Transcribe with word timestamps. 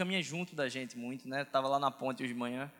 caminha 0.00 0.22
junto 0.22 0.56
da 0.56 0.66
gente 0.66 0.96
muito, 0.96 1.28
né? 1.28 1.42
Estava 1.42 1.68
lá 1.68 1.78
na 1.78 1.90
ponte 1.90 2.22
hoje 2.22 2.32
de 2.32 2.38
manhã. 2.38 2.72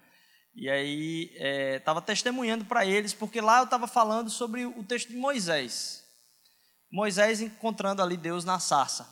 E 0.54 0.70
aí 0.70 1.30
estava 1.76 1.98
é, 1.98 2.02
testemunhando 2.02 2.64
para 2.64 2.86
eles, 2.86 3.12
porque 3.12 3.42
lá 3.42 3.58
eu 3.58 3.64
estava 3.64 3.86
falando 3.86 4.30
sobre 4.30 4.64
o 4.64 4.82
texto 4.82 5.08
de 5.08 5.16
Moisés. 5.16 6.02
Moisés 6.90 7.42
encontrando 7.42 8.02
ali 8.02 8.16
Deus 8.16 8.42
na 8.42 8.58
sarça. 8.58 9.06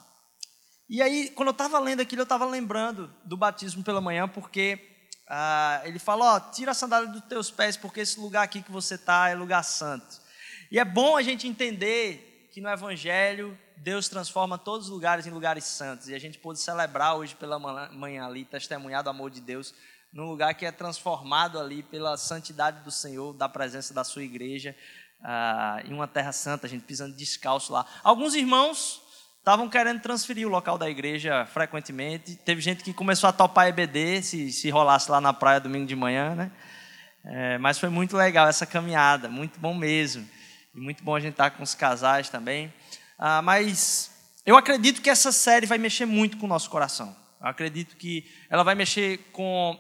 E 0.89 1.03
aí, 1.03 1.29
quando 1.29 1.49
eu 1.49 1.53
estava 1.53 1.79
lendo 1.79 2.01
aquilo, 2.01 2.23
eu 2.23 2.25
estava 2.25 2.47
lembrando 2.47 3.15
do 3.27 3.37
batismo 3.37 3.85
pela 3.85 4.01
manhã, 4.01 4.27
porque 4.27 4.81
ah, 5.29 5.83
ele 5.85 5.99
fala: 5.99 6.37
Ó, 6.37 6.41
tira 6.41 6.71
a 6.71 6.75
sandália 6.75 7.11
dos 7.11 7.21
teus 7.27 7.51
pés, 7.51 7.77
porque 7.77 8.01
esse 8.01 8.19
lugar 8.19 8.43
aqui 8.43 8.63
que 8.63 8.73
você 8.73 8.95
está 8.95 9.29
é 9.29 9.35
lugar 9.35 9.63
santo. 9.63 10.19
E 10.73 10.79
é 10.79 10.85
bom 10.85 11.15
a 11.15 11.23
gente 11.23 11.47
entender 11.47 12.49
que 12.55 12.61
no 12.63 12.71
Evangelho 12.71 13.57
Deus 13.79 14.09
transforma 14.09 14.59
todos 14.59 14.87
os 14.87 14.93
lugares 14.93 15.27
em 15.27 15.31
lugares 15.31 15.65
santos. 15.65 16.09
E 16.09 16.15
a 16.15 16.19
gente 16.19 16.39
pôde 16.39 16.59
celebrar 16.59 17.17
hoje 17.17 17.35
pela 17.35 17.59
manhã 17.91 18.27
ali, 18.27 18.45
testemunhar 18.45 19.03
do 19.03 19.11
amor 19.11 19.31
de 19.31 19.41
Deus 19.41 19.75
num 20.13 20.25
lugar 20.25 20.55
que 20.55 20.65
é 20.65 20.73
transformado 20.73 21.59
ali 21.59 21.83
pela 21.83 22.17
santidade 22.17 22.83
do 22.83 22.91
Senhor, 22.91 23.35
da 23.35 23.49
presença 23.49 23.93
da 23.93 24.03
sua 24.05 24.23
igreja, 24.23 24.75
ah, 25.23 25.83
em 25.85 25.93
uma 25.93 26.07
terra 26.07 26.33
santa, 26.33 26.67
a 26.67 26.71
gente 26.71 26.85
pisando 26.85 27.15
descalço 27.15 27.73
lá. 27.73 27.85
Alguns 28.03 28.35
irmãos 28.35 29.03
estavam 29.39 29.69
querendo 29.69 30.01
transferir 30.01 30.47
o 30.47 30.51
local 30.51 30.79
da 30.79 30.89
igreja 30.89 31.47
frequentemente. 31.47 32.37
Teve 32.37 32.61
gente 32.61 32.83
que 32.83 32.93
começou 32.93 33.29
a 33.29 33.33
topar 33.33 33.69
EBD, 33.69 34.23
se, 34.23 34.53
se 34.53 34.71
rolasse 34.71 35.11
lá 35.11 35.21
na 35.21 35.33
praia 35.33 35.61
domingo 35.61 35.87
de 35.87 35.97
manhã, 35.97 36.35
né? 36.35 36.53
É, 37.25 37.59
mas 37.59 37.79
foi 37.79 37.89
muito 37.89 38.17
legal 38.17 38.49
essa 38.49 38.65
caminhada, 38.65 39.29
muito 39.29 39.59
bom 39.61 39.75
mesmo. 39.75 40.29
E 40.75 40.81
muito 40.81 41.03
bom 41.03 41.15
a 41.15 41.21
gente 41.21 41.33
estar 41.33 41.51
com 41.51 41.63
os 41.63 41.75
casais 41.75 42.29
também. 42.29 42.73
Ah, 43.19 43.43
mas 43.43 44.11
eu 44.47 44.57
acredito 44.57 45.03
que 45.03 45.11
essa 45.11 45.33
série 45.33 45.67
vai 45.67 45.77
mexer 45.77 46.07
muito 46.07 46.37
com 46.39 46.47
o 46.47 46.49
nosso 46.49 46.71
coração. 46.71 47.15
Eu 47.41 47.49
acredito 47.49 47.97
que 47.97 48.31
ela 48.49 48.63
vai 48.63 48.75
mexer 48.75 49.19
com 49.33 49.79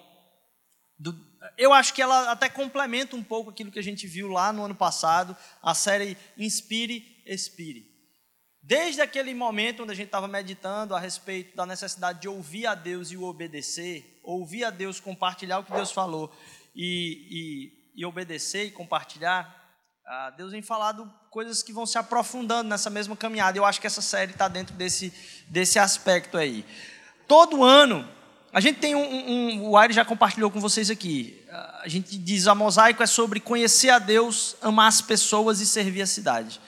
do, 0.98 1.16
eu 1.56 1.72
acho 1.72 1.94
que 1.94 2.02
ela 2.02 2.30
até 2.30 2.48
complementa 2.48 3.14
um 3.14 3.22
pouco 3.22 3.50
aquilo 3.50 3.70
que 3.70 3.78
a 3.78 3.82
gente 3.82 4.06
viu 4.06 4.28
lá 4.28 4.52
no 4.52 4.64
ano 4.64 4.74
passado, 4.74 5.36
a 5.62 5.74
série 5.74 6.16
Inspire, 6.36 7.22
Expire. 7.24 7.86
Desde 8.60 9.00
aquele 9.00 9.32
momento 9.32 9.82
onde 9.82 9.92
a 9.92 9.94
gente 9.94 10.06
estava 10.06 10.28
meditando 10.28 10.94
a 10.94 11.00
respeito 11.00 11.56
da 11.56 11.64
necessidade 11.64 12.20
de 12.20 12.28
ouvir 12.28 12.66
a 12.66 12.74
Deus 12.74 13.10
e 13.10 13.16
o 13.16 13.22
obedecer, 13.22 14.20
ouvir 14.22 14.64
a 14.64 14.70
Deus, 14.70 15.00
compartilhar 15.00 15.60
o 15.60 15.64
que 15.64 15.72
Deus 15.72 15.92
falou 15.92 16.34
e, 16.74 17.72
e, 17.94 18.02
e 18.02 18.04
obedecer 18.04 18.66
e 18.66 18.70
compartilhar, 18.70 19.57
ah, 20.10 20.30
Deus 20.30 20.52
vem 20.52 20.62
falado 20.62 21.06
coisas 21.30 21.62
que 21.62 21.70
vão 21.70 21.84
se 21.84 21.98
aprofundando 21.98 22.66
nessa 22.66 22.88
mesma 22.88 23.14
caminhada. 23.14 23.58
Eu 23.58 23.66
acho 23.66 23.78
que 23.78 23.86
essa 23.86 24.00
série 24.00 24.32
está 24.32 24.48
dentro 24.48 24.74
desse, 24.74 25.12
desse 25.48 25.78
aspecto 25.78 26.38
aí. 26.38 26.64
Todo 27.26 27.62
ano 27.62 28.08
a 28.50 28.58
gente 28.58 28.78
tem 28.78 28.94
um, 28.94 29.02
um, 29.02 29.68
o 29.68 29.76
Ari 29.76 29.92
já 29.92 30.06
compartilhou 30.06 30.50
com 30.50 30.60
vocês 30.60 30.88
aqui. 30.88 31.44
A 31.82 31.88
gente 31.88 32.16
diz 32.16 32.46
a 32.46 32.54
mosaico 32.54 33.02
é 33.02 33.06
sobre 33.06 33.38
conhecer 33.38 33.90
a 33.90 33.98
Deus, 33.98 34.56
amar 34.62 34.88
as 34.88 35.02
pessoas 35.02 35.60
e 35.60 35.66
servir 35.66 36.00
a 36.00 36.06
cidade. 36.06 36.58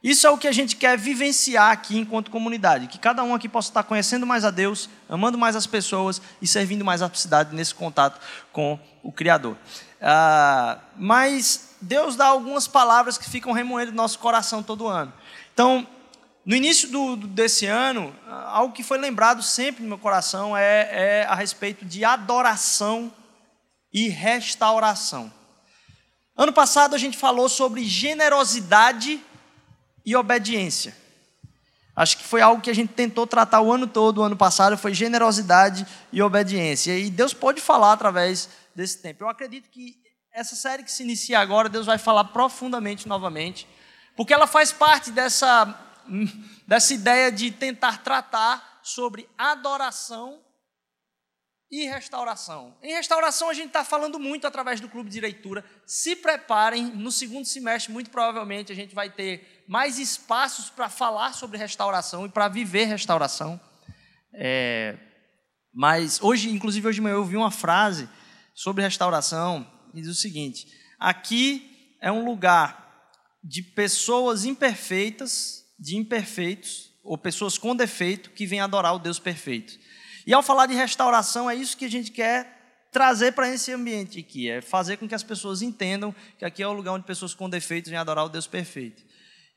Isso 0.00 0.24
é 0.24 0.30
o 0.30 0.38
que 0.38 0.46
a 0.46 0.52
gente 0.52 0.76
quer 0.76 0.96
vivenciar 0.96 1.72
aqui 1.72 1.98
enquanto 1.98 2.30
comunidade, 2.30 2.86
que 2.86 2.98
cada 2.98 3.24
um 3.24 3.34
aqui 3.34 3.48
possa 3.48 3.70
estar 3.70 3.82
conhecendo 3.82 4.24
mais 4.24 4.44
a 4.44 4.52
Deus, 4.52 4.88
amando 5.08 5.36
mais 5.36 5.56
as 5.56 5.66
pessoas 5.66 6.22
e 6.40 6.46
servindo 6.46 6.84
mais 6.84 7.02
a 7.02 7.12
cidade 7.12 7.56
nesse 7.56 7.74
contato 7.74 8.20
com 8.52 8.78
o 9.02 9.10
Criador. 9.10 9.56
Ah, 10.00 10.78
mas 10.96 11.73
Deus 11.84 12.16
dá 12.16 12.26
algumas 12.26 12.66
palavras 12.66 13.18
que 13.18 13.28
ficam 13.28 13.52
remoendo 13.52 13.92
no 13.92 13.96
nosso 13.96 14.18
coração 14.18 14.62
todo 14.62 14.88
ano. 14.88 15.12
Então, 15.52 15.86
no 16.44 16.54
início 16.54 16.90
do, 16.90 17.16
desse 17.16 17.66
ano, 17.66 18.14
algo 18.46 18.74
que 18.74 18.82
foi 18.82 18.98
lembrado 18.98 19.42
sempre 19.42 19.82
no 19.82 19.88
meu 19.88 19.98
coração 19.98 20.56
é, 20.56 20.88
é 20.90 21.26
a 21.26 21.34
respeito 21.34 21.84
de 21.84 22.04
adoração 22.04 23.12
e 23.92 24.08
restauração. 24.08 25.32
Ano 26.36 26.52
passado 26.52 26.94
a 26.94 26.98
gente 26.98 27.16
falou 27.16 27.48
sobre 27.48 27.84
generosidade 27.84 29.22
e 30.04 30.16
obediência. 30.16 30.96
Acho 31.96 32.18
que 32.18 32.24
foi 32.24 32.40
algo 32.40 32.60
que 32.60 32.70
a 32.70 32.74
gente 32.74 32.92
tentou 32.92 33.26
tratar 33.26 33.60
o 33.60 33.72
ano 33.72 33.86
todo, 33.86 34.18
o 34.18 34.24
ano 34.24 34.36
passado, 34.36 34.76
foi 34.76 34.92
generosidade 34.92 35.86
e 36.12 36.20
obediência. 36.20 36.98
E 36.98 37.08
Deus 37.08 37.32
pode 37.32 37.60
falar 37.60 37.92
através 37.92 38.48
desse 38.74 38.98
tempo. 38.98 39.22
Eu 39.22 39.28
acredito 39.28 39.70
que 39.70 40.03
essa 40.34 40.56
série 40.56 40.82
que 40.82 40.90
se 40.90 41.04
inicia 41.04 41.38
agora, 41.38 41.68
Deus 41.68 41.86
vai 41.86 41.96
falar 41.96 42.24
profundamente 42.24 43.06
novamente, 43.06 43.68
porque 44.16 44.34
ela 44.34 44.48
faz 44.48 44.72
parte 44.72 45.12
dessa 45.12 45.80
dessa 46.66 46.92
ideia 46.92 47.32
de 47.32 47.50
tentar 47.50 48.02
tratar 48.02 48.80
sobre 48.82 49.26
adoração 49.38 50.42
e 51.70 51.86
restauração. 51.86 52.76
Em 52.82 52.92
restauração, 52.92 53.48
a 53.48 53.54
gente 53.54 53.68
está 53.68 53.84
falando 53.84 54.18
muito 54.18 54.46
através 54.46 54.80
do 54.80 54.88
Clube 54.88 55.08
de 55.08 55.18
Leitura. 55.18 55.64
Se 55.86 56.14
preparem, 56.14 56.84
no 56.84 57.10
segundo 57.10 57.46
semestre, 57.46 57.90
muito 57.90 58.10
provavelmente, 58.10 58.70
a 58.70 58.74
gente 58.74 58.94
vai 58.94 59.08
ter 59.08 59.64
mais 59.66 59.98
espaços 59.98 60.68
para 60.68 60.90
falar 60.90 61.32
sobre 61.32 61.56
restauração 61.56 62.26
e 62.26 62.28
para 62.28 62.48
viver 62.48 62.84
restauração. 62.84 63.58
É, 64.34 64.98
mas 65.72 66.22
hoje, 66.22 66.50
inclusive, 66.50 66.86
hoje 66.86 66.96
de 66.96 67.02
manhã 67.02 67.14
eu 67.14 67.20
ouvi 67.20 67.36
uma 67.36 67.50
frase 67.50 68.08
sobre 68.54 68.82
restauração, 68.82 69.66
que 69.94 70.00
diz 70.00 70.10
o 70.10 70.14
seguinte: 70.14 70.66
aqui 70.98 71.96
é 72.00 72.10
um 72.10 72.24
lugar 72.24 72.84
de 73.42 73.62
pessoas 73.62 74.44
imperfeitas 74.44 75.64
de 75.78 75.96
imperfeitos 75.96 76.92
ou 77.02 77.18
pessoas 77.18 77.58
com 77.58 77.76
defeito 77.76 78.30
que 78.30 78.46
vêm 78.46 78.60
adorar 78.60 78.94
o 78.94 78.98
Deus 78.98 79.18
perfeito. 79.18 79.78
E 80.26 80.32
ao 80.32 80.42
falar 80.42 80.66
de 80.66 80.74
restauração, 80.74 81.50
é 81.50 81.54
isso 81.54 81.76
que 81.76 81.84
a 81.84 81.90
gente 81.90 82.10
quer 82.10 82.88
trazer 82.90 83.32
para 83.32 83.52
esse 83.52 83.72
ambiente 83.72 84.20
aqui, 84.20 84.48
é 84.48 84.62
fazer 84.62 84.96
com 84.96 85.08
que 85.08 85.14
as 85.14 85.22
pessoas 85.22 85.62
entendam 85.62 86.14
que 86.38 86.44
aqui 86.44 86.62
é 86.62 86.66
o 86.66 86.72
lugar 86.72 86.92
onde 86.92 87.04
pessoas 87.04 87.34
com 87.34 87.50
defeitos 87.50 87.90
vêm 87.90 87.98
adorar 87.98 88.24
o 88.24 88.28
Deus 88.28 88.46
perfeito. 88.46 89.02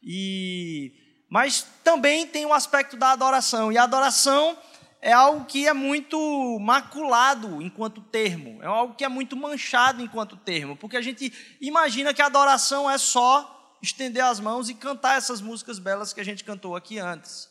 E 0.04 0.92
mas 1.30 1.66
também 1.84 2.26
tem 2.26 2.46
o 2.46 2.54
aspecto 2.54 2.96
da 2.96 3.12
adoração, 3.12 3.72
e 3.72 3.78
a 3.78 3.84
adoração 3.84 4.58
é 5.02 5.14
algo 5.14 5.46
que 5.46 5.68
é 5.68 5.74
muito 5.74 6.18
maculado 6.60 7.62
enquanto 7.62 8.02
termo, 8.02 8.62
é 8.62 8.66
algo 8.66 8.96
que 8.96 9.04
é 9.04 9.10
muito 9.10 9.36
manchado 9.36 10.02
enquanto 10.02 10.36
termo, 10.38 10.76
porque 10.76 10.98
a 10.98 11.02
gente 11.02 11.32
imagina 11.62 12.14
que 12.14 12.22
a 12.22 12.26
adoração 12.26 12.90
é 12.90 12.98
só 12.98 13.78
estender 13.82 14.24
as 14.24 14.40
mãos 14.40 14.70
e 14.70 14.74
cantar 14.74 15.18
essas 15.18 15.40
músicas 15.40 15.80
belas 15.80 16.14
que 16.14 16.22
a 16.22 16.26
gente 16.26 16.44
cantou 16.44 16.76
aqui 16.76 17.00
antes. 17.00 17.50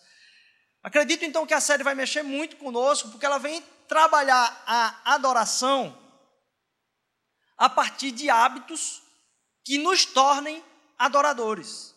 Acredito 0.82 1.24
então 1.24 1.46
que 1.46 1.54
a 1.54 1.60
série 1.60 1.82
vai 1.82 1.94
mexer 1.94 2.22
muito 2.22 2.56
conosco, 2.56 3.10
porque 3.10 3.26
ela 3.26 3.38
vem 3.38 3.62
trabalhar 3.88 4.62
a 4.66 5.14
adoração 5.14 5.96
a 7.56 7.68
partir 7.68 8.10
de 8.10 8.28
hábitos 8.28 9.02
que 9.64 9.78
nos 9.78 10.04
tornem 10.04 10.62
adoradores. 10.98 11.95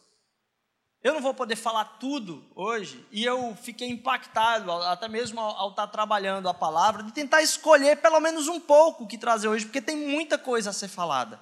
Eu 1.02 1.14
não 1.14 1.22
vou 1.22 1.34
poder 1.34 1.56
falar 1.56 1.86
tudo 1.86 2.46
hoje, 2.54 3.08
e 3.10 3.24
eu 3.24 3.56
fiquei 3.56 3.88
impactado, 3.88 4.70
até 4.70 5.08
mesmo 5.08 5.40
ao, 5.40 5.56
ao 5.56 5.70
estar 5.70 5.88
trabalhando 5.88 6.50
a 6.50 6.54
palavra, 6.54 7.04
de 7.04 7.14
tentar 7.14 7.42
escolher 7.42 8.02
pelo 8.02 8.20
menos 8.20 8.50
um 8.50 8.60
pouco 8.60 9.04
o 9.04 9.08
que 9.08 9.18
trazer 9.18 9.48
hoje, 9.48 9.66
porque 9.66 9.82
tem 9.82 9.96
muita 9.96 10.38
coisa 10.38 10.72
a 10.72 10.74
ser 10.74 10.90
falada. 10.90 11.40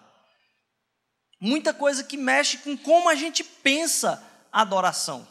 Muita 1.42 1.74
coisa 1.74 2.04
que 2.04 2.18
mexe 2.18 2.60
com 2.60 2.78
como 2.78 3.10
a 3.10 3.16
gente 3.16 3.44
pensa 3.44 4.24
a 4.52 4.62
adoração. 4.62 5.28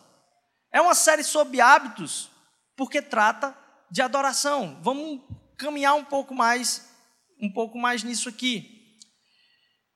É 0.73 0.81
uma 0.81 0.95
série 0.95 1.23
sobre 1.23 1.61
hábitos, 1.61 2.29
porque 2.77 3.01
trata 3.01 3.57
de 3.91 4.03
adoração. 4.03 4.79
Vamos 4.83 5.21
caminhar 5.57 5.95
um 5.95 6.05
pouco 6.05 6.35
mais, 6.35 6.93
um 7.41 7.53
pouco 7.53 7.79
mais 7.79 8.03
nisso 8.03 8.29
aqui. 8.29 8.99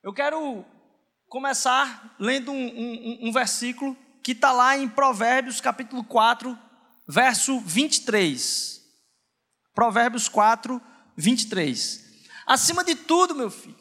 Eu 0.04 0.12
quero 0.12 0.64
começar 1.28 2.14
lendo 2.18 2.52
um, 2.52 2.66
um, 2.66 3.28
um 3.28 3.32
versículo 3.32 3.96
que 4.22 4.32
está 4.32 4.52
lá 4.52 4.76
em 4.76 4.88
Provérbios 4.88 5.60
capítulo 5.60 6.04
4, 6.04 6.58
verso 7.06 7.60
23. 7.60 8.80
Provérbios 9.74 10.28
4, 10.28 10.80
23. 11.16 12.04
Acima 12.46 12.84
de 12.84 12.94
tudo, 12.94 13.34
meu 13.34 13.50
filho, 13.50 13.80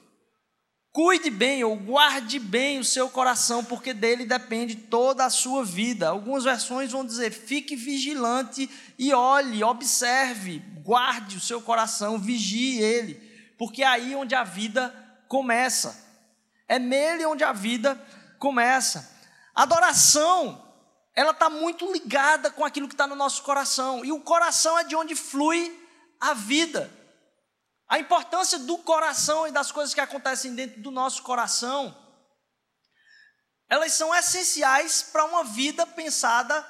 Cuide 0.91 1.29
bem 1.29 1.63
ou 1.63 1.75
guarde 1.75 2.39
bem 2.39 2.79
o 2.79 2.83
seu 2.83 3.09
coração, 3.09 3.63
porque 3.63 3.93
dele 3.93 4.25
depende 4.25 4.75
toda 4.75 5.23
a 5.23 5.29
sua 5.29 5.63
vida. 5.63 6.09
Algumas 6.09 6.43
versões 6.43 6.91
vão 6.91 7.05
dizer: 7.05 7.31
fique 7.31 7.75
vigilante 7.75 8.69
e 8.97 9.13
olhe, 9.13 9.63
observe, 9.63 10.59
guarde 10.83 11.37
o 11.37 11.39
seu 11.39 11.61
coração, 11.61 12.17
vigie 12.17 12.81
ele, 12.81 13.13
porque 13.57 13.83
é 13.83 13.87
aí 13.87 14.15
onde 14.15 14.33
a 14.33 14.43
vida 14.43 14.93
começa. 15.27 16.07
É 16.67 16.79
nele 16.79 17.25
onde 17.25 17.43
a 17.43 17.53
vida 17.53 17.95
começa. 18.39 19.18
Adoração, 19.59 20.73
ela 21.13 21.31
está 21.31 21.49
muito 21.49 21.91
ligada 21.91 22.49
com 22.49 22.63
aquilo 22.63 22.87
que 22.87 22.93
está 22.93 23.05
no 23.05 23.13
nosso 23.13 23.43
coração, 23.43 24.05
e 24.05 24.11
o 24.13 24.21
coração 24.21 24.79
é 24.79 24.85
de 24.85 24.95
onde 24.95 25.17
flui 25.17 25.85
a 26.17 26.33
vida. 26.33 26.89
A 27.89 27.99
importância 27.99 28.57
do 28.57 28.77
coração 28.77 29.45
e 29.45 29.51
das 29.51 29.69
coisas 29.69 29.93
que 29.93 29.99
acontecem 29.99 30.55
dentro 30.55 30.81
do 30.81 30.91
nosso 30.91 31.23
coração, 31.23 31.93
elas 33.67 33.91
são 33.91 34.15
essenciais 34.15 35.03
para 35.03 35.25
uma 35.25 35.43
vida 35.43 35.85
pensada 35.85 36.65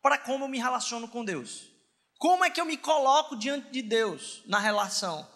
para 0.00 0.16
como 0.16 0.44
eu 0.44 0.48
me 0.48 0.60
relaciono 0.60 1.08
com 1.08 1.24
Deus. 1.24 1.72
como 2.20 2.44
é 2.44 2.50
que 2.50 2.60
eu 2.60 2.64
me 2.64 2.76
coloco 2.76 3.34
diante 3.34 3.68
de 3.72 3.82
Deus 3.82 4.44
na 4.46 4.60
relação? 4.60 5.28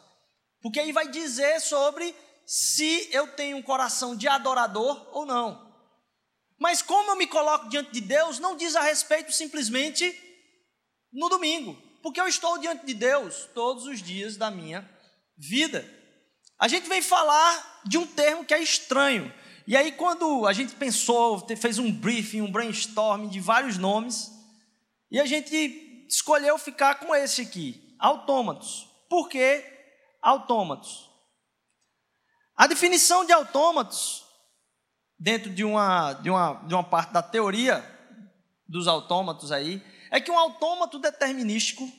Porque 0.63 0.79
aí 0.79 0.93
vai 0.93 1.09
dizer 1.09 1.61
sobre 1.61 2.15
se 2.47 3.09
eu 3.13 3.35
tenho 3.35 3.57
um 3.57 3.63
coração 3.63 4.15
de 4.15 4.29
adorador 4.29 5.05
ou 5.11 5.27
não. 5.27 5.66
Mas 6.59 6.83
como 6.83 7.11
eu 7.11 7.17
me 7.17 7.27
coloco 7.27 7.69
diante 7.69 7.93
de 7.93 8.01
Deus 8.01 8.39
não 8.39 8.57
diz 8.57 8.75
a 8.77 8.81
respeito 8.81 9.33
simplesmente 9.33 10.15
no 11.13 11.29
domingo, 11.29 11.77
porque 12.03 12.21
eu 12.21 12.29
estou 12.29 12.59
diante 12.59 12.87
de 12.87 12.95
Deus 12.95 13.49
todos 13.55 13.85
os 13.85 14.03
dias 14.03 14.37
da 14.37 14.51
minha 14.51 14.89
vida. 15.37 15.85
A 16.59 16.69
gente 16.69 16.89
vem 16.89 17.03
falar 17.03 17.83
de 17.85 17.99
um 17.99 18.07
termo 18.07 18.45
que 18.45 18.55
é 18.55 18.63
estranho. 18.63 19.33
E 19.67 19.77
aí, 19.77 19.93
quando 19.93 20.47
a 20.47 20.53
gente 20.53 20.75
pensou, 20.77 21.45
fez 21.57 21.79
um 21.79 21.93
briefing, 21.93 22.41
um 22.41 22.51
brainstorming 22.51 23.29
de 23.29 23.41
vários 23.41 23.77
nomes, 23.77 24.31
e 25.11 25.21
a 25.21 25.27
gente 25.27 26.07
escolheu 26.09 26.57
ficar 26.57 26.97
com 26.97 27.15
esse 27.15 27.43
aqui, 27.43 27.95
autômatos. 27.99 28.89
Por 29.09 29.29
que 29.29 29.65
autômatos? 30.23 31.11
A 32.57 32.67
definição 32.67 33.25
de 33.25 33.33
autômatos, 33.33 34.25
dentro 35.19 35.51
de 35.51 35.65
uma, 35.65 36.13
de 36.15 36.31
uma, 36.31 36.55
de 36.67 36.75
uma 36.75 36.85
parte 36.85 37.13
da 37.13 37.23
teoria 37.23 37.85
dos 38.69 38.87
autômatos 38.87 39.53
aí, 39.53 39.83
é 40.11 40.21
que 40.21 40.31
um 40.31 40.39
autômato 40.39 40.99
determinístico 40.99 41.91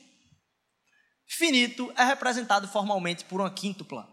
finito 1.26 1.92
é 1.96 2.04
representado 2.04 2.68
formalmente 2.68 3.24
por 3.24 3.40
uma 3.40 3.50
quíntupla 3.50 4.08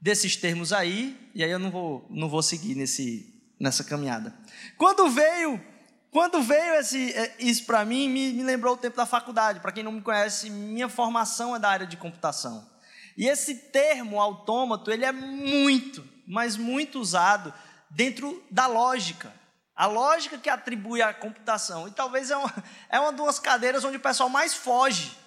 desses 0.00 0.34
termos 0.36 0.72
aí, 0.72 1.16
e 1.32 1.44
aí 1.44 1.50
eu 1.50 1.60
não 1.60 1.70
vou, 1.70 2.06
não 2.10 2.28
vou 2.28 2.42
seguir 2.42 2.74
nesse, 2.74 3.54
nessa 3.60 3.84
caminhada. 3.84 4.36
Quando 4.76 5.08
veio, 5.08 5.64
quando 6.10 6.42
veio 6.42 6.74
esse, 6.74 7.12
é, 7.12 7.36
isso 7.38 7.64
para 7.64 7.84
mim, 7.84 8.08
me, 8.08 8.32
me 8.32 8.42
lembrou 8.42 8.74
o 8.74 8.76
tempo 8.76 8.96
da 8.96 9.06
faculdade. 9.06 9.60
Para 9.60 9.70
quem 9.70 9.84
não 9.84 9.92
me 9.92 10.00
conhece, 10.00 10.50
minha 10.50 10.88
formação 10.88 11.54
é 11.54 11.58
da 11.60 11.68
área 11.68 11.86
de 11.86 11.96
computação. 11.96 12.68
E 13.16 13.28
esse 13.28 13.54
termo 13.54 14.20
autômato, 14.20 14.90
ele 14.90 15.04
é 15.04 15.12
muito, 15.12 16.04
mas 16.26 16.56
muito 16.56 16.98
usado 16.98 17.54
dentro 17.94 18.42
da 18.50 18.66
lógica. 18.66 19.32
A 19.74 19.86
lógica 19.86 20.36
que 20.36 20.50
atribui 20.50 21.00
à 21.00 21.14
computação. 21.14 21.88
E 21.88 21.90
talvez 21.90 22.30
é 22.30 22.36
uma, 22.36 22.64
é 22.90 23.00
uma 23.00 23.12
das 23.12 23.38
cadeiras 23.38 23.84
onde 23.84 23.96
o 23.96 24.00
pessoal 24.00 24.28
mais 24.28 24.54
foge 24.54 25.22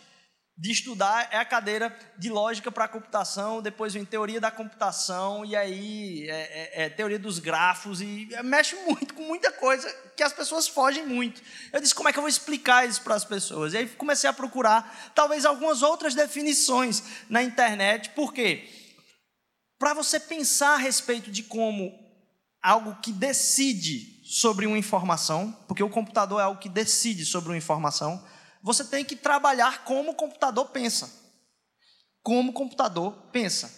de 0.57 0.71
estudar 0.71 1.27
é 1.31 1.37
a 1.37 1.43
cadeira 1.43 1.93
de 2.17 2.29
lógica 2.29 2.71
para 2.71 2.85
a 2.85 2.87
computação, 2.87 3.61
depois 3.61 3.93
vem 3.93 4.05
teoria 4.05 4.39
da 4.39 4.49
computação, 4.49 5.43
e 5.43 5.53
aí 5.53 6.29
é, 6.29 6.33
é, 6.33 6.85
é, 6.85 6.89
teoria 6.89 7.19
dos 7.19 7.39
grafos, 7.39 7.99
e 7.99 8.29
mexe 8.41 8.73
muito 8.87 9.13
com 9.13 9.23
muita 9.23 9.51
coisa 9.51 9.93
que 10.15 10.23
as 10.23 10.31
pessoas 10.31 10.65
fogem 10.65 11.05
muito. 11.05 11.41
Eu 11.73 11.81
disse, 11.81 11.93
como 11.93 12.07
é 12.07 12.13
que 12.13 12.17
eu 12.17 12.21
vou 12.21 12.29
explicar 12.29 12.87
isso 12.87 13.01
para 13.01 13.15
as 13.15 13.25
pessoas? 13.25 13.73
E 13.73 13.79
aí 13.79 13.89
comecei 13.89 14.29
a 14.29 14.33
procurar, 14.33 15.11
talvez, 15.13 15.45
algumas 15.45 15.81
outras 15.81 16.15
definições 16.15 17.03
na 17.29 17.43
internet, 17.43 18.11
por 18.11 18.33
quê? 18.33 18.69
Para 19.77 19.93
você 19.93 20.21
pensar 20.21 20.75
a 20.75 20.77
respeito 20.77 21.29
de 21.29 21.43
como 21.43 22.04
algo 22.65 22.95
que 22.95 23.11
decide 23.11 24.19
sobre 24.25 24.65
uma 24.65 24.77
informação, 24.77 25.55
porque 25.67 25.83
o 25.83 25.89
computador 25.89 26.41
é 26.41 26.43
algo 26.43 26.59
que 26.59 26.67
decide 26.67 27.23
sobre 27.23 27.49
uma 27.49 27.57
informação, 27.57 28.25
você 28.59 28.83
tem 28.83 29.05
que 29.05 29.15
trabalhar 29.15 29.83
como 29.83 30.11
o 30.11 30.15
computador 30.15 30.69
pensa. 30.69 31.13
Como 32.23 32.49
o 32.49 32.53
computador 32.53 33.11
pensa. 33.31 33.71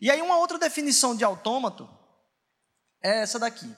E 0.00 0.08
aí, 0.08 0.22
uma 0.22 0.36
outra 0.36 0.56
definição 0.56 1.16
de 1.16 1.24
autômato 1.24 1.90
é 3.02 3.22
essa 3.22 3.40
daqui: 3.40 3.74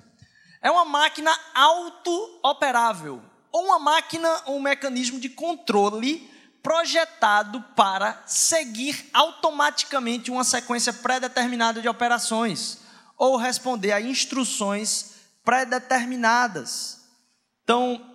é 0.61 0.71
uma 0.71 0.85
máquina 0.85 1.35
auto-operável, 1.55 3.23
ou 3.51 3.65
uma 3.65 3.79
máquina 3.79 4.43
ou 4.45 4.59
um 4.59 4.63
mecanismo 4.63 5.19
de 5.19 5.31
controle 5.31 6.31
projetado 6.63 7.63
para 7.75 8.23
seguir 8.27 9.09
automaticamente 9.15 10.31
uma 10.31 10.45
sequência 10.45 10.93
pré-determinada 10.93 11.81
de 11.81 11.89
operações 11.89 12.80
ou 13.21 13.37
responder 13.37 13.93
a 13.93 14.01
instruções 14.01 15.15
pré-determinadas. 15.45 17.01
Então, 17.63 18.11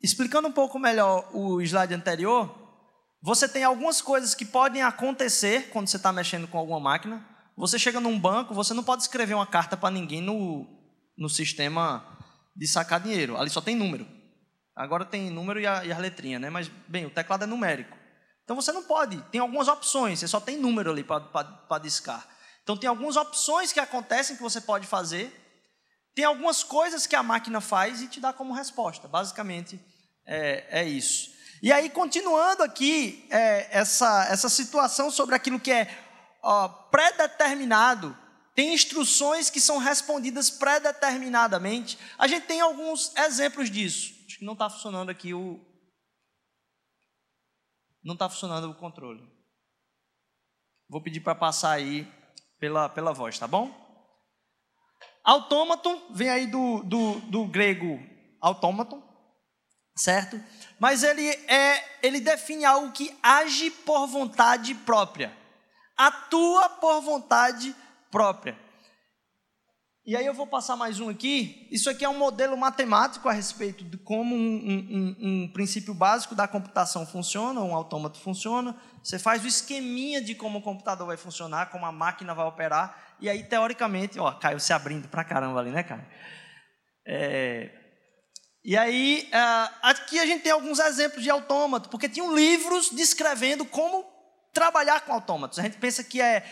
Explicando 0.00 0.46
um 0.46 0.52
pouco 0.52 0.78
melhor 0.78 1.28
o 1.34 1.60
slide 1.60 1.92
anterior, 1.92 2.54
você 3.20 3.48
tem 3.48 3.64
algumas 3.64 4.00
coisas 4.00 4.34
que 4.34 4.44
podem 4.44 4.82
acontecer 4.82 5.70
quando 5.70 5.88
você 5.88 5.96
está 5.96 6.12
mexendo 6.12 6.46
com 6.46 6.56
alguma 6.56 6.78
máquina. 6.78 7.26
Você 7.56 7.78
chega 7.78 7.98
num 7.98 8.18
banco, 8.18 8.54
você 8.54 8.72
não 8.72 8.84
pode 8.84 9.02
escrever 9.02 9.34
uma 9.34 9.46
carta 9.46 9.76
para 9.76 9.90
ninguém 9.90 10.22
no, 10.22 10.66
no 11.16 11.28
sistema 11.28 12.16
de 12.54 12.68
sacar 12.68 13.00
dinheiro. 13.00 13.36
Ali 13.36 13.50
só 13.50 13.60
tem 13.60 13.74
número. 13.74 14.06
Agora 14.76 15.04
tem 15.04 15.30
número 15.30 15.58
e 15.58 15.66
a, 15.66 15.84
e 15.84 15.92
letrinha, 15.92 16.38
né? 16.38 16.48
Mas, 16.48 16.70
bem, 16.86 17.04
o 17.04 17.10
teclado 17.10 17.42
é 17.42 17.46
numérico. 17.46 17.96
Então 18.44 18.54
você 18.54 18.70
não 18.70 18.84
pode. 18.84 19.20
Tem 19.32 19.40
algumas 19.40 19.66
opções, 19.66 20.20
você 20.20 20.28
só 20.28 20.38
tem 20.38 20.56
número 20.56 20.92
ali 20.92 21.02
para 21.02 21.78
discar. 21.82 22.24
Então 22.68 22.76
tem 22.76 22.88
algumas 22.88 23.16
opções 23.16 23.72
que 23.72 23.80
acontecem 23.80 24.36
que 24.36 24.42
você 24.42 24.60
pode 24.60 24.86
fazer 24.86 25.32
tem 26.18 26.24
algumas 26.24 26.64
coisas 26.64 27.06
que 27.06 27.14
a 27.14 27.22
máquina 27.22 27.60
faz 27.60 28.02
e 28.02 28.08
te 28.08 28.18
dá 28.18 28.32
como 28.32 28.52
resposta. 28.52 29.06
Basicamente 29.06 29.78
é, 30.26 30.80
é 30.80 30.84
isso. 30.84 31.30
E 31.62 31.72
aí, 31.72 31.88
continuando 31.88 32.64
aqui, 32.64 33.24
é, 33.30 33.68
essa, 33.70 34.26
essa 34.28 34.48
situação 34.48 35.12
sobre 35.12 35.36
aquilo 35.36 35.60
que 35.60 35.70
é 35.70 35.88
ó, 36.42 36.66
pré-determinado, 36.66 38.18
tem 38.52 38.74
instruções 38.74 39.48
que 39.48 39.60
são 39.60 39.78
respondidas 39.78 40.50
pré-determinadamente. 40.50 41.96
A 42.18 42.26
gente 42.26 42.48
tem 42.48 42.60
alguns 42.60 43.14
exemplos 43.16 43.70
disso. 43.70 44.12
Acho 44.26 44.38
que 44.40 44.44
não 44.44 44.54
está 44.54 44.68
funcionando 44.68 45.10
aqui 45.10 45.32
o. 45.32 45.64
Não 48.02 48.14
está 48.14 48.28
funcionando 48.28 48.68
o 48.68 48.74
controle. 48.74 49.22
Vou 50.88 51.00
pedir 51.00 51.20
para 51.20 51.36
passar 51.36 51.70
aí 51.70 52.12
pela, 52.58 52.88
pela 52.88 53.12
voz, 53.12 53.38
tá 53.38 53.46
bom? 53.46 53.72
Autômato 55.24 56.02
vem 56.10 56.28
aí 56.28 56.46
do, 56.46 56.82
do, 56.84 57.20
do 57.20 57.44
grego 57.46 58.00
autômaton, 58.40 59.02
certo? 59.96 60.40
Mas 60.78 61.02
ele 61.02 61.26
é, 61.26 61.84
ele 62.02 62.20
define 62.20 62.64
algo 62.64 62.92
que 62.92 63.14
age 63.22 63.70
por 63.70 64.06
vontade 64.06 64.74
própria, 64.74 65.36
atua 65.96 66.68
por 66.68 67.00
vontade 67.00 67.74
própria. 68.10 68.58
E 70.08 70.16
aí 70.16 70.24
eu 70.24 70.32
vou 70.32 70.46
passar 70.46 70.74
mais 70.74 71.00
um 71.00 71.10
aqui. 71.10 71.68
Isso 71.70 71.90
aqui 71.90 72.02
é 72.02 72.08
um 72.08 72.16
modelo 72.16 72.56
matemático 72.56 73.28
a 73.28 73.32
respeito 73.32 73.84
de 73.84 73.98
como 73.98 74.34
um, 74.34 74.38
um, 74.40 75.16
um, 75.20 75.48
princípio 75.52 75.92
básico 75.92 76.34
da 76.34 76.48
computação 76.48 77.04
funciona, 77.04 77.60
um 77.60 77.74
autômato 77.74 78.18
funciona. 78.18 78.74
Você 79.08 79.18
faz 79.18 79.42
o 79.42 79.46
esqueminha 79.46 80.20
de 80.20 80.34
como 80.34 80.58
o 80.58 80.62
computador 80.62 81.06
vai 81.06 81.16
funcionar, 81.16 81.70
como 81.70 81.86
a 81.86 81.90
máquina 81.90 82.34
vai 82.34 82.44
operar, 82.44 83.16
e 83.18 83.30
aí, 83.30 83.42
teoricamente, 83.42 84.20
ó, 84.20 84.32
Caio 84.32 84.60
se 84.60 84.70
abrindo 84.70 85.08
pra 85.08 85.24
caramba 85.24 85.60
ali, 85.60 85.70
né, 85.70 85.82
Caio? 85.82 86.04
É, 87.06 87.70
e 88.62 88.76
aí, 88.76 89.26
é, 89.32 89.70
aqui 89.80 90.18
a 90.20 90.26
gente 90.26 90.42
tem 90.42 90.52
alguns 90.52 90.78
exemplos 90.78 91.22
de 91.22 91.30
autômato, 91.30 91.88
porque 91.88 92.06
tinham 92.06 92.36
livros 92.36 92.90
descrevendo 92.90 93.64
como 93.64 94.04
trabalhar 94.52 95.00
com 95.00 95.14
autômatos. 95.14 95.58
A 95.58 95.62
gente 95.62 95.78
pensa 95.78 96.04
que 96.04 96.20
é. 96.20 96.44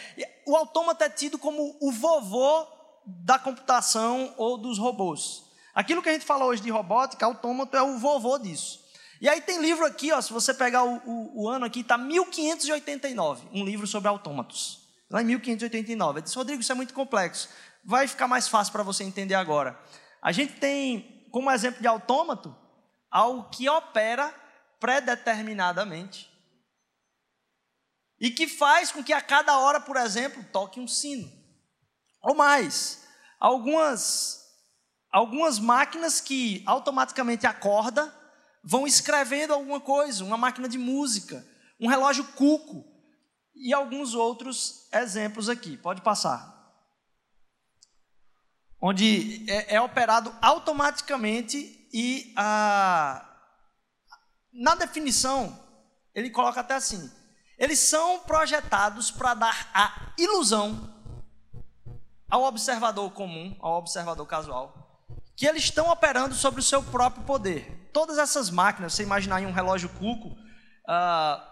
O 0.47 0.57
autômato 0.57 1.05
é 1.05 1.11
tido 1.11 1.39
como 1.39 1.77
o 1.79 1.93
vovô 1.93 2.67
da 3.05 3.39
computação 3.39 4.33
ou 4.39 4.57
dos 4.57 4.79
robôs. 4.79 5.43
Aquilo 5.75 6.03
que 6.03 6.09
a 6.09 6.13
gente 6.15 6.25
fala 6.25 6.47
hoje 6.47 6.63
de 6.63 6.71
robótica, 6.71 7.27
autômato 7.27 7.77
é 7.77 7.83
o 7.83 7.99
vovô 7.99 8.39
disso. 8.39 8.86
E 9.21 9.29
aí 9.29 9.41
tem 9.41 9.61
livro 9.61 9.85
aqui, 9.87 10.13
ó, 10.13 10.21
se 10.21 10.33
você 10.33 10.53
pegar 10.53 10.85
o, 10.85 10.97
o, 11.07 11.45
o 11.45 11.49
ano 11.49 11.65
aqui, 11.65 11.81
está 11.81 11.97
1589, 11.97 13.49
um 13.53 13.65
livro 13.65 13.87
sobre 13.87 14.09
autômatos 14.09 14.87
lá 15.11 15.23
em 15.23 15.27
1589. 15.27 16.19
Eu 16.19 16.23
disse, 16.23 16.37
Rodrigo, 16.37 16.61
isso 16.61 16.73
é 16.73 16.75
muito 16.75 16.95
complexo. 16.95 17.49
Vai 17.85 18.07
ficar 18.09 18.27
mais 18.27 18.49
fácil 18.49 18.73
para 18.73 18.83
você 18.83 19.05
entender 19.05 19.35
agora. 19.35 19.79
A 20.23 20.33
gente 20.33 20.55
tem 20.55 21.29
como 21.31 21.51
exemplo 21.51 21.81
de 21.81 21.89
autômato 21.89 22.55
algo 23.11 23.49
que 23.51 23.69
opera 23.69 24.35
predeterminadamente 24.81 26.31
e 28.21 28.31
que 28.31 28.49
faz 28.49 28.91
com 28.91 29.05
que 29.05 29.13
a 29.13 29.21
cada 29.21 29.59
hora, 29.59 29.81
por 29.81 29.97
exemplo, 29.97 30.45
toque 30.53 30.81
um 30.81 30.89
sino. 30.89 31.31
Ou 32.23 32.35
mais, 32.35 33.07
algumas 33.39 34.45
algumas 35.13 35.59
máquinas 35.59 36.21
que 36.21 36.63
automaticamente 36.67 37.47
acorda 37.47 38.13
vão 38.69 38.85
escrevendo 38.85 39.55
alguma 39.55 39.81
coisa, 39.81 40.25
uma 40.25 40.37
máquina 40.37 40.69
de 40.69 40.77
música, 40.77 41.47
um 41.79 41.87
relógio 41.87 42.25
cuco, 42.33 42.85
e 43.55 43.73
alguns 43.73 44.13
outros 44.13 44.89
exemplos 44.93 45.49
aqui. 45.49 45.77
Pode 45.77 46.03
passar. 46.03 46.55
Onde 48.81 49.49
é, 49.51 49.77
é 49.77 49.81
operado 49.81 50.35
automaticamente 50.43 51.89
e 51.93 52.35
na 54.53 54.75
definição 54.79 55.59
ele 56.13 56.29
coloca 56.29 56.61
até 56.61 56.75
assim: 56.75 57.11
eles 57.57 57.79
são 57.79 58.19
projetados 58.21 59.11
para 59.13 59.33
dar 59.35 59.71
a 59.73 60.13
ilusão 60.19 60.93
ao 62.29 62.43
observador 62.43 63.11
comum, 63.13 63.57
ao 63.61 63.79
observador 63.79 64.27
casual, 64.27 64.86
que 65.37 65.47
eles 65.47 65.65
estão 65.65 65.91
operando 65.91 66.35
sobre 66.35 66.61
o 66.61 66.65
seu 66.65 66.83
próprio 66.83 67.23
poder. 67.25 67.91
Todas 67.93 68.17
essas 68.17 68.51
máquinas, 68.51 68.95
você 68.95 69.03
imaginar 69.03 69.43
em 69.43 69.47
um 69.47 69.53
relógio 69.53 69.91
cuco, 69.91 70.35
ah, 70.89 71.47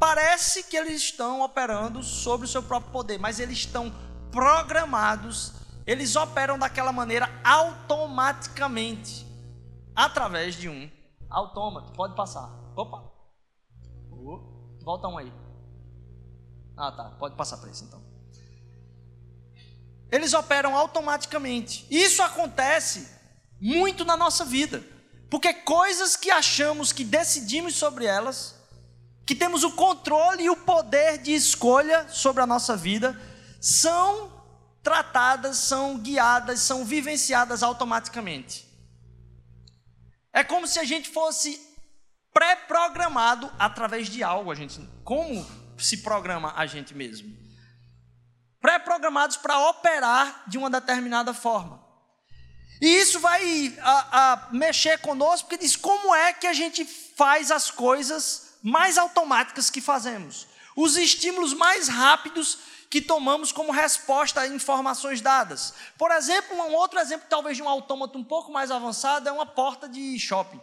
parece 0.00 0.64
que 0.64 0.76
eles 0.76 1.02
estão 1.02 1.42
operando 1.42 2.02
sobre 2.02 2.46
o 2.46 2.48
seu 2.48 2.62
próprio 2.62 2.90
poder, 2.90 3.18
mas 3.18 3.38
eles 3.38 3.58
estão 3.58 3.92
programados, 4.30 5.52
eles 5.86 6.16
operam 6.16 6.58
daquela 6.58 6.92
maneira 6.92 7.28
automaticamente, 7.44 9.26
através 9.94 10.54
de 10.54 10.68
um 10.68 10.90
autômato. 11.28 11.92
Pode 11.92 12.16
passar. 12.16 12.48
Opa! 12.74 13.12
Uh, 14.10 14.78
volta 14.82 15.06
um 15.08 15.18
aí. 15.18 15.32
Ah, 16.76 16.92
tá. 16.92 17.10
Pode 17.18 17.36
passar 17.36 17.58
para 17.58 17.70
esse 17.70 17.84
então. 17.84 18.05
Eles 20.10 20.34
operam 20.34 20.76
automaticamente. 20.76 21.86
Isso 21.90 22.22
acontece 22.22 23.08
muito 23.60 24.04
na 24.04 24.16
nossa 24.16 24.44
vida. 24.44 24.82
Porque 25.28 25.52
coisas 25.52 26.16
que 26.16 26.30
achamos 26.30 26.92
que 26.92 27.04
decidimos 27.04 27.74
sobre 27.74 28.04
elas, 28.04 28.54
que 29.24 29.34
temos 29.34 29.64
o 29.64 29.72
controle 29.72 30.44
e 30.44 30.50
o 30.50 30.56
poder 30.56 31.18
de 31.18 31.34
escolha 31.34 32.08
sobre 32.08 32.42
a 32.42 32.46
nossa 32.46 32.76
vida, 32.76 33.20
são 33.60 34.32
tratadas, 34.82 35.56
são 35.56 35.98
guiadas, 35.98 36.60
são 36.60 36.84
vivenciadas 36.84 37.64
automaticamente. 37.64 38.64
É 40.32 40.44
como 40.44 40.66
se 40.68 40.78
a 40.78 40.84
gente 40.84 41.08
fosse 41.08 41.60
pré-programado 42.32 43.50
através 43.58 44.08
de 44.08 44.22
algo, 44.22 44.52
a 44.52 44.54
gente. 44.54 44.78
Como 45.02 45.44
se 45.76 45.96
programa 45.98 46.52
a 46.54 46.66
gente 46.66 46.94
mesmo? 46.94 47.34
Pré-programados 48.60 49.36
para 49.36 49.58
operar 49.68 50.44
de 50.46 50.58
uma 50.58 50.70
determinada 50.70 51.32
forma. 51.32 51.84
E 52.80 52.86
isso 52.86 53.20
vai 53.20 53.76
a, 53.80 54.32
a 54.32 54.48
mexer 54.52 54.98
conosco, 54.98 55.48
porque 55.48 55.64
diz 55.64 55.76
como 55.76 56.14
é 56.14 56.32
que 56.32 56.46
a 56.46 56.52
gente 56.52 56.84
faz 56.84 57.50
as 57.50 57.70
coisas 57.70 58.58
mais 58.62 58.98
automáticas 58.98 59.70
que 59.70 59.80
fazemos. 59.80 60.46
Os 60.76 60.96
estímulos 60.96 61.54
mais 61.54 61.88
rápidos 61.88 62.58
que 62.90 63.00
tomamos 63.00 63.50
como 63.50 63.72
resposta 63.72 64.42
a 64.42 64.48
informações 64.48 65.20
dadas. 65.20 65.74
Por 65.98 66.10
exemplo, 66.10 66.56
um 66.56 66.74
outro 66.74 66.98
exemplo, 66.98 67.26
talvez 67.28 67.56
de 67.56 67.62
um 67.62 67.68
autômato 67.68 68.18
um 68.18 68.24
pouco 68.24 68.52
mais 68.52 68.70
avançado, 68.70 69.28
é 69.28 69.32
uma 69.32 69.46
porta 69.46 69.88
de 69.88 70.18
shopping. 70.18 70.60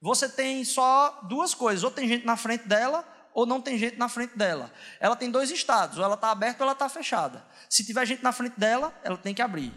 Você 0.00 0.28
tem 0.28 0.64
só 0.64 1.20
duas 1.22 1.54
coisas: 1.54 1.82
ou 1.82 1.90
tem 1.90 2.06
gente 2.06 2.24
na 2.24 2.36
frente 2.36 2.68
dela, 2.68 3.04
ou 3.38 3.46
não 3.46 3.60
tem 3.60 3.78
gente 3.78 3.96
na 3.96 4.08
frente 4.08 4.36
dela. 4.36 4.68
Ela 4.98 5.14
tem 5.14 5.30
dois 5.30 5.48
estados: 5.52 5.96
ou 5.96 6.02
ela 6.02 6.16
está 6.16 6.32
aberta 6.32 6.64
ou 6.64 6.64
ela 6.64 6.72
está 6.72 6.88
fechada. 6.88 7.44
Se 7.70 7.84
tiver 7.84 8.04
gente 8.04 8.20
na 8.20 8.32
frente 8.32 8.58
dela, 8.58 8.92
ela 9.04 9.16
tem 9.16 9.32
que 9.32 9.40
abrir. 9.40 9.72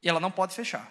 E 0.00 0.08
ela 0.08 0.20
não 0.20 0.30
pode 0.30 0.54
fechar. 0.54 0.88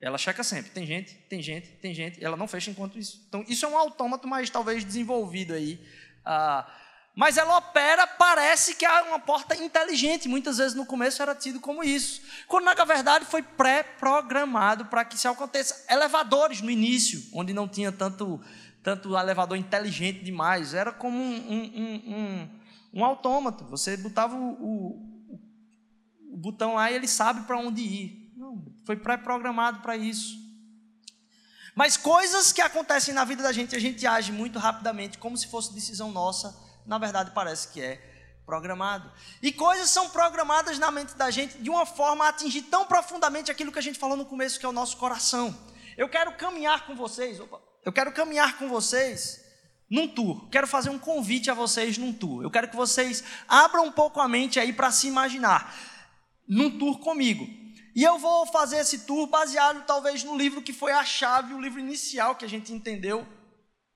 Ela 0.00 0.18
checa 0.18 0.42
sempre: 0.42 0.72
tem 0.72 0.84
gente, 0.84 1.14
tem 1.28 1.40
gente, 1.40 1.68
tem 1.76 1.94
gente. 1.94 2.20
E 2.20 2.24
ela 2.24 2.36
não 2.36 2.48
fecha 2.48 2.72
enquanto 2.72 2.98
isso. 2.98 3.24
Então, 3.28 3.44
isso 3.46 3.64
é 3.64 3.68
um 3.68 3.78
autômato 3.78 4.26
mais 4.26 4.50
talvez 4.50 4.82
desenvolvido 4.82 5.54
aí. 5.54 5.80
Ah, 6.24 6.68
mas 7.14 7.36
ela 7.36 7.58
opera, 7.58 8.04
parece 8.08 8.74
que 8.74 8.84
é 8.84 9.02
uma 9.02 9.20
porta 9.20 9.54
inteligente. 9.54 10.28
Muitas 10.28 10.58
vezes 10.58 10.74
no 10.74 10.86
começo 10.86 11.22
era 11.22 11.36
tido 11.36 11.60
como 11.60 11.84
isso. 11.84 12.20
Quando 12.48 12.64
na 12.64 12.84
verdade 12.84 13.26
foi 13.26 13.44
pré-programado 13.44 14.86
para 14.86 15.04
que 15.04 15.14
isso 15.14 15.28
aconteça. 15.28 15.84
Elevadores 15.88 16.60
no 16.60 16.70
início, 16.70 17.22
onde 17.32 17.52
não 17.52 17.68
tinha 17.68 17.92
tanto, 17.92 18.42
tanto 18.82 19.16
elevador 19.16 19.56
inteligente 19.56 20.24
demais. 20.24 20.74
Era 20.74 20.92
como 20.92 21.16
um, 21.16 21.36
um, 21.36 22.14
um, 22.14 22.60
um 22.94 23.04
autômato. 23.04 23.64
Você 23.66 23.96
botava 23.96 24.36
o, 24.36 24.52
o, 24.52 25.34
o 26.32 26.36
botão 26.36 26.74
lá 26.74 26.90
e 26.90 26.94
ele 26.94 27.08
sabe 27.08 27.46
para 27.46 27.58
onde 27.58 27.82
ir. 27.82 28.32
Não, 28.36 28.64
foi 28.84 28.96
pré-programado 28.96 29.80
para 29.80 29.96
isso. 29.96 30.38
Mas 31.74 31.96
coisas 31.96 32.52
que 32.52 32.60
acontecem 32.60 33.14
na 33.14 33.24
vida 33.24 33.42
da 33.42 33.52
gente, 33.52 33.76
a 33.76 33.78
gente 33.78 34.06
age 34.06 34.32
muito 34.32 34.58
rapidamente, 34.58 35.18
como 35.18 35.36
se 35.36 35.46
fosse 35.46 35.72
decisão 35.72 36.10
nossa 36.10 36.68
na 36.90 36.98
verdade 36.98 37.30
parece 37.32 37.68
que 37.68 37.80
é 37.80 38.00
programado. 38.44 39.10
E 39.40 39.52
coisas 39.52 39.88
são 39.90 40.10
programadas 40.10 40.76
na 40.76 40.90
mente 40.90 41.14
da 41.14 41.30
gente 41.30 41.58
de 41.58 41.70
uma 41.70 41.86
forma 41.86 42.24
a 42.24 42.30
atingir 42.30 42.62
tão 42.62 42.84
profundamente 42.84 43.48
aquilo 43.48 43.70
que 43.70 43.78
a 43.78 43.82
gente 43.82 43.98
falou 43.98 44.16
no 44.16 44.26
começo, 44.26 44.58
que 44.58 44.66
é 44.66 44.68
o 44.68 44.72
nosso 44.72 44.96
coração. 44.96 45.56
Eu 45.96 46.08
quero 46.08 46.32
caminhar 46.32 46.86
com 46.86 46.96
vocês, 46.96 47.38
opa, 47.38 47.60
eu 47.84 47.92
quero 47.92 48.12
caminhar 48.12 48.58
com 48.58 48.68
vocês 48.68 49.40
num 49.90 50.08
tour. 50.08 50.48
Quero 50.50 50.66
fazer 50.66 50.90
um 50.90 50.98
convite 50.98 51.50
a 51.50 51.54
vocês 51.54 51.98
num 51.98 52.12
tour. 52.12 52.42
Eu 52.42 52.50
quero 52.50 52.68
que 52.68 52.76
vocês 52.76 53.24
abram 53.48 53.86
um 53.86 53.92
pouco 53.92 54.20
a 54.20 54.28
mente 54.28 54.60
aí 54.60 54.72
para 54.72 54.90
se 54.90 55.08
imaginar 55.08 55.74
num 56.48 56.78
tour 56.78 56.98
comigo. 57.00 57.46
E 57.94 58.04
eu 58.04 58.18
vou 58.18 58.46
fazer 58.46 58.78
esse 58.78 59.00
tour 59.00 59.26
baseado 59.26 59.84
talvez 59.84 60.22
no 60.22 60.36
livro 60.36 60.62
que 60.62 60.72
foi 60.72 60.92
a 60.92 61.04
chave, 61.04 61.54
o 61.54 61.60
livro 61.60 61.80
inicial 61.80 62.36
que 62.36 62.44
a 62.44 62.48
gente 62.48 62.72
entendeu 62.72 63.26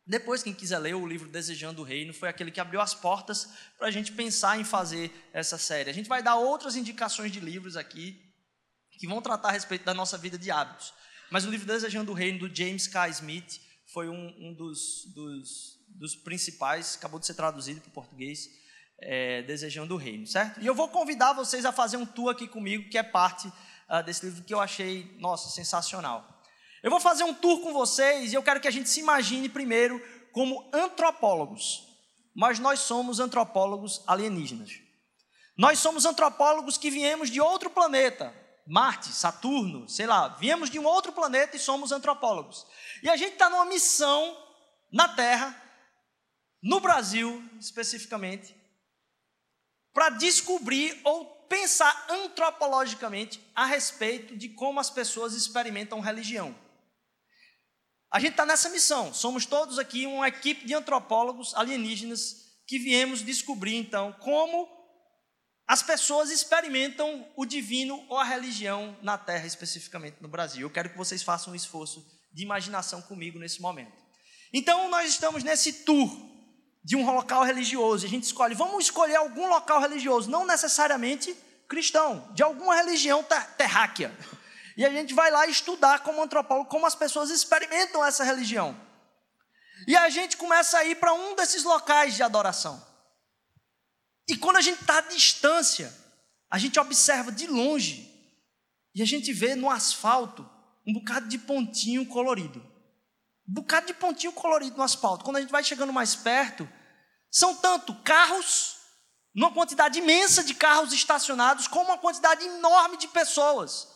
depois, 0.07 0.43
quem 0.43 0.53
quiser 0.53 0.79
ler 0.79 0.95
o 0.95 1.07
livro 1.07 1.31
Desejando 1.31 1.81
o 1.81 1.85
Reino, 1.85 2.13
foi 2.13 2.29
aquele 2.29 2.51
que 2.51 2.61
abriu 2.61 2.81
as 2.81 2.93
portas 2.93 3.49
para 3.79 3.89
a 3.89 3.91
gente 3.91 4.13
pensar 4.13 4.61
em 4.61 4.65
fazer 4.65 5.11
essa 5.33 5.57
série. 5.57 5.89
A 5.89 5.95
gente 5.95 6.09
vai 6.09 6.23
dar 6.23 6.37
outras 6.37 6.77
indicações 6.77 7.33
de 7.33 7.41
livros 7.41 7.75
aqui 7.75 8.21
que 8.99 9.07
vão 9.07 9.23
tratar 9.23 9.49
a 9.49 9.53
respeito 9.53 9.85
da 9.85 9.95
nossa 9.95 10.19
vida 10.19 10.37
de 10.37 10.51
hábitos. 10.51 10.93
Mas 11.31 11.47
o 11.47 11.51
livro 11.51 11.67
Desejando 11.67 12.13
o 12.13 12.15
Reino, 12.15 12.41
do 12.41 12.55
James 12.55 12.87
K. 12.87 13.09
Smith, 13.09 13.61
foi 13.95 14.09
um, 14.09 14.35
um 14.41 14.53
dos, 14.53 15.05
dos, 15.15 15.79
dos, 15.89 16.17
principais, 16.17 16.97
acabou 16.97 17.21
de 17.21 17.27
ser 17.27 17.35
traduzido 17.35 17.81
para 17.81 17.89
o 17.89 17.93
português, 17.93 18.51
é, 19.01 19.43
Desejando 19.43 19.95
o 19.95 19.97
Reino, 19.97 20.27
certo? 20.27 20.61
E 20.61 20.67
eu 20.67 20.75
vou 20.75 20.89
convidar 20.89 21.33
vocês 21.33 21.65
a 21.65 21.71
fazer 21.71 21.97
um 21.97 22.05
tour 22.05 22.29
aqui 22.29 22.49
comigo, 22.49 22.91
que 22.91 22.99
é 22.99 23.05
parte 23.05 23.47
uh, 23.47 24.03
desse 24.05 24.27
livro 24.27 24.43
que 24.43 24.53
eu 24.53 24.61
achei, 24.61 25.17
nossa, 25.21 25.49
sensacional. 25.49 26.43
Eu 26.83 26.91
vou 26.91 26.99
fazer 26.99 27.23
um 27.23 27.33
tour 27.33 27.61
com 27.61 27.73
vocês 27.73 28.33
e 28.33 28.35
eu 28.35 28.43
quero 28.43 28.61
que 28.61 28.67
a 28.67 28.71
gente 28.71 28.89
se 28.89 28.99
imagine 28.99 29.49
primeiro 29.49 30.03
como 30.33 30.69
antropólogos. 30.73 31.87
Mas 32.35 32.59
nós 32.59 32.81
somos 32.81 33.21
antropólogos 33.21 34.03
alienígenas. 34.09 34.73
Nós 35.57 35.79
somos 35.79 36.05
antropólogos 36.05 36.77
que 36.77 36.91
viemos 36.91 37.31
de 37.31 37.41
outro 37.41 37.71
planeta, 37.71 38.35
Marte, 38.67 39.13
Saturno, 39.13 39.89
sei 39.89 40.07
lá, 40.07 40.29
viemos 40.29 40.71
de 40.71 40.79
um 40.79 40.85
outro 40.85 41.13
planeta 41.13 41.57
e 41.57 41.61
somos 41.61 41.93
antropólogos. 41.93 42.67
E 43.03 43.11
a 43.11 43.17
gente 43.17 43.35
está 43.35 43.51
numa 43.51 43.67
missão 43.67 44.37
na 44.91 45.09
Terra, 45.09 45.61
no 46.63 46.81
Brasil 46.81 47.43
especificamente, 47.61 48.57
para 49.93 50.09
descobrir 50.11 50.99
ou 51.05 51.27
pensar 51.49 52.07
antropologicamente 52.09 53.41
a 53.55 53.67
respeito 53.67 54.37
de 54.37 54.49
como 54.49 54.81
as 54.81 54.91
pessoas 54.91 55.35
experimentam 55.35 56.01
religião. 56.01 56.55
A 58.11 58.19
gente 58.19 58.31
está 58.31 58.47
nessa 58.47 58.71
missão. 58.71 59.13
Somos 59.13 59.45
todos 59.45 59.79
aqui 59.79 60.07
uma 60.07 60.29
equipe 60.29 60.65
de 60.65 60.73
antropólogos 60.73 61.55
alienígenas 61.55 62.45
que 62.67 62.79
viemos 62.79 63.23
descobrir, 63.23 63.77
então, 63.77 64.13
como 64.21 64.69
as 65.67 65.83
pessoas 65.83 66.31
experimentam 66.31 67.27
o 67.37 67.47
divino 67.47 68.05
ou 68.09 68.19
a 68.19 68.25
religião 68.25 68.97
na 69.03 69.17
Terra, 69.17 69.47
especificamente 69.47 70.17
no 70.21 70.29
Brasil. 70.29 70.63
Eu 70.63 70.71
quero 70.71 70.91
que 70.91 70.99
vocês 70.99 71.23
façam 71.23 71.53
um 71.53 71.57
esforço 71.57 72.07
de 72.33 72.43
imaginação 72.43 73.01
comigo 73.01 73.39
nesse 73.39 73.63
momento. 73.63 73.93
Então, 74.53 74.89
nós 74.91 75.09
estamos 75.09 75.43
nesse 75.43 75.73
tour 75.85 76.11
de 76.85 76.97
um 76.97 77.11
local 77.11 77.45
religioso. 77.45 78.05
A 78.05 78.09
gente 78.09 78.25
escolhe, 78.25 78.55
vamos 78.55 78.85
escolher 78.85 79.17
algum 79.17 79.49
local 79.49 79.81
religioso, 79.81 80.31
não 80.31 80.47
necessariamente 80.47 81.35
cristão, 81.67 82.31
de 82.35 82.43
alguma 82.43 82.77
religião 82.77 83.25
terráquea. 83.57 84.15
E 84.77 84.85
a 84.85 84.91
gente 84.91 85.15
vai 85.15 85.31
lá 85.31 85.47
estudar 85.47 86.01
como 86.01 86.23
antropólogo 86.23 86.69
como 86.69 86.85
as 86.85 86.95
pessoas 86.95 87.31
experimentam 87.31 88.05
essa 88.05 88.23
religião. 88.23 88.79
E 89.87 89.97
a 89.97 90.11
gente 90.11 90.37
começa 90.37 90.79
a 90.79 90.85
ir 90.85 90.97
para 90.97 91.13
um 91.15 91.35
desses 91.35 91.65
locais 91.65 92.15
de 92.15 92.23
adoração. 92.23 92.94
E 94.29 94.37
quando 94.37 94.57
a 94.57 94.61
gente 94.61 94.81
está 94.81 94.99
à 94.99 95.03
distância, 95.03 95.93
a 96.51 96.59
gente 96.59 96.79
observa 96.79 97.31
de 97.31 97.47
longe 97.47 98.11
e 98.95 99.03
a 99.03 99.07
gente 99.07 99.33
vê 99.33 99.55
no 99.55 99.69
asfalto 99.69 100.49
um 100.87 100.93
bocado 100.93 101.29
de 101.29 101.39
pontinho 101.39 102.07
colorido. 102.07 102.61
Um 103.49 103.55
bocado 103.55 103.87
de 103.87 103.95
pontinho 103.95 104.33
colorido 104.33 104.77
no 104.77 104.83
asfalto. 104.83 105.25
Quando 105.25 105.37
a 105.37 105.41
gente 105.41 105.51
vai 105.51 105.65
chegando 105.65 105.93
mais 105.93 106.15
perto, 106.15 106.69
são 107.31 107.57
tanto 107.57 107.95
carros, 108.03 108.77
numa 109.35 109.53
quantidade 109.53 109.99
imensa 109.99 110.45
de 110.45 110.55
carros 110.55 110.93
estacionados, 110.93 111.67
como 111.67 111.87
uma 111.87 111.99
quantidade 111.99 112.45
enorme 112.45 112.97
de 112.97 113.09
pessoas 113.09 113.89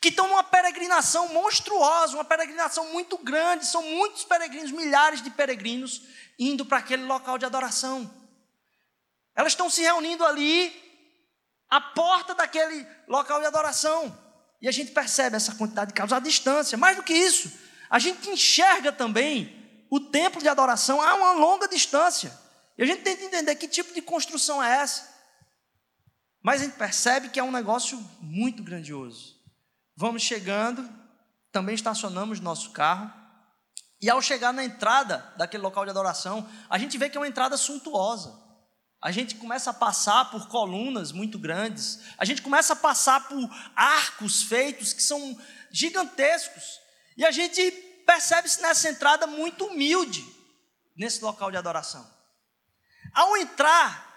que 0.00 0.08
estão 0.08 0.26
numa 0.28 0.42
peregrinação 0.42 1.28
monstruosa, 1.28 2.14
uma 2.14 2.24
peregrinação 2.24 2.92
muito 2.92 3.16
grande, 3.16 3.64
são 3.64 3.82
muitos 3.82 4.24
peregrinos, 4.24 4.72
milhares 4.72 5.22
de 5.22 5.30
peregrinos 5.30 6.02
indo 6.38 6.66
para 6.66 6.78
aquele 6.78 7.04
local 7.04 7.38
de 7.38 7.46
adoração. 7.46 8.21
Elas 9.34 9.52
estão 9.52 9.70
se 9.70 9.82
reunindo 9.82 10.24
ali 10.24 10.72
à 11.70 11.80
porta 11.80 12.34
daquele 12.34 12.86
local 13.08 13.40
de 13.40 13.46
adoração. 13.46 14.16
E 14.60 14.68
a 14.68 14.72
gente 14.72 14.92
percebe 14.92 15.36
essa 15.36 15.54
quantidade 15.54 15.88
de 15.88 15.94
carros 15.94 16.12
à 16.12 16.20
distância. 16.20 16.78
Mais 16.78 16.96
do 16.96 17.02
que 17.02 17.12
isso, 17.12 17.50
a 17.90 17.98
gente 17.98 18.30
enxerga 18.30 18.92
também 18.92 19.86
o 19.90 19.98
templo 19.98 20.40
de 20.40 20.48
adoração 20.48 21.02
a 21.02 21.14
uma 21.14 21.32
longa 21.32 21.66
distância. 21.68 22.32
E 22.78 22.82
a 22.82 22.86
gente 22.86 23.02
tenta 23.02 23.24
entender 23.24 23.54
que 23.56 23.68
tipo 23.68 23.92
de 23.92 24.00
construção 24.00 24.62
é 24.62 24.76
essa. 24.76 25.12
Mas 26.42 26.60
a 26.60 26.64
gente 26.64 26.76
percebe 26.76 27.28
que 27.28 27.38
é 27.38 27.42
um 27.42 27.52
negócio 27.52 27.98
muito 28.20 28.62
grandioso. 28.62 29.36
Vamos 29.96 30.22
chegando, 30.22 30.88
também 31.52 31.74
estacionamos 31.74 32.40
nosso 32.40 32.70
carro 32.70 33.12
E 34.00 34.10
ao 34.10 34.20
chegar 34.20 34.52
na 34.52 34.64
entrada 34.64 35.32
daquele 35.36 35.62
local 35.62 35.84
de 35.84 35.90
adoração, 35.90 36.48
a 36.68 36.76
gente 36.78 36.98
vê 36.98 37.08
que 37.08 37.16
é 37.16 37.20
uma 37.20 37.28
entrada 37.28 37.56
suntuosa. 37.56 38.41
A 39.02 39.10
gente 39.10 39.34
começa 39.34 39.70
a 39.70 39.74
passar 39.74 40.30
por 40.30 40.46
colunas 40.46 41.10
muito 41.10 41.36
grandes, 41.36 41.98
a 42.16 42.24
gente 42.24 42.40
começa 42.40 42.72
a 42.72 42.76
passar 42.76 43.26
por 43.26 43.50
arcos 43.74 44.44
feitos 44.44 44.92
que 44.92 45.02
são 45.02 45.36
gigantescos, 45.72 46.80
e 47.16 47.24
a 47.24 47.32
gente 47.32 47.68
percebe-se 48.06 48.62
nessa 48.62 48.88
entrada 48.88 49.26
muito 49.26 49.66
humilde 49.66 50.24
nesse 50.96 51.20
local 51.20 51.50
de 51.50 51.56
adoração. 51.56 52.08
Ao 53.12 53.36
entrar, 53.36 54.08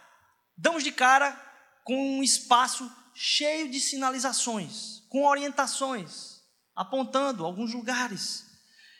damos 0.55 0.83
de 0.83 0.91
cara 0.91 1.35
com 1.83 2.19
um 2.19 2.21
espaço 2.23 2.89
cheio 3.15 3.69
de 3.71 3.79
sinalizações, 3.79 5.01
com 5.09 5.25
orientações, 5.25 6.41
apontando 6.75 7.43
alguns 7.43 7.73
lugares. 7.73 8.45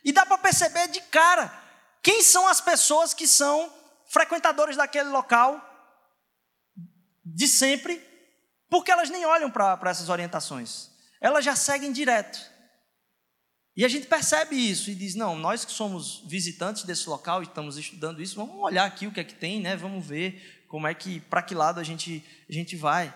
E 0.03 0.11
dá 0.11 0.25
para 0.25 0.39
perceber 0.39 0.87
de 0.87 1.01
cara 1.01 1.53
quem 2.01 2.23
são 2.23 2.47
as 2.47 2.59
pessoas 2.59 3.13
que 3.13 3.27
são 3.27 3.71
frequentadores 4.07 4.77
daquele 4.77 5.09
local 5.09 5.64
de 7.25 7.47
sempre, 7.47 8.01
porque 8.69 8.91
elas 8.91 9.09
nem 9.09 9.25
olham 9.25 9.49
para 9.49 9.79
essas 9.85 10.09
orientações, 10.09 10.91
elas 11.19 11.43
já 11.43 11.55
seguem 11.55 11.91
direto. 11.91 12.53
E 13.75 13.83
a 13.83 13.89
gente 13.89 14.07
percebe 14.07 14.55
isso 14.55 14.89
e 14.89 14.95
diz: 14.95 15.15
não, 15.15 15.35
nós 15.35 15.65
que 15.65 15.71
somos 15.71 16.23
visitantes 16.27 16.83
desse 16.83 17.09
local 17.09 17.41
e 17.41 17.45
estamos 17.45 17.77
estudando 17.77 18.21
isso, 18.21 18.35
vamos 18.35 18.55
olhar 18.57 18.85
aqui 18.85 19.07
o 19.07 19.11
que 19.11 19.19
é 19.19 19.23
que 19.23 19.35
tem, 19.35 19.59
né? 19.59 19.75
Vamos 19.75 20.05
ver 20.05 20.65
como 20.67 20.87
é 20.87 20.93
que, 20.93 21.19
para 21.19 21.41
que 21.41 21.53
lado 21.53 21.79
a 21.79 21.83
gente, 21.83 22.23
a 22.49 22.53
gente 22.53 22.75
vai. 22.75 23.13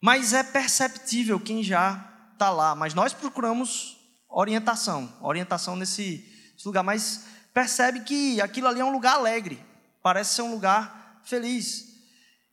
Mas 0.00 0.32
é 0.32 0.44
perceptível 0.44 1.40
quem 1.40 1.62
já 1.62 2.04
está 2.32 2.50
lá, 2.50 2.76
mas 2.76 2.94
nós 2.94 3.12
procuramos 3.12 3.96
orientação, 4.28 5.12
orientação 5.20 5.74
nesse, 5.74 6.24
nesse 6.52 6.66
lugar, 6.66 6.84
mas 6.84 7.24
percebe 7.52 8.00
que 8.00 8.40
aquilo 8.40 8.68
ali 8.68 8.78
é 8.78 8.84
um 8.84 8.92
lugar 8.92 9.14
alegre, 9.14 9.60
parece 10.00 10.34
ser 10.34 10.42
um 10.42 10.52
lugar 10.52 11.20
feliz. 11.24 11.87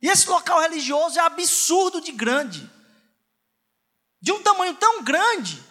E 0.00 0.08
esse 0.08 0.28
local 0.28 0.60
religioso 0.60 1.18
é 1.18 1.22
absurdo 1.22 2.00
de 2.00 2.12
grande. 2.12 2.70
De 4.20 4.32
um 4.32 4.42
tamanho 4.42 4.74
tão 4.74 5.02
grande 5.02 5.62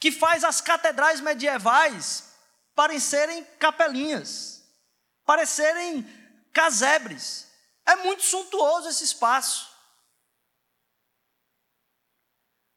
que 0.00 0.10
faz 0.10 0.44
as 0.44 0.60
catedrais 0.60 1.20
medievais 1.20 2.32
parecerem 2.74 3.44
capelinhas, 3.58 4.64
parecerem 5.24 6.04
casebres. 6.52 7.48
É 7.86 7.96
muito 7.96 8.22
suntuoso 8.22 8.88
esse 8.88 9.04
espaço. 9.04 9.70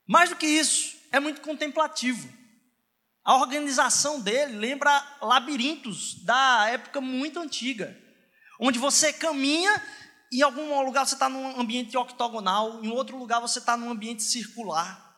Mais 0.07 0.29
do 0.29 0.35
que 0.35 0.45
isso, 0.45 0.95
é 1.11 1.19
muito 1.19 1.41
contemplativo. 1.41 2.31
A 3.23 3.37
organização 3.37 4.21
dele 4.21 4.57
lembra 4.57 5.17
labirintos 5.19 6.23
da 6.23 6.67
época 6.69 7.01
muito 7.01 7.39
antiga, 7.39 7.99
onde 8.59 8.77
você 8.77 9.11
caminha 9.11 9.73
em 10.39 10.41
algum 10.43 10.81
lugar 10.81 11.05
você 11.05 11.15
está 11.15 11.29
num 11.29 11.59
ambiente 11.59 11.97
octogonal, 11.97 12.83
em 12.83 12.89
outro 12.89 13.17
lugar 13.17 13.39
você 13.39 13.59
está 13.59 13.77
num 13.77 13.91
ambiente 13.91 14.23
circular, 14.23 15.17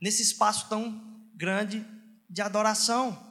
nesse 0.00 0.22
espaço 0.22 0.68
tão 0.68 1.00
grande 1.34 1.86
de 2.28 2.40
adoração. 2.40 3.30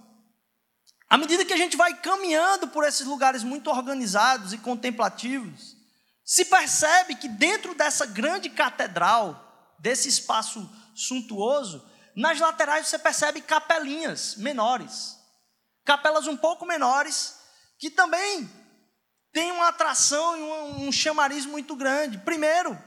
À 1.09 1.17
medida 1.17 1.43
que 1.43 1.53
a 1.53 1.57
gente 1.57 1.75
vai 1.75 1.93
caminhando 1.99 2.67
por 2.67 2.85
esses 2.85 3.05
lugares 3.05 3.43
muito 3.43 3.69
organizados 3.69 4.53
e 4.53 4.57
contemplativos, 4.57 5.75
se 6.23 6.45
percebe 6.45 7.15
que 7.15 7.27
dentro 7.27 7.75
dessa 7.75 8.05
grande 8.05 8.49
catedral, 8.49 9.75
desse 9.79 10.07
espaço 10.07 10.69
suntuoso, 10.95 11.85
nas 12.15 12.39
laterais 12.39 12.87
você 12.87 12.99
percebe 12.99 13.41
capelinhas 13.41 14.35
menores, 14.35 15.17
capelas 15.83 16.27
um 16.27 16.37
pouco 16.37 16.65
menores, 16.65 17.35
que 17.77 17.89
também 17.89 18.49
tem 19.31 19.51
uma 19.51 19.69
atração 19.69 20.37
e 20.37 20.41
um, 20.41 20.87
um 20.87 20.91
chamariz 20.91 21.45
muito 21.45 21.75
grande. 21.75 22.17
Primeiro, 22.19 22.77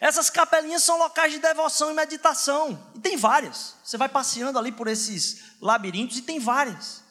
essas 0.00 0.30
capelinhas 0.30 0.82
são 0.82 0.98
locais 0.98 1.32
de 1.32 1.38
devoção 1.38 1.90
e 1.90 1.94
meditação. 1.94 2.92
E 2.94 3.00
tem 3.00 3.16
várias. 3.16 3.76
Você 3.84 3.96
vai 3.96 4.08
passeando 4.08 4.58
ali 4.58 4.72
por 4.72 4.88
esses 4.88 5.56
labirintos 5.60 6.16
e 6.18 6.22
tem 6.22 6.38
várias. 6.38 7.02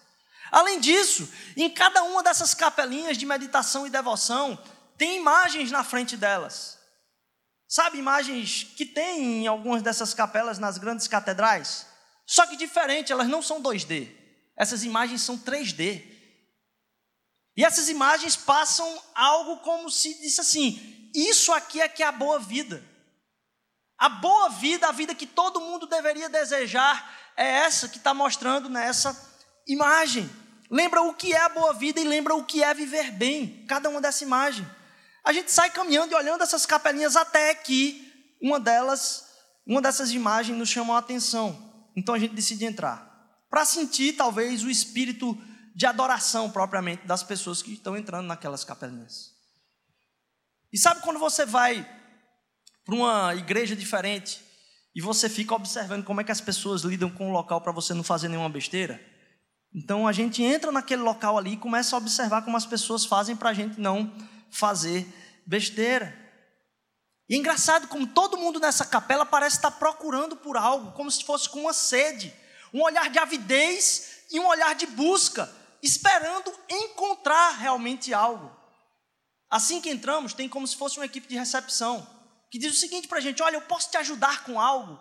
Além 0.52 0.80
disso, 0.80 1.32
em 1.56 1.70
cada 1.70 2.04
uma 2.04 2.24
dessas 2.24 2.54
capelinhas 2.56 3.18
de 3.18 3.26
meditação 3.26 3.86
e 3.86 3.90
devoção, 3.90 4.58
tem 4.98 5.18
imagens 5.18 5.72
na 5.72 5.84
frente 5.84 6.18
delas. 6.18 6.80
Sabe, 7.68 8.00
imagens 8.00 8.64
que 8.76 8.86
tem 8.86 9.44
em 9.44 9.48
algumas 9.48 9.84
dessas 9.84 10.16
capelas 10.16 10.58
nas 10.58 10.80
grandes 10.80 11.08
catedrais? 11.08 11.86
Só 12.26 12.48
que 12.48 12.58
diferente, 12.58 13.12
elas 13.12 13.28
não 13.28 13.44
são 13.44 13.62
2D. 13.62 14.10
Essas 14.58 14.84
imagens 14.84 15.22
são 15.22 15.38
3D. 15.38 16.19
E 17.56 17.64
essas 17.64 17.90
imagens 17.90 18.36
passam 18.36 18.88
algo 19.14 19.58
como 19.58 19.90
se 19.90 20.20
disse 20.22 20.42
assim: 20.42 21.12
isso 21.14 21.52
aqui 21.52 21.82
é 21.82 21.88
que 21.88 22.04
é 22.04 22.08
a 22.08 22.12
boa 22.12 22.40
vida. 22.40 22.84
A 23.98 24.08
boa 24.08 24.50
vida, 24.50 24.88
a 24.88 24.92
vida 24.92 25.14
que 25.14 25.26
todo 25.26 25.60
mundo 25.60 25.86
deveria 25.86 26.30
desejar, 26.30 27.32
é 27.36 27.46
essa 27.46 27.90
que 27.90 27.98
está 27.98 28.14
mostrando 28.14 28.70
nessa 28.70 29.16
imagem. 29.68 30.30
Lembra 30.72 31.02
o 31.02 31.14
que 31.14 31.34
é 31.34 31.42
a 31.42 31.50
boa 31.50 31.74
vida 31.74 32.00
e 32.00 32.04
lembra 32.04 32.36
o 32.36 32.46
que 32.46 32.64
é 32.64 32.74
viver 32.74 33.12
bem, 33.12 33.66
cada 33.68 33.90
uma 33.90 34.00
dessa 34.00 34.24
imagem. 34.24 34.66
A 35.24 35.34
gente 35.34 35.52
sai 35.52 35.70
caminhando 35.70 36.14
e 36.14 36.16
olhando 36.16 36.44
essas 36.44 36.66
capelinhas 36.66 37.16
até 37.16 37.54
que 37.54 38.38
uma 38.42 38.60
delas, 38.60 39.26
uma 39.66 39.82
dessas 39.82 40.12
imagens 40.12 40.58
nos 40.58 40.70
chamou 40.70 40.96
a 40.96 41.00
atenção. 41.00 41.90
Então 41.96 42.16
a 42.16 42.20
gente 42.20 42.34
decide 42.34 42.66
entrar. 42.66 43.10
Para 43.50 43.66
sentir 43.66 44.14
talvez 44.14 44.64
o 44.64 44.70
espírito 44.70 45.38
de 45.76 45.86
adoração 45.86 46.50
propriamente 46.50 47.06
das 47.06 47.24
pessoas 47.24 47.62
que 47.62 47.74
estão 47.74 47.98
entrando 47.98 48.28
naquelas 48.28 48.64
capelinhas. 48.64 49.32
E 50.72 50.78
sabe 50.78 51.02
quando 51.02 51.20
você 51.20 51.46
vai 51.46 51.88
para 52.86 52.96
uma 52.96 53.36
igreja 53.36 53.76
diferente 53.76 54.42
e 54.96 55.02
você 55.02 55.30
fica 55.30 55.56
observando 55.56 56.04
como 56.04 56.22
é 56.22 56.24
que 56.24 56.32
as 56.32 56.42
pessoas 56.42 56.82
lidam 56.82 57.10
com 57.10 57.30
o 57.30 57.32
local 57.32 57.62
para 57.62 57.72
você 57.72 57.94
não 57.94 58.04
fazer 58.04 58.28
nenhuma 58.28 58.50
besteira? 58.50 59.00
Então 59.74 60.08
a 60.08 60.12
gente 60.12 60.42
entra 60.42 60.72
naquele 60.72 61.02
local 61.02 61.38
ali 61.38 61.54
e 61.54 61.58
começa 61.58 61.96
a 61.96 62.00
observar 62.00 62.42
como 62.44 62.58
as 62.58 62.66
pessoas 62.66 63.06
fazem 63.06 63.36
para 63.36 63.50
a 63.50 63.54
gente 63.54 63.80
não 63.80 64.12
fazer 64.52 65.08
besteira. 65.46 66.18
E 67.28 67.36
é 67.36 67.38
engraçado 67.38 67.88
como 67.88 68.08
todo 68.08 68.38
mundo 68.38 68.60
nessa 68.60 68.84
capela 68.84 69.26
parece 69.26 69.58
estar 69.58 69.72
procurando 69.72 70.36
por 70.36 70.58
algo, 70.58 70.92
como 70.94 71.12
se 71.12 71.24
fosse 71.24 71.48
com 71.48 71.62
uma 71.62 71.74
sede, 71.74 72.34
um 72.74 72.82
olhar 72.82 73.10
de 73.10 73.20
avidez 73.20 74.26
e 74.32 74.40
um 74.40 74.48
olhar 74.48 74.74
de 74.74 74.88
busca 74.88 75.59
esperando 75.82 76.54
encontrar 76.70 77.52
realmente 77.52 78.14
algo. 78.14 78.56
Assim 79.50 79.82
que 79.82 79.90
entramos, 79.90 80.34
tem 80.34 80.48
como 80.48 80.68
se 80.68 80.76
fosse 80.76 80.98
uma 80.98 81.06
equipe 81.06 81.28
de 81.28 81.38
recepção, 81.38 82.08
que 82.52 82.60
diz 82.60 82.74
o 82.74 82.80
seguinte 82.80 83.08
para 83.08 83.18
a 83.18 83.22
gente: 83.22 83.42
olha, 83.42 83.56
eu 83.56 83.62
posso 83.62 83.90
te 83.90 83.98
ajudar 83.98 84.44
com 84.44 84.60
algo. 84.60 85.00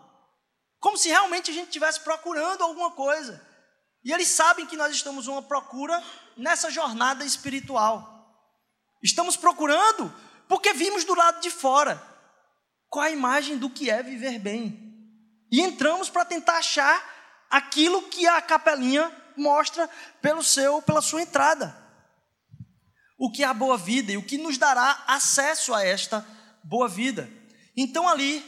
Como 0.80 0.96
se 0.96 1.08
realmente 1.08 1.50
a 1.50 1.54
gente 1.54 1.66
estivesse 1.66 2.00
procurando 2.00 2.62
alguma 2.62 2.92
coisa. 2.92 3.46
E 4.04 4.12
eles 4.12 4.28
sabem 4.28 4.64
que 4.64 4.76
nós 4.76 4.94
estamos 4.94 5.26
uma 5.26 5.42
procura 5.42 6.02
nessa 6.36 6.70
jornada 6.70 7.24
espiritual. 7.24 8.16
Estamos 9.02 9.36
procurando 9.36 10.12
porque 10.48 10.72
vimos 10.72 11.04
do 11.04 11.14
lado 11.14 11.40
de 11.40 11.50
fora 11.50 12.02
qual 12.88 13.04
a 13.04 13.10
imagem 13.10 13.58
do 13.58 13.68
que 13.68 13.90
é 13.90 14.02
viver 14.02 14.38
bem. 14.38 14.88
E 15.50 15.60
entramos 15.60 16.08
para 16.08 16.24
tentar 16.24 16.58
achar 16.58 17.04
aquilo 17.50 18.02
que 18.02 18.26
a 18.26 18.40
capelinha 18.40 19.10
mostra 19.38 19.88
pelo 20.20 20.42
seu, 20.42 20.82
pela 20.82 21.00
sua 21.00 21.22
entrada. 21.22 21.76
O 23.18 23.30
que 23.30 23.42
é 23.42 23.46
a 23.46 23.54
boa 23.54 23.76
vida 23.76 24.12
e 24.12 24.16
o 24.16 24.22
que 24.22 24.38
nos 24.38 24.58
dará 24.58 25.04
acesso 25.06 25.74
a 25.74 25.84
esta 25.84 26.24
boa 26.62 26.88
vida. 26.88 27.28
Então 27.76 28.08
ali, 28.08 28.44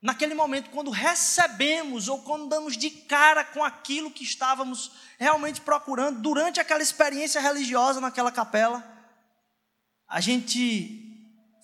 naquele 0.00 0.34
momento, 0.34 0.70
quando 0.70 0.90
recebemos 0.90 2.08
ou 2.08 2.22
quando 2.22 2.48
damos 2.48 2.76
de 2.76 2.90
cara 2.90 3.44
com 3.44 3.62
aquilo 3.62 4.10
que 4.10 4.24
estávamos 4.24 4.92
realmente 5.18 5.60
procurando 5.60 6.20
durante 6.20 6.60
aquela 6.60 6.82
experiência 6.82 7.40
religiosa 7.40 8.00
naquela 8.00 8.32
capela, 8.32 8.82
a 10.08 10.20
gente 10.20 11.04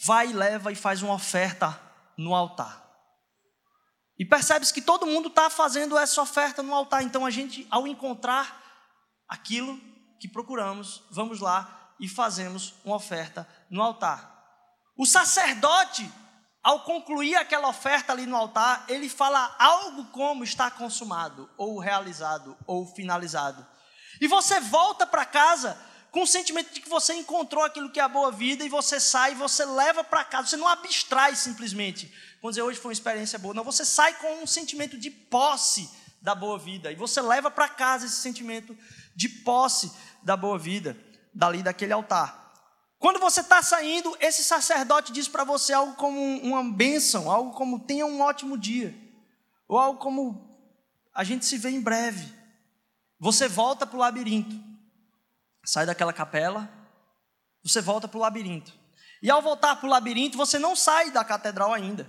vai 0.04 0.28
e 0.28 0.32
leva 0.34 0.70
e 0.70 0.76
faz 0.76 1.02
uma 1.02 1.14
oferta 1.14 1.80
no 2.16 2.34
altar. 2.34 2.83
E 4.18 4.24
percebe-se 4.24 4.72
que 4.72 4.82
todo 4.82 5.06
mundo 5.06 5.28
está 5.28 5.50
fazendo 5.50 5.98
essa 5.98 6.22
oferta 6.22 6.62
no 6.62 6.74
altar. 6.74 7.02
Então 7.02 7.26
a 7.26 7.30
gente, 7.30 7.66
ao 7.70 7.86
encontrar 7.86 8.62
aquilo 9.28 9.80
que 10.20 10.28
procuramos, 10.28 11.02
vamos 11.10 11.40
lá 11.40 11.92
e 11.98 12.08
fazemos 12.08 12.74
uma 12.84 12.96
oferta 12.96 13.48
no 13.68 13.82
altar. 13.82 14.32
O 14.96 15.04
sacerdote, 15.04 16.08
ao 16.62 16.84
concluir 16.84 17.34
aquela 17.34 17.68
oferta 17.68 18.12
ali 18.12 18.26
no 18.26 18.36
altar, 18.36 18.84
ele 18.88 19.08
fala 19.08 19.54
algo 19.58 20.04
como 20.06 20.44
está 20.44 20.70
consumado, 20.70 21.50
ou 21.56 21.78
realizado, 21.78 22.56
ou 22.66 22.86
finalizado. 22.94 23.66
E 24.20 24.28
você 24.28 24.60
volta 24.60 25.06
para 25.06 25.24
casa 25.24 25.76
com 26.14 26.22
o 26.22 26.26
sentimento 26.28 26.72
de 26.72 26.80
que 26.80 26.88
você 26.88 27.12
encontrou 27.12 27.64
aquilo 27.64 27.90
que 27.90 27.98
é 27.98 28.02
a 28.04 28.08
boa 28.08 28.30
vida 28.30 28.64
e 28.64 28.68
você 28.68 29.00
sai 29.00 29.32
e 29.32 29.34
você 29.34 29.64
leva 29.64 30.04
para 30.04 30.22
casa. 30.22 30.46
Você 30.46 30.56
não 30.56 30.68
abstrai 30.68 31.34
simplesmente. 31.34 32.06
Vamos 32.40 32.54
dizer, 32.54 32.62
hoje 32.62 32.78
foi 32.78 32.90
uma 32.90 32.92
experiência 32.92 33.36
boa. 33.36 33.52
Não, 33.52 33.64
você 33.64 33.84
sai 33.84 34.14
com 34.14 34.40
um 34.40 34.46
sentimento 34.46 34.96
de 34.96 35.10
posse 35.10 35.90
da 36.22 36.32
boa 36.32 36.56
vida. 36.56 36.92
E 36.92 36.94
você 36.94 37.20
leva 37.20 37.50
para 37.50 37.68
casa 37.68 38.06
esse 38.06 38.14
sentimento 38.14 38.78
de 39.12 39.28
posse 39.28 39.90
da 40.22 40.36
boa 40.36 40.56
vida, 40.56 40.96
dali 41.34 41.64
daquele 41.64 41.92
altar. 41.92 42.54
Quando 42.96 43.18
você 43.18 43.40
está 43.40 43.60
saindo, 43.60 44.16
esse 44.20 44.44
sacerdote 44.44 45.12
diz 45.12 45.26
para 45.26 45.42
você 45.42 45.72
algo 45.72 45.94
como 45.94 46.20
uma 46.42 46.62
bênção, 46.62 47.28
algo 47.28 47.50
como 47.50 47.80
tenha 47.80 48.06
um 48.06 48.20
ótimo 48.20 48.56
dia, 48.56 48.94
ou 49.66 49.76
algo 49.76 49.98
como 49.98 50.56
a 51.12 51.24
gente 51.24 51.44
se 51.44 51.58
vê 51.58 51.70
em 51.70 51.80
breve. 51.80 52.32
Você 53.18 53.48
volta 53.48 53.84
para 53.84 53.96
o 53.96 54.00
labirinto, 54.00 54.73
sai 55.64 55.86
daquela 55.86 56.12
capela, 56.12 56.68
você 57.62 57.80
volta 57.80 58.06
para 58.06 58.18
o 58.18 58.20
labirinto. 58.20 58.72
E 59.22 59.30
ao 59.30 59.40
voltar 59.40 59.76
para 59.76 59.86
o 59.86 59.90
labirinto, 59.90 60.36
você 60.36 60.58
não 60.58 60.76
sai 60.76 61.10
da 61.10 61.24
catedral 61.24 61.72
ainda. 61.72 62.06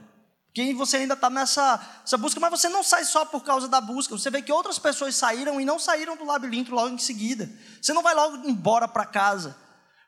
Porque 0.48 0.74
você 0.74 0.98
ainda 0.98 1.14
está 1.14 1.30
nessa, 1.30 1.78
nessa 2.02 2.18
busca, 2.18 2.40
mas 2.40 2.50
você 2.50 2.70
não 2.70 2.84
sai 2.84 3.04
só 3.06 3.26
por 3.26 3.44
causa 3.44 3.68
da 3.68 3.80
busca. 3.82 4.18
Você 4.18 4.30
vê 4.30 4.42
que 4.42 4.52
outras 4.52 4.80
pessoas 4.80 5.16
saíram 5.16 5.60
e 5.60 5.66
não 5.66 5.80
saíram 5.80 6.16
do 6.16 6.26
labirinto 6.26 6.74
logo 6.74 6.90
em 6.90 6.98
seguida. 6.98 7.50
Você 7.82 7.94
não 7.94 8.02
vai 8.02 8.14
logo 8.16 8.38
embora 8.48 8.88
para 8.88 9.06
casa. 9.06 9.56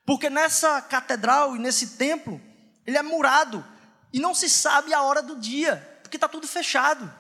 Porque 0.06 0.30
nessa 0.30 0.82
catedral 0.82 1.56
e 1.56 1.60
nesse 1.60 1.98
templo, 1.98 2.42
ele 2.86 2.98
é 2.98 3.04
murado. 3.04 3.66
E 4.14 4.20
não 4.20 4.34
se 4.34 4.50
sabe 4.50 4.94
a 4.94 5.02
hora 5.02 5.22
do 5.22 5.36
dia, 5.36 6.00
porque 6.02 6.16
está 6.16 6.30
tudo 6.30 6.48
fechado. 6.48 7.14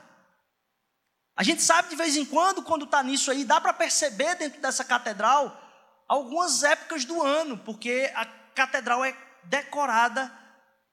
A 1.35 1.43
gente 1.43 1.61
sabe 1.61 1.89
de 1.89 1.95
vez 1.95 2.15
em 2.15 2.25
quando, 2.25 2.63
quando 2.63 2.85
está 2.85 3.03
nisso 3.03 3.29
aí, 3.29 3.43
dá 3.43 3.59
para 3.59 3.73
perceber 3.73 4.35
dentro 4.35 4.61
dessa 4.61 4.83
catedral 4.83 5.66
algumas 6.07 6.63
épocas 6.63 7.05
do 7.05 7.21
ano, 7.21 7.57
porque 7.59 8.11
a 8.15 8.25
catedral 8.25 9.03
é 9.03 9.15
decorada 9.43 10.31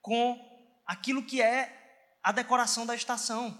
com 0.00 0.38
aquilo 0.86 1.24
que 1.24 1.40
é 1.40 2.18
a 2.22 2.32
decoração 2.32 2.84
da 2.84 2.94
estação. 2.94 3.58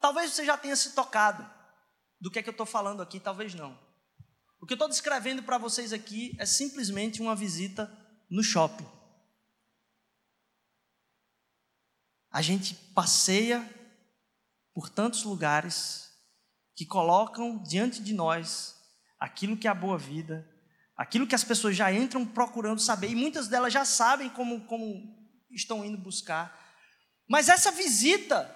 Talvez 0.00 0.32
você 0.32 0.44
já 0.44 0.56
tenha 0.56 0.76
se 0.76 0.94
tocado 0.94 1.48
do 2.20 2.30
que 2.30 2.38
é 2.38 2.42
que 2.42 2.48
eu 2.48 2.52
estou 2.52 2.66
falando 2.66 3.02
aqui, 3.02 3.18
talvez 3.18 3.54
não. 3.54 3.78
O 4.60 4.66
que 4.66 4.74
eu 4.74 4.76
estou 4.76 4.88
descrevendo 4.88 5.42
para 5.42 5.58
vocês 5.58 5.92
aqui 5.92 6.36
é 6.38 6.46
simplesmente 6.46 7.20
uma 7.20 7.34
visita 7.34 7.90
no 8.30 8.42
shopping. 8.42 8.86
A 12.30 12.40
gente 12.40 12.74
passeia 12.94 13.68
por 14.72 14.88
tantos 14.88 15.24
lugares 15.24 16.10
que 16.74 16.86
colocam 16.86 17.62
diante 17.62 18.02
de 18.02 18.14
nós 18.14 18.81
aquilo 19.22 19.56
que 19.56 19.68
é 19.68 19.70
a 19.70 19.74
boa 19.74 19.96
vida, 19.96 20.44
aquilo 20.96 21.28
que 21.28 21.34
as 21.34 21.44
pessoas 21.44 21.76
já 21.76 21.92
entram 21.92 22.26
procurando 22.26 22.80
saber, 22.80 23.08
e 23.08 23.14
muitas 23.14 23.46
delas 23.46 23.72
já 23.72 23.84
sabem 23.84 24.28
como, 24.28 24.66
como 24.66 25.16
estão 25.48 25.84
indo 25.84 25.96
buscar, 25.96 26.60
mas 27.28 27.48
essa 27.48 27.70
visita 27.70 28.52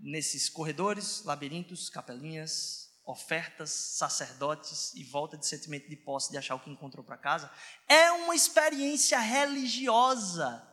nesses 0.00 0.48
corredores, 0.48 1.22
labirintos, 1.22 1.90
capelinhas, 1.90 2.88
ofertas, 3.04 3.70
sacerdotes 3.70 4.94
e 4.94 5.04
volta 5.04 5.36
de 5.36 5.46
sentimento 5.46 5.86
de 5.90 5.96
posse 5.96 6.30
de 6.30 6.38
achar 6.38 6.54
o 6.54 6.60
que 6.60 6.70
encontrou 6.70 7.04
para 7.04 7.18
casa, 7.18 7.50
é 7.86 8.10
uma 8.10 8.34
experiência 8.34 9.18
religiosa 9.18 10.66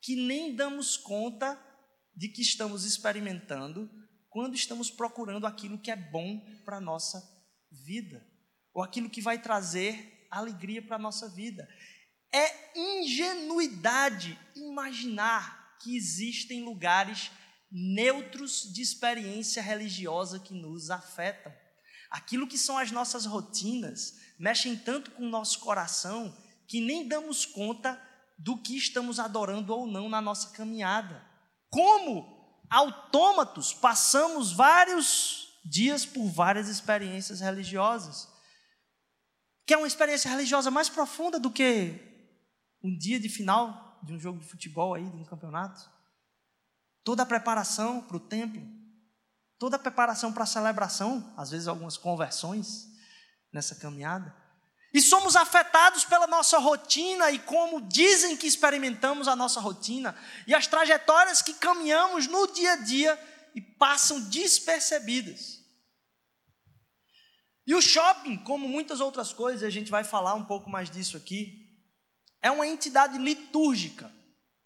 que 0.00 0.16
nem 0.16 0.56
damos 0.56 0.96
conta 0.96 1.60
de 2.16 2.28
que 2.28 2.40
estamos 2.40 2.86
experimentando 2.86 3.90
quando 4.30 4.54
estamos 4.54 4.90
procurando 4.90 5.46
aquilo 5.46 5.78
que 5.78 5.90
é 5.90 5.96
bom 5.96 6.40
para 6.64 6.78
a 6.78 6.80
nossa 6.80 7.22
vida, 7.70 8.26
ou 8.78 8.84
aquilo 8.84 9.10
que 9.10 9.20
vai 9.20 9.36
trazer 9.38 10.24
alegria 10.30 10.80
para 10.80 10.94
a 10.94 11.00
nossa 11.00 11.28
vida. 11.28 11.68
É 12.32 12.78
ingenuidade 12.78 14.38
imaginar 14.54 15.76
que 15.80 15.96
existem 15.96 16.62
lugares 16.62 17.32
neutros 17.72 18.72
de 18.72 18.80
experiência 18.80 19.60
religiosa 19.60 20.38
que 20.38 20.54
nos 20.54 20.90
afetam. 20.90 21.52
Aquilo 22.08 22.46
que 22.46 22.56
são 22.56 22.78
as 22.78 22.92
nossas 22.92 23.26
rotinas 23.26 24.20
mexem 24.38 24.76
tanto 24.76 25.10
com 25.10 25.24
o 25.24 25.28
nosso 25.28 25.58
coração 25.58 26.32
que 26.68 26.80
nem 26.80 27.08
damos 27.08 27.44
conta 27.44 28.00
do 28.38 28.56
que 28.56 28.76
estamos 28.76 29.18
adorando 29.18 29.74
ou 29.74 29.88
não 29.88 30.08
na 30.08 30.20
nossa 30.20 30.50
caminhada. 30.50 31.20
Como 31.68 32.62
autômatos, 32.70 33.72
passamos 33.72 34.52
vários 34.52 35.58
dias 35.64 36.06
por 36.06 36.28
várias 36.28 36.68
experiências 36.68 37.40
religiosas. 37.40 38.37
Que 39.68 39.74
é 39.74 39.76
uma 39.76 39.86
experiência 39.86 40.30
religiosa 40.30 40.70
mais 40.70 40.88
profunda 40.88 41.38
do 41.38 41.50
que 41.50 41.94
um 42.82 42.96
dia 42.96 43.20
de 43.20 43.28
final 43.28 44.00
de 44.02 44.14
um 44.14 44.18
jogo 44.18 44.38
de 44.38 44.46
futebol 44.46 44.94
aí, 44.94 45.04
de 45.04 45.14
um 45.14 45.26
campeonato. 45.26 45.78
Toda 47.04 47.22
a 47.22 47.26
preparação 47.26 48.00
para 48.00 48.16
o 48.16 48.20
templo, 48.20 48.62
toda 49.58 49.76
a 49.76 49.78
preparação 49.78 50.32
para 50.32 50.44
a 50.44 50.46
celebração, 50.46 51.34
às 51.36 51.50
vezes 51.50 51.68
algumas 51.68 51.98
conversões 51.98 52.86
nessa 53.52 53.74
caminhada. 53.74 54.34
E 54.94 55.02
somos 55.02 55.36
afetados 55.36 56.02
pela 56.06 56.26
nossa 56.26 56.56
rotina 56.56 57.30
e 57.30 57.38
como 57.38 57.82
dizem 57.82 58.38
que 58.38 58.46
experimentamos 58.46 59.28
a 59.28 59.36
nossa 59.36 59.60
rotina 59.60 60.16
e 60.46 60.54
as 60.54 60.66
trajetórias 60.66 61.42
que 61.42 61.52
caminhamos 61.52 62.26
no 62.26 62.50
dia 62.54 62.72
a 62.72 62.76
dia 62.76 63.50
e 63.54 63.60
passam 63.60 64.18
despercebidas. 64.18 65.62
E 67.68 67.74
o 67.74 67.82
shopping, 67.82 68.38
como 68.38 68.66
muitas 68.66 68.98
outras 68.98 69.30
coisas, 69.30 69.62
a 69.62 69.68
gente 69.68 69.90
vai 69.90 70.02
falar 70.02 70.32
um 70.32 70.44
pouco 70.46 70.70
mais 70.70 70.90
disso 70.90 71.18
aqui, 71.18 71.68
é 72.40 72.50
uma 72.50 72.66
entidade 72.66 73.18
litúrgica. 73.18 74.10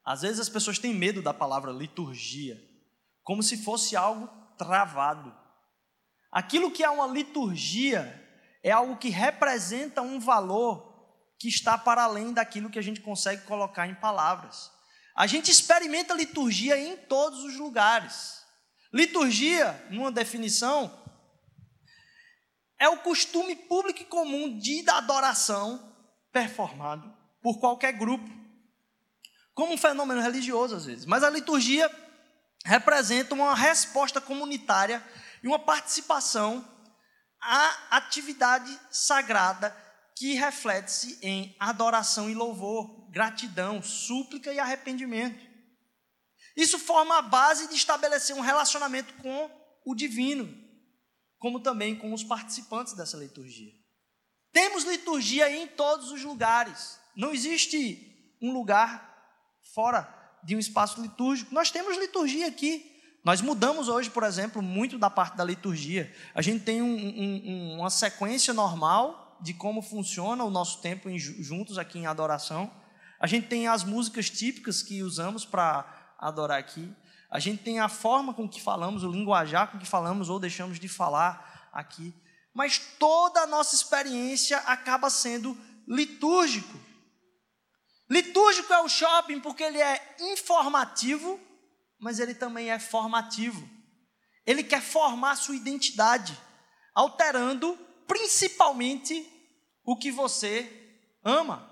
Às 0.04 0.22
vezes 0.22 0.38
as 0.38 0.48
pessoas 0.48 0.78
têm 0.78 0.94
medo 0.94 1.20
da 1.20 1.34
palavra 1.34 1.72
liturgia, 1.72 2.56
como 3.24 3.42
se 3.42 3.56
fosse 3.56 3.96
algo 3.96 4.28
travado. 4.56 5.36
Aquilo 6.30 6.70
que 6.70 6.84
é 6.84 6.88
uma 6.88 7.08
liturgia 7.08 8.20
é 8.62 8.70
algo 8.70 8.96
que 8.96 9.08
representa 9.08 10.00
um 10.00 10.20
valor 10.20 11.10
que 11.40 11.48
está 11.48 11.76
para 11.76 12.04
além 12.04 12.32
daquilo 12.32 12.70
que 12.70 12.78
a 12.78 12.82
gente 12.82 13.00
consegue 13.00 13.42
colocar 13.42 13.88
em 13.88 13.96
palavras. 13.96 14.70
A 15.16 15.26
gente 15.26 15.50
experimenta 15.50 16.14
liturgia 16.14 16.78
em 16.78 16.96
todos 16.96 17.42
os 17.42 17.56
lugares. 17.56 18.44
Liturgia, 18.94 19.88
numa 19.90 20.12
definição, 20.12 21.01
é 22.82 22.88
o 22.88 22.96
costume 22.96 23.54
público 23.54 24.02
e 24.02 24.04
comum 24.04 24.58
de 24.58 24.84
adoração 24.90 25.94
performado 26.32 27.16
por 27.40 27.60
qualquer 27.60 27.92
grupo, 27.92 28.28
como 29.54 29.74
um 29.74 29.78
fenômeno 29.78 30.20
religioso 30.20 30.74
às 30.74 30.86
vezes. 30.86 31.06
Mas 31.06 31.22
a 31.22 31.30
liturgia 31.30 31.88
representa 32.64 33.36
uma 33.36 33.54
resposta 33.54 34.20
comunitária 34.20 35.00
e 35.44 35.46
uma 35.46 35.60
participação 35.60 36.68
à 37.40 37.96
atividade 37.98 38.76
sagrada 38.90 39.70
que 40.16 40.34
reflete-se 40.34 41.20
em 41.22 41.56
adoração 41.60 42.28
e 42.28 42.34
louvor, 42.34 43.08
gratidão, 43.12 43.80
súplica 43.80 44.52
e 44.52 44.58
arrependimento. 44.58 45.40
Isso 46.56 46.80
forma 46.80 47.18
a 47.18 47.22
base 47.22 47.68
de 47.68 47.76
estabelecer 47.76 48.34
um 48.34 48.40
relacionamento 48.40 49.14
com 49.22 49.48
o 49.84 49.94
divino, 49.94 50.61
como 51.42 51.58
também 51.58 51.96
com 51.96 52.12
os 52.12 52.22
participantes 52.22 52.92
dessa 52.92 53.16
liturgia. 53.16 53.72
Temos 54.52 54.84
liturgia 54.84 55.50
em 55.50 55.66
todos 55.66 56.12
os 56.12 56.22
lugares. 56.22 57.00
Não 57.16 57.32
existe 57.32 58.36
um 58.40 58.52
lugar 58.52 59.12
fora 59.74 60.08
de 60.44 60.54
um 60.54 60.60
espaço 60.60 61.02
litúrgico. 61.02 61.52
Nós 61.52 61.68
temos 61.68 61.98
liturgia 61.98 62.46
aqui. 62.46 62.88
Nós 63.24 63.40
mudamos 63.40 63.88
hoje, 63.88 64.08
por 64.08 64.22
exemplo, 64.22 64.62
muito 64.62 64.96
da 65.00 65.10
parte 65.10 65.36
da 65.36 65.42
liturgia. 65.42 66.14
A 66.32 66.40
gente 66.40 66.62
tem 66.62 66.80
um, 66.80 66.94
um, 66.94 67.78
uma 67.80 67.90
sequência 67.90 68.54
normal 68.54 69.36
de 69.42 69.52
como 69.52 69.82
funciona 69.82 70.44
o 70.44 70.50
nosso 70.50 70.80
tempo 70.80 71.10
em, 71.10 71.18
juntos 71.18 71.76
aqui 71.76 71.98
em 71.98 72.06
adoração. 72.06 72.70
A 73.18 73.26
gente 73.26 73.48
tem 73.48 73.66
as 73.66 73.82
músicas 73.82 74.30
típicas 74.30 74.80
que 74.80 75.02
usamos 75.02 75.44
para 75.44 76.14
adorar 76.20 76.60
aqui. 76.60 76.94
A 77.32 77.38
gente 77.38 77.62
tem 77.62 77.80
a 77.80 77.88
forma 77.88 78.34
com 78.34 78.46
que 78.46 78.60
falamos, 78.60 79.02
o 79.02 79.10
linguajar 79.10 79.72
com 79.72 79.78
que 79.78 79.86
falamos 79.86 80.28
ou 80.28 80.38
deixamos 80.38 80.78
de 80.78 80.86
falar 80.86 81.70
aqui. 81.72 82.12
Mas 82.52 82.78
toda 82.98 83.40
a 83.40 83.46
nossa 83.46 83.74
experiência 83.74 84.58
acaba 84.58 85.08
sendo 85.08 85.56
litúrgico. 85.88 86.78
Litúrgico 88.10 88.70
é 88.74 88.82
o 88.82 88.88
shopping 88.88 89.40
porque 89.40 89.62
ele 89.62 89.80
é 89.80 90.16
informativo, 90.20 91.40
mas 91.98 92.20
ele 92.20 92.34
também 92.34 92.70
é 92.70 92.78
formativo. 92.78 93.66
Ele 94.44 94.62
quer 94.62 94.82
formar 94.82 95.36
sua 95.36 95.56
identidade, 95.56 96.38
alterando 96.94 97.78
principalmente 98.06 99.26
o 99.86 99.96
que 99.96 100.10
você 100.10 100.70
ama. 101.24 101.66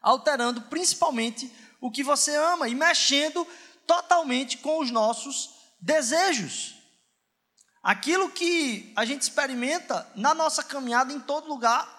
Alterando 0.00 0.62
principalmente 0.62 1.52
o 1.80 1.90
que 1.90 2.04
você 2.04 2.36
ama 2.36 2.68
e 2.68 2.76
mexendo 2.76 3.44
totalmente 3.86 4.58
com 4.58 4.80
os 4.80 4.90
nossos 4.90 5.50
desejos. 5.80 6.74
Aquilo 7.82 8.30
que 8.30 8.92
a 8.96 9.04
gente 9.04 9.22
experimenta 9.22 10.10
na 10.16 10.34
nossa 10.34 10.62
caminhada 10.62 11.12
em 11.12 11.20
todo 11.20 11.48
lugar 11.48 11.94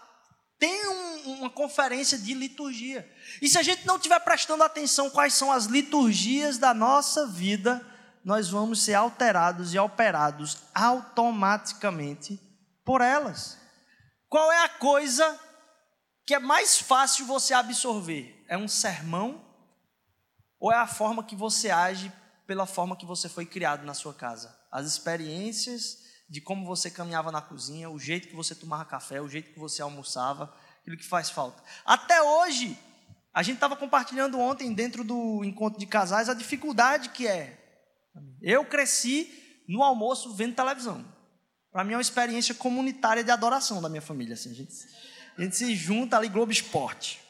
tem 0.59 0.87
um, 0.87 1.31
uma 1.39 1.49
conferência 1.49 2.17
de 2.17 2.33
liturgia. 2.33 3.09
E 3.41 3.47
se 3.47 3.57
a 3.57 3.63
gente 3.63 3.85
não 3.85 3.95
estiver 3.95 4.19
prestando 4.19 4.63
atenção 4.63 5.09
quais 5.09 5.33
são 5.33 5.51
as 5.51 5.65
liturgias 5.65 6.57
da 6.57 6.73
nossa 6.73 7.27
vida, 7.27 7.85
nós 8.25 8.49
vamos 8.49 8.81
ser 8.81 8.95
alterados 8.95 9.73
e 9.73 9.79
operados 9.79 10.57
automaticamente 10.75 12.37
por 12.83 12.99
elas. 12.99 13.57
Qual 14.27 14.51
é 14.51 14.65
a 14.65 14.69
coisa 14.69 15.39
que 16.25 16.33
é 16.33 16.39
mais 16.39 16.77
fácil 16.77 17.25
você 17.25 17.53
absorver? 17.53 18.43
É 18.49 18.57
um 18.57 18.67
sermão 18.67 19.46
ou 20.59 20.71
é 20.71 20.75
a 20.75 20.87
forma 20.87 21.23
que 21.23 21.35
você 21.35 21.69
age 21.69 22.11
pela 22.45 22.65
forma 22.65 22.95
que 22.95 23.05
você 23.05 23.29
foi 23.29 23.45
criado 23.45 23.85
na 23.85 23.93
sua 23.93 24.13
casa? 24.13 24.57
As 24.71 24.85
experiências 24.85 26.05
de 26.29 26.41
como 26.41 26.65
você 26.65 26.91
caminhava 26.91 27.31
na 27.31 27.41
cozinha, 27.41 27.89
o 27.89 27.99
jeito 27.99 28.27
que 28.27 28.35
você 28.35 28.53
tomava 28.53 28.85
café, 28.85 29.21
o 29.21 29.29
jeito 29.29 29.53
que 29.53 29.59
você 29.59 29.81
almoçava, 29.81 30.53
aquilo 30.81 30.97
que 30.97 31.05
faz 31.05 31.29
falta. 31.29 31.63
Até 31.85 32.21
hoje, 32.21 32.77
a 33.33 33.43
gente 33.43 33.55
estava 33.55 33.75
compartilhando 33.75 34.39
ontem, 34.39 34.73
dentro 34.73 35.03
do 35.03 35.43
encontro 35.43 35.79
de 35.79 35.85
casais, 35.85 36.27
a 36.27 36.33
dificuldade 36.33 37.09
que 37.09 37.27
é. 37.27 37.63
Eu 38.41 38.65
cresci 38.65 39.63
no 39.67 39.83
almoço 39.83 40.33
vendo 40.33 40.55
televisão. 40.55 41.05
Para 41.71 41.83
mim 41.83 41.93
é 41.93 41.95
uma 41.97 42.01
experiência 42.01 42.55
comunitária 42.55 43.23
de 43.23 43.29
adoração 43.29 43.81
da 43.81 43.89
minha 43.89 44.01
família. 44.01 44.33
Assim, 44.33 44.51
a, 44.51 44.53
gente, 44.53 44.73
a 45.37 45.41
gente 45.43 45.55
se 45.55 45.75
junta 45.75 46.17
ali, 46.17 46.27
Globo 46.27 46.51
Esporte. 46.51 47.21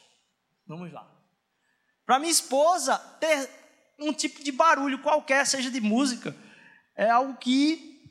Vamos 0.66 0.92
lá. 0.92 1.17
Para 2.08 2.18
minha 2.18 2.32
esposa, 2.32 2.96
ter 3.20 3.50
um 3.98 4.14
tipo 4.14 4.42
de 4.42 4.50
barulho 4.50 5.02
qualquer, 5.02 5.46
seja 5.46 5.70
de 5.70 5.78
música, 5.78 6.34
é 6.96 7.10
algo 7.10 7.36
que 7.36 8.02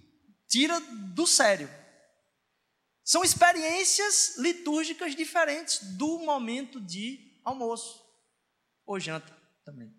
tira 0.47 0.79
do 1.15 1.25
sério. 1.25 1.67
São 3.03 3.23
experiências 3.23 4.37
litúrgicas 4.37 5.15
diferentes 5.15 5.79
do 5.97 6.19
momento 6.19 6.79
de 6.79 7.41
almoço 7.43 7.99
ou 8.85 8.99
janta 8.99 9.35
também. 9.65 9.91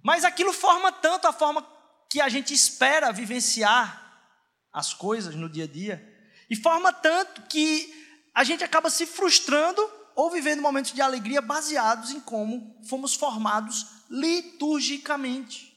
Mas 0.00 0.24
aquilo 0.24 0.52
forma 0.52 0.92
tanto 0.92 1.26
a 1.26 1.32
forma 1.32 1.68
que 2.08 2.20
a 2.20 2.28
gente 2.28 2.54
espera 2.54 3.10
vivenciar 3.10 4.30
as 4.72 4.94
coisas 4.94 5.34
no 5.34 5.50
dia 5.50 5.64
a 5.64 5.66
dia, 5.66 6.00
e 6.48 6.54
forma 6.54 6.92
tanto 6.92 7.42
que 7.48 7.92
a 8.32 8.44
gente 8.44 8.62
acaba 8.62 8.90
se 8.90 9.06
frustrando 9.06 9.97
ou 10.18 10.32
vivendo 10.32 10.60
momentos 10.60 10.92
de 10.92 11.00
alegria 11.00 11.40
baseados 11.40 12.10
em 12.10 12.18
como 12.18 12.76
fomos 12.88 13.14
formados 13.14 13.86
liturgicamente. 14.10 15.72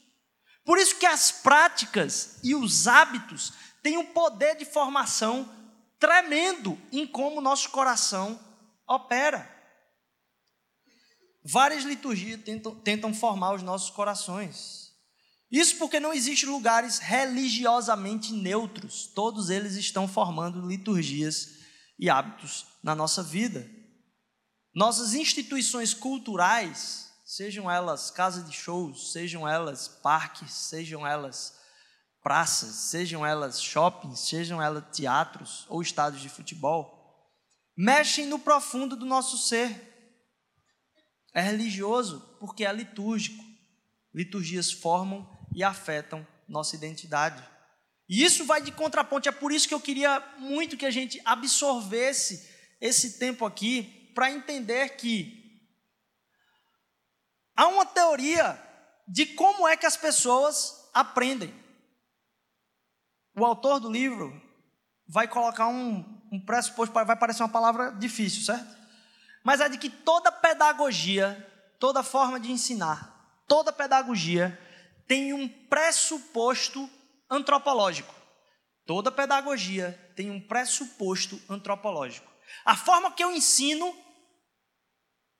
Por 0.64 0.78
isso 0.78 0.96
que 0.96 1.06
as 1.06 1.30
práticas 1.30 2.40
e 2.42 2.52
os 2.52 2.88
hábitos 2.88 3.52
têm 3.84 3.98
um 3.98 4.06
poder 4.06 4.56
de 4.56 4.64
formação 4.64 5.48
tremendo 5.96 6.76
em 6.90 7.06
como 7.06 7.40
nosso 7.40 7.70
coração 7.70 8.36
opera. 8.84 9.48
Várias 11.44 11.84
liturgias 11.84 12.42
tentam, 12.42 12.74
tentam 12.74 13.14
formar 13.14 13.54
os 13.54 13.62
nossos 13.62 13.90
corações. 13.90 14.90
Isso 15.52 15.76
porque 15.76 16.00
não 16.00 16.12
existem 16.12 16.48
lugares 16.48 16.98
religiosamente 16.98 18.32
neutros. 18.32 19.06
Todos 19.06 19.50
eles 19.50 19.76
estão 19.76 20.08
formando 20.08 20.66
liturgias 20.66 21.60
e 21.96 22.10
hábitos 22.10 22.66
na 22.82 22.96
nossa 22.96 23.22
vida. 23.22 23.81
Nossas 24.74 25.14
instituições 25.14 25.92
culturais, 25.92 27.12
sejam 27.24 27.70
elas 27.70 28.10
casas 28.10 28.48
de 28.48 28.56
shows, 28.56 29.12
sejam 29.12 29.46
elas 29.46 29.86
parques, 29.86 30.52
sejam 30.52 31.06
elas 31.06 31.60
praças, 32.22 32.74
sejam 32.74 33.26
elas 33.26 33.60
shoppings, 33.60 34.20
sejam 34.20 34.62
elas 34.62 34.84
teatros 34.92 35.66
ou 35.68 35.82
estádios 35.82 36.22
de 36.22 36.28
futebol, 36.28 36.98
mexem 37.76 38.26
no 38.26 38.38
profundo 38.38 38.96
do 38.96 39.04
nosso 39.04 39.36
ser 39.36 39.92
é 41.34 41.40
religioso 41.40 42.20
porque 42.38 42.64
é 42.64 42.72
litúrgico. 42.72 43.42
Liturgias 44.14 44.70
formam 44.70 45.28
e 45.54 45.62
afetam 45.62 46.26
nossa 46.46 46.76
identidade. 46.76 47.42
E 48.08 48.22
isso 48.22 48.44
vai 48.44 48.60
de 48.60 48.70
contraponto, 48.70 49.28
é 49.28 49.32
por 49.32 49.52
isso 49.52 49.66
que 49.66 49.72
eu 49.72 49.80
queria 49.80 50.20
muito 50.38 50.76
que 50.76 50.84
a 50.84 50.90
gente 50.90 51.20
absorvesse 51.24 52.50
esse 52.80 53.18
tempo 53.18 53.46
aqui 53.46 54.01
para 54.14 54.30
entender 54.30 54.96
que 54.96 55.60
há 57.56 57.66
uma 57.68 57.86
teoria 57.86 58.60
de 59.06 59.26
como 59.26 59.66
é 59.66 59.76
que 59.76 59.86
as 59.86 59.96
pessoas 59.96 60.90
aprendem. 60.94 61.54
O 63.36 63.44
autor 63.44 63.80
do 63.80 63.90
livro 63.90 64.40
vai 65.08 65.26
colocar 65.26 65.68
um, 65.68 66.04
um 66.30 66.44
pressuposto, 66.44 66.92
vai 66.92 67.16
parecer 67.16 67.42
uma 67.42 67.48
palavra 67.48 67.90
difícil, 67.92 68.42
certo? 68.42 68.82
mas 69.42 69.60
é 69.60 69.68
de 69.68 69.78
que 69.78 69.90
toda 69.90 70.30
pedagogia, 70.30 71.46
toda 71.78 72.02
forma 72.02 72.38
de 72.38 72.50
ensinar, 72.50 73.42
toda 73.48 73.72
pedagogia 73.72 74.58
tem 75.06 75.32
um 75.32 75.48
pressuposto 75.48 76.88
antropológico. 77.28 78.14
Toda 78.86 79.10
pedagogia 79.10 79.98
tem 80.16 80.30
um 80.30 80.40
pressuposto 80.40 81.40
antropológico. 81.48 82.31
A 82.64 82.76
forma 82.76 83.12
que 83.12 83.22
eu 83.22 83.30
ensino 83.32 83.96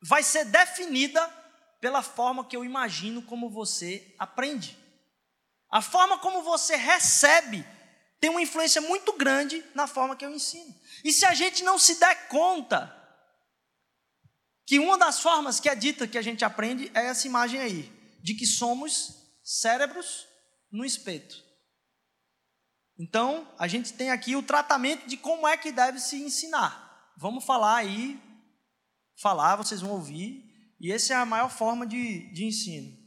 vai 0.02 0.22
ser 0.22 0.44
definida 0.44 1.26
pela 1.80 2.02
forma 2.02 2.44
que 2.44 2.56
eu 2.56 2.64
imagino 2.64 3.22
como 3.22 3.50
você 3.50 4.14
aprende. 4.18 4.78
A 5.70 5.80
forma 5.80 6.18
como 6.18 6.42
você 6.42 6.76
recebe 6.76 7.66
tem 8.20 8.30
uma 8.30 8.42
influência 8.42 8.80
muito 8.80 9.12
grande 9.14 9.64
na 9.74 9.86
forma 9.88 10.14
que 10.14 10.24
eu 10.24 10.30
ensino. 10.30 10.72
E 11.02 11.12
se 11.12 11.24
a 11.24 11.34
gente 11.34 11.64
não 11.64 11.78
se 11.78 11.98
der 11.98 12.28
conta 12.28 12.96
que 14.64 14.78
uma 14.78 14.96
das 14.96 15.18
formas 15.20 15.58
que 15.58 15.68
é 15.68 15.74
dita 15.74 16.06
que 16.06 16.16
a 16.16 16.22
gente 16.22 16.44
aprende 16.44 16.90
é 16.94 17.06
essa 17.06 17.26
imagem 17.26 17.60
aí, 17.60 17.92
de 18.22 18.34
que 18.34 18.46
somos 18.46 19.16
cérebros 19.42 20.26
no 20.70 20.84
espeto. 20.84 21.44
Então, 22.98 23.52
a 23.58 23.66
gente 23.66 23.92
tem 23.92 24.10
aqui 24.10 24.36
o 24.36 24.42
tratamento 24.42 25.08
de 25.08 25.16
como 25.16 25.48
é 25.48 25.56
que 25.56 25.72
deve 25.72 25.98
se 25.98 26.22
ensinar. 26.22 26.91
Vamos 27.22 27.44
falar 27.44 27.76
aí, 27.76 28.20
falar, 29.14 29.54
vocês 29.54 29.80
vão 29.80 29.92
ouvir, 29.92 30.74
e 30.80 30.90
essa 30.90 31.12
é 31.12 31.16
a 31.16 31.24
maior 31.24 31.48
forma 31.48 31.86
de, 31.86 32.28
de 32.32 32.44
ensino. 32.44 32.98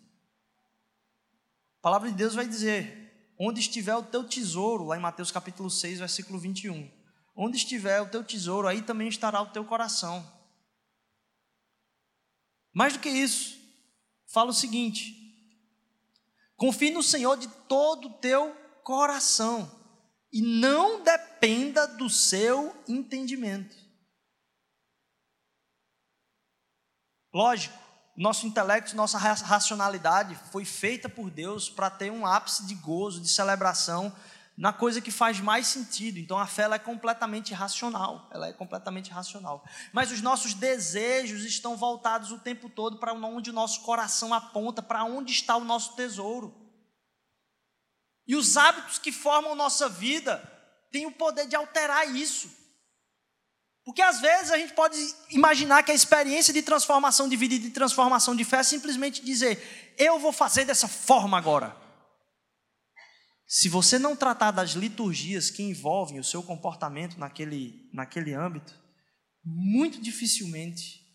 A 1.80 1.82
palavra 1.82 2.10
de 2.10 2.15
Deus 2.15 2.34
vai 2.34 2.47
dizer: 2.47 3.34
onde 3.38 3.60
estiver 3.60 3.93
o 3.93 4.04
teu 4.04 4.23
tesouro, 4.23 4.86
lá 4.86 4.95
em 4.95 5.01
Mateus 5.01 5.32
capítulo 5.32 5.69
6, 5.69 5.99
versículo 5.99 6.39
21. 6.39 6.89
Onde 7.36 7.58
estiver 7.58 7.99
o 7.99 8.08
teu 8.08 8.23
tesouro, 8.23 8.69
aí 8.69 8.82
também 8.82 9.10
estará 9.10 9.41
o 9.41 9.51
teu 9.51 9.65
coração. 9.65 10.25
Mais 12.73 12.93
do 12.93 12.99
que 12.99 13.10
isso, 13.10 13.60
fala 14.28 14.51
o 14.51 14.54
seguinte: 14.54 15.13
confie 16.56 16.89
no 16.89 17.04
Senhor 17.04 17.36
de 17.36 17.49
todo 17.67 18.08
o 18.08 18.13
teu 18.13 18.56
coração 18.82 19.69
e 20.32 20.41
não 20.41 21.04
dependa 21.04 21.86
do 21.86 22.10
seu 22.10 22.73
entendimento. 22.88 23.84
Lógico, 27.35 27.77
nosso 28.15 28.47
intelecto, 28.47 28.95
nossa 28.95 29.17
racionalidade 29.17 30.39
foi 30.53 30.63
feita 30.63 31.09
por 31.09 31.29
Deus 31.29 31.69
para 31.69 31.89
ter 31.89 32.09
um 32.09 32.25
ápice 32.25 32.65
de 32.65 32.73
gozo, 32.75 33.19
de 33.19 33.27
celebração 33.27 34.15
na 34.57 34.71
coisa 34.71 35.01
que 35.01 35.11
faz 35.11 35.41
mais 35.41 35.67
sentido. 35.67 36.17
Então 36.17 36.39
a 36.39 36.47
fé 36.47 36.63
é 36.63 36.79
completamente 36.79 37.53
racional, 37.53 38.29
ela 38.31 38.47
é 38.47 38.53
completamente 38.53 39.11
racional. 39.11 39.65
Mas 39.91 40.13
os 40.13 40.21
nossos 40.21 40.53
desejos 40.53 41.43
estão 41.43 41.75
voltados 41.75 42.31
o 42.31 42.39
tempo 42.39 42.69
todo 42.69 42.99
para 42.99 43.11
onde 43.11 43.49
o 43.49 43.53
nosso 43.53 43.81
coração 43.81 44.33
aponta, 44.33 44.81
para 44.81 45.03
onde 45.03 45.33
está 45.33 45.57
o 45.57 45.65
nosso 45.65 45.93
tesouro. 45.97 46.55
E 48.25 48.33
os 48.33 48.55
hábitos 48.55 48.97
que 48.97 49.11
formam 49.11 49.55
nossa 49.55 49.89
vida 49.89 50.37
têm 50.89 51.05
o 51.05 51.11
poder 51.11 51.49
de 51.49 51.55
alterar 51.57 52.15
isso. 52.15 52.49
Porque 53.85 54.01
às 54.01 54.19
vezes 54.19 54.51
a 54.51 54.57
gente 54.57 54.73
pode 54.73 54.97
imaginar 55.29 55.83
que 55.83 55.91
a 55.91 55.95
experiência 55.95 56.51
de 56.51 56.63
transformação 56.63 57.29
de 57.29 57.37
vida 57.37 57.53
e 57.53 57.59
de 57.59 57.69
transformação 57.69 58.35
de 58.35 58.43
fé 58.43 58.57
é 58.57 58.63
simplesmente 58.63 59.23
dizer: 59.23 59.93
eu 59.95 60.19
vou 60.19 60.33
fazer 60.33 60.65
dessa 60.65 60.87
forma 60.87 61.37
agora. 61.37 61.77
Se 63.47 63.69
você 63.69 63.99
não 63.99 64.15
tratar 64.15 64.49
das 64.49 64.71
liturgias 64.71 65.51
que 65.51 65.61
envolvem 65.61 66.19
o 66.19 66.23
seu 66.23 66.41
comportamento 66.41 67.17
naquele, 67.17 67.87
naquele 67.93 68.33
âmbito, 68.33 68.73
muito 69.43 70.01
dificilmente 70.01 71.05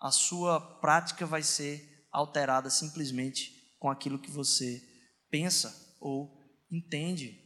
a 0.00 0.10
sua 0.10 0.60
prática 0.60 1.24
vai 1.24 1.44
ser 1.44 2.08
alterada 2.10 2.68
simplesmente 2.68 3.52
com 3.78 3.88
aquilo 3.88 4.18
que 4.18 4.30
você 4.30 4.82
pensa 5.30 5.96
ou 6.00 6.36
entende. 6.70 7.43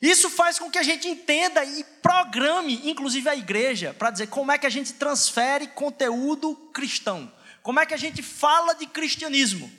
Isso 0.00 0.30
faz 0.30 0.58
com 0.58 0.70
que 0.70 0.78
a 0.78 0.82
gente 0.82 1.08
entenda 1.08 1.64
e 1.64 1.82
programe, 1.82 2.88
inclusive 2.88 3.28
a 3.28 3.34
igreja, 3.34 3.92
para 3.92 4.10
dizer 4.10 4.28
como 4.28 4.52
é 4.52 4.58
que 4.58 4.66
a 4.66 4.70
gente 4.70 4.92
transfere 4.94 5.66
conteúdo 5.68 6.54
cristão, 6.72 7.32
como 7.62 7.80
é 7.80 7.86
que 7.86 7.94
a 7.94 7.98
gente 7.98 8.22
fala 8.22 8.74
de 8.74 8.86
cristianismo. 8.86 9.70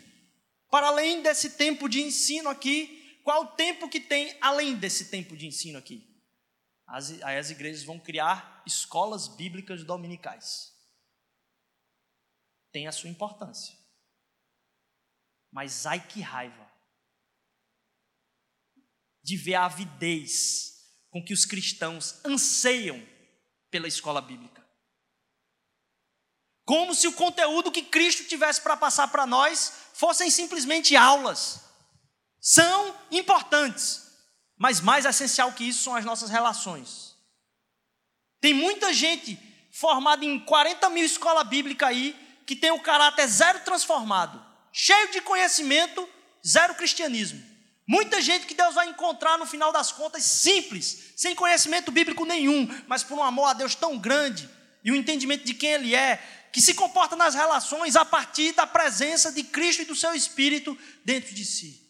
Para 0.69 0.87
além 0.87 1.21
desse 1.21 1.51
tempo 1.51 1.87
de 1.87 2.01
ensino 2.01 2.49
aqui, 2.49 3.19
qual 3.23 3.43
o 3.43 3.47
tempo 3.47 3.87
que 3.87 3.99
tem 3.99 4.37
além 4.41 4.75
desse 4.75 5.05
tempo 5.05 5.35
de 5.37 5.47
ensino 5.47 5.79
aqui? 5.79 6.05
As, 6.85 7.11
aí 7.23 7.37
as 7.37 7.49
igrejas 7.49 7.83
vão 7.83 7.99
criar 7.99 8.61
escolas 8.65 9.27
bíblicas 9.27 9.83
dominicais. 9.83 10.73
Tem 12.71 12.87
a 12.87 12.91
sua 12.91 13.09
importância. 13.09 13.75
Mas 15.51 15.85
ai 15.85 16.05
que 16.05 16.21
raiva 16.21 16.68
de 19.29 19.37
ver 19.37 19.53
a 19.53 19.65
avidez 19.65 20.73
com 21.11 21.23
que 21.23 21.33
os 21.33 21.45
cristãos 21.45 22.15
anseiam 22.25 22.99
pela 23.69 23.87
escola 23.87 24.19
bíblica. 24.19 24.67
Como 26.65 26.95
se 26.95 27.07
o 27.07 27.13
conteúdo 27.13 27.71
que 27.71 27.83
Cristo 27.83 28.23
tivesse 28.23 28.59
para 28.59 28.75
passar 28.75 29.07
para 29.09 29.27
nós 29.27 29.71
fossem 29.93 30.31
simplesmente 30.31 30.95
aulas. 30.95 31.61
São 32.41 32.95
importantes, 33.11 34.01
mas 34.57 34.81
mais 34.81 35.05
essencial 35.05 35.53
que 35.53 35.63
isso 35.63 35.83
são 35.83 35.95
as 35.95 36.05
nossas 36.05 36.31
relações. 36.31 37.15
Tem 38.41 38.53
muita 38.53 38.91
gente 38.93 39.37
formada 39.71 40.25
em 40.25 40.39
40 40.39 40.89
mil 40.89 41.05
escola 41.05 41.43
bíblica 41.43 41.85
aí 41.85 42.15
que 42.47 42.55
tem 42.55 42.71
o 42.71 42.81
caráter 42.81 43.27
zero 43.27 43.59
transformado, 43.59 44.43
cheio 44.73 45.11
de 45.11 45.21
conhecimento, 45.21 46.09
zero 46.43 46.73
cristianismo. 46.73 47.48
Muita 47.89 48.21
gente 48.21 48.45
que 48.45 48.53
Deus 48.53 48.75
vai 48.75 48.87
encontrar 48.87 49.39
no 49.39 49.47
final 49.47 49.71
das 49.71 49.91
contas 49.91 50.23
simples, 50.23 51.11
sem 51.15 51.33
conhecimento 51.33 51.91
bíblico 51.91 52.23
nenhum, 52.23 52.69
mas 52.85 53.01
por 53.01 53.17
um 53.17 53.23
amor 53.23 53.45
a 53.45 53.53
Deus 53.53 53.73
tão 53.73 53.97
grande 53.97 54.47
e 54.83 54.91
o 54.91 54.95
entendimento 54.95 55.43
de 55.43 55.55
quem 55.55 55.71
Ele 55.71 55.95
é, 55.95 56.17
que 56.53 56.61
se 56.61 56.75
comporta 56.75 57.15
nas 57.15 57.33
relações 57.33 57.95
a 57.95 58.05
partir 58.05 58.51
da 58.51 58.67
presença 58.67 59.31
de 59.31 59.41
Cristo 59.41 59.81
e 59.81 59.85
do 59.85 59.95
seu 59.95 60.13
Espírito 60.13 60.77
dentro 61.03 61.33
de 61.33 61.43
si. 61.43 61.81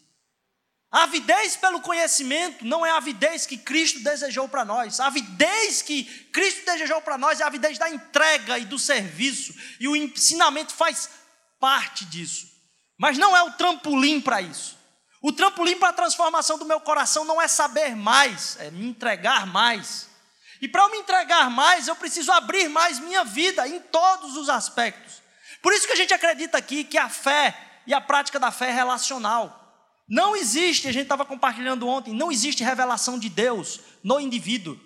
A 0.90 1.02
avidez 1.02 1.54
pelo 1.56 1.82
conhecimento 1.82 2.64
não 2.64 2.84
é 2.84 2.90
a 2.92 2.96
avidez 2.96 3.44
que 3.44 3.58
Cristo 3.58 4.00
desejou 4.00 4.48
para 4.48 4.64
nós. 4.64 5.00
A 5.00 5.08
avidez 5.08 5.82
que 5.82 6.04
Cristo 6.32 6.64
desejou 6.64 7.02
para 7.02 7.18
nós 7.18 7.40
é 7.40 7.44
a 7.44 7.46
avidez 7.46 7.76
da 7.76 7.90
entrega 7.90 8.58
e 8.58 8.64
do 8.64 8.78
serviço. 8.78 9.54
E 9.78 9.86
o 9.86 9.94
ensinamento 9.94 10.72
faz 10.72 11.10
parte 11.60 12.06
disso. 12.06 12.48
Mas 12.98 13.18
não 13.18 13.36
é 13.36 13.42
o 13.42 13.52
trampolim 13.52 14.18
para 14.18 14.40
isso. 14.40 14.79
O 15.22 15.32
trampolim 15.32 15.76
para 15.76 15.90
a 15.90 15.92
transformação 15.92 16.58
do 16.58 16.64
meu 16.64 16.80
coração 16.80 17.24
não 17.24 17.40
é 17.40 17.46
saber 17.46 17.94
mais, 17.94 18.56
é 18.58 18.70
me 18.70 18.86
entregar 18.88 19.46
mais. 19.46 20.08
E 20.62 20.68
para 20.68 20.84
eu 20.84 20.90
me 20.90 20.98
entregar 20.98 21.50
mais, 21.50 21.88
eu 21.88 21.96
preciso 21.96 22.32
abrir 22.32 22.68
mais 22.68 22.98
minha 22.98 23.24
vida 23.24 23.66
em 23.68 23.80
todos 23.80 24.36
os 24.36 24.48
aspectos. 24.48 25.22
Por 25.62 25.72
isso 25.72 25.86
que 25.86 25.92
a 25.92 25.96
gente 25.96 26.14
acredita 26.14 26.56
aqui 26.56 26.84
que 26.84 26.96
a 26.96 27.08
fé 27.08 27.54
e 27.86 27.92
a 27.92 28.00
prática 28.00 28.38
da 28.38 28.50
fé 28.50 28.68
é 28.68 28.72
relacional. 28.72 29.58
Não 30.08 30.34
existe, 30.34 30.88
a 30.88 30.92
gente 30.92 31.04
estava 31.04 31.24
compartilhando 31.24 31.86
ontem, 31.86 32.14
não 32.14 32.32
existe 32.32 32.64
revelação 32.64 33.18
de 33.18 33.28
Deus 33.28 33.80
no 34.02 34.18
indivíduo, 34.18 34.78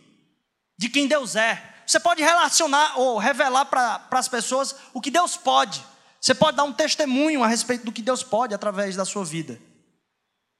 de 0.76 0.88
quem 0.88 1.06
Deus 1.06 1.36
é. 1.36 1.74
Você 1.86 2.00
pode 2.00 2.22
relacionar 2.22 2.98
ou 2.98 3.18
revelar 3.18 3.66
para 3.66 4.06
as 4.10 4.28
pessoas 4.28 4.74
o 4.92 5.00
que 5.00 5.10
Deus 5.10 5.36
pode. 5.36 5.84
Você 6.20 6.34
pode 6.34 6.56
dar 6.56 6.64
um 6.64 6.72
testemunho 6.72 7.42
a 7.42 7.46
respeito 7.46 7.84
do 7.84 7.92
que 7.92 8.02
Deus 8.02 8.22
pode 8.22 8.54
através 8.54 8.96
da 8.96 9.04
sua 9.04 9.24
vida. 9.24 9.60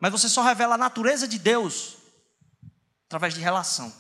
Mas 0.05 0.12
você 0.12 0.29
só 0.29 0.43
revela 0.43 0.75
a 0.75 0.77
natureza 0.77 1.27
de 1.27 1.38
Deus 1.38 1.97
através 3.07 3.33
de 3.33 3.40
relação. 3.40 3.90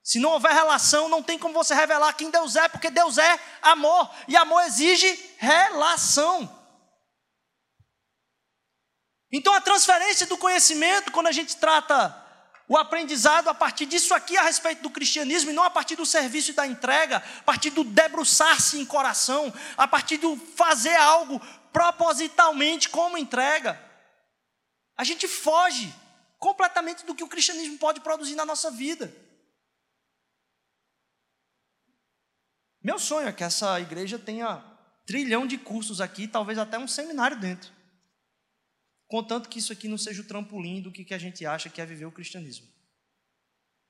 Se 0.00 0.20
não 0.20 0.30
houver 0.30 0.52
relação, 0.52 1.08
não 1.08 1.20
tem 1.20 1.36
como 1.36 1.52
você 1.52 1.74
revelar 1.74 2.12
quem 2.12 2.30
Deus 2.30 2.54
é, 2.54 2.68
porque 2.68 2.88
Deus 2.88 3.18
é 3.18 3.40
amor, 3.60 4.08
e 4.28 4.36
amor 4.36 4.62
exige 4.62 5.34
relação. 5.38 6.48
Então 9.32 9.52
a 9.52 9.60
transferência 9.60 10.28
do 10.28 10.38
conhecimento, 10.38 11.10
quando 11.10 11.26
a 11.26 11.32
gente 11.32 11.56
trata 11.56 12.16
o 12.68 12.76
aprendizado 12.76 13.48
a 13.48 13.54
partir 13.54 13.86
disso 13.86 14.14
aqui 14.14 14.36
a 14.36 14.42
respeito 14.42 14.80
do 14.80 14.90
cristianismo, 14.90 15.50
e 15.50 15.54
não 15.54 15.64
a 15.64 15.70
partir 15.70 15.96
do 15.96 16.06
serviço 16.06 16.52
e 16.52 16.54
da 16.54 16.68
entrega, 16.68 17.16
a 17.16 17.42
partir 17.42 17.70
do 17.70 17.82
debruçar-se 17.82 18.78
em 18.78 18.86
coração, 18.86 19.52
a 19.76 19.88
partir 19.88 20.18
do 20.18 20.36
fazer 20.36 20.94
algo 20.94 21.42
propositalmente 21.72 22.88
como 22.88 23.18
entrega, 23.18 23.90
a 24.96 25.04
gente 25.04 25.26
foge 25.26 25.92
completamente 26.38 27.04
do 27.04 27.14
que 27.14 27.24
o 27.24 27.28
cristianismo 27.28 27.78
pode 27.78 28.00
produzir 28.00 28.34
na 28.34 28.44
nossa 28.44 28.70
vida. 28.70 29.14
Meu 32.82 32.98
sonho 32.98 33.28
é 33.28 33.32
que 33.32 33.44
essa 33.44 33.80
igreja 33.80 34.18
tenha 34.18 34.58
trilhão 35.06 35.46
de 35.46 35.56
cursos 35.56 36.00
aqui, 36.00 36.26
talvez 36.26 36.58
até 36.58 36.78
um 36.78 36.88
seminário 36.88 37.38
dentro. 37.38 37.72
Contanto 39.06 39.48
que 39.48 39.58
isso 39.58 39.72
aqui 39.72 39.86
não 39.88 39.98
seja 39.98 40.22
o 40.22 40.26
trampolim 40.26 40.80
do 40.80 40.90
que 40.90 41.12
a 41.12 41.18
gente 41.18 41.44
acha 41.46 41.68
que 41.68 41.80
é 41.80 41.86
viver 41.86 42.06
o 42.06 42.12
cristianismo. 42.12 42.66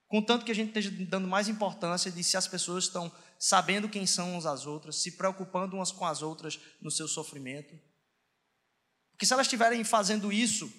Contanto 0.08 0.44
que 0.44 0.50
a 0.50 0.54
gente 0.54 0.68
esteja 0.68 0.90
dando 1.06 1.26
mais 1.26 1.48
importância 1.48 2.10
de 2.10 2.22
se 2.22 2.36
as 2.36 2.46
pessoas 2.46 2.84
estão 2.84 3.10
sabendo 3.38 3.88
quem 3.88 4.06
são 4.06 4.32
umas 4.32 4.44
às 4.44 4.66
outras, 4.66 4.96
se 4.96 5.12
preocupando 5.12 5.76
umas 5.76 5.90
com 5.90 6.04
as 6.04 6.20
outras 6.20 6.60
no 6.82 6.90
seu 6.90 7.08
sofrimento. 7.08 7.74
Porque 9.12 9.24
se 9.24 9.32
elas 9.32 9.46
estiverem 9.46 9.82
fazendo 9.84 10.30
isso, 10.30 10.70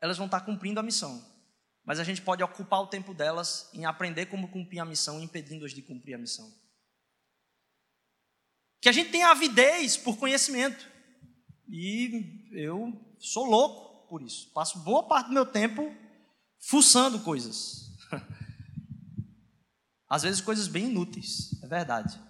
elas 0.00 0.16
vão 0.16 0.26
estar 0.26 0.40
cumprindo 0.40 0.80
a 0.80 0.82
missão. 0.82 1.24
Mas 1.84 1.98
a 1.98 2.04
gente 2.04 2.20
pode 2.20 2.42
ocupar 2.42 2.80
o 2.82 2.86
tempo 2.86 3.14
delas 3.14 3.70
em 3.72 3.86
aprender 3.86 4.26
como 4.26 4.48
cumprir 4.48 4.78
a 4.78 4.84
missão, 4.84 5.22
impedindo-as 5.22 5.72
de 5.72 5.82
cumprir 5.82 6.14
a 6.14 6.18
missão. 6.18 6.52
Que 8.80 8.88
a 8.88 8.92
gente 8.92 9.10
tenha 9.10 9.30
avidez 9.30 9.96
por 9.96 10.18
conhecimento. 10.18 10.86
E 11.66 12.46
eu 12.52 12.92
sou 13.18 13.44
louco 13.44 14.06
por 14.08 14.22
isso. 14.22 14.50
Passo 14.52 14.78
boa 14.80 15.08
parte 15.08 15.28
do 15.28 15.32
meu 15.32 15.46
tempo 15.46 15.94
fuçando 16.60 17.20
coisas. 17.20 17.90
Às 20.08 20.22
vezes 20.22 20.40
coisas 20.40 20.68
bem 20.68 20.86
inúteis, 20.86 21.58
é 21.62 21.66
verdade. 21.66 22.20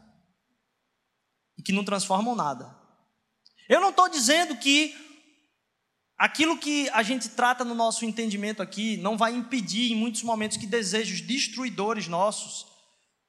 E 1.56 1.62
que 1.62 1.72
não 1.72 1.84
transformam 1.84 2.34
nada. 2.34 2.76
Eu 3.68 3.80
não 3.80 3.90
estou 3.90 4.08
dizendo 4.08 4.56
que 4.56 5.07
aquilo 6.18 6.58
que 6.58 6.88
a 6.90 7.02
gente 7.02 7.28
trata 7.30 7.64
no 7.64 7.74
nosso 7.74 8.04
entendimento 8.04 8.60
aqui 8.60 8.96
não 8.96 9.16
vai 9.16 9.32
impedir, 9.32 9.92
em 9.92 9.96
muitos 9.96 10.22
momentos, 10.22 10.56
que 10.56 10.66
desejos 10.66 11.20
destruidores 11.20 12.08
nossos 12.08 12.66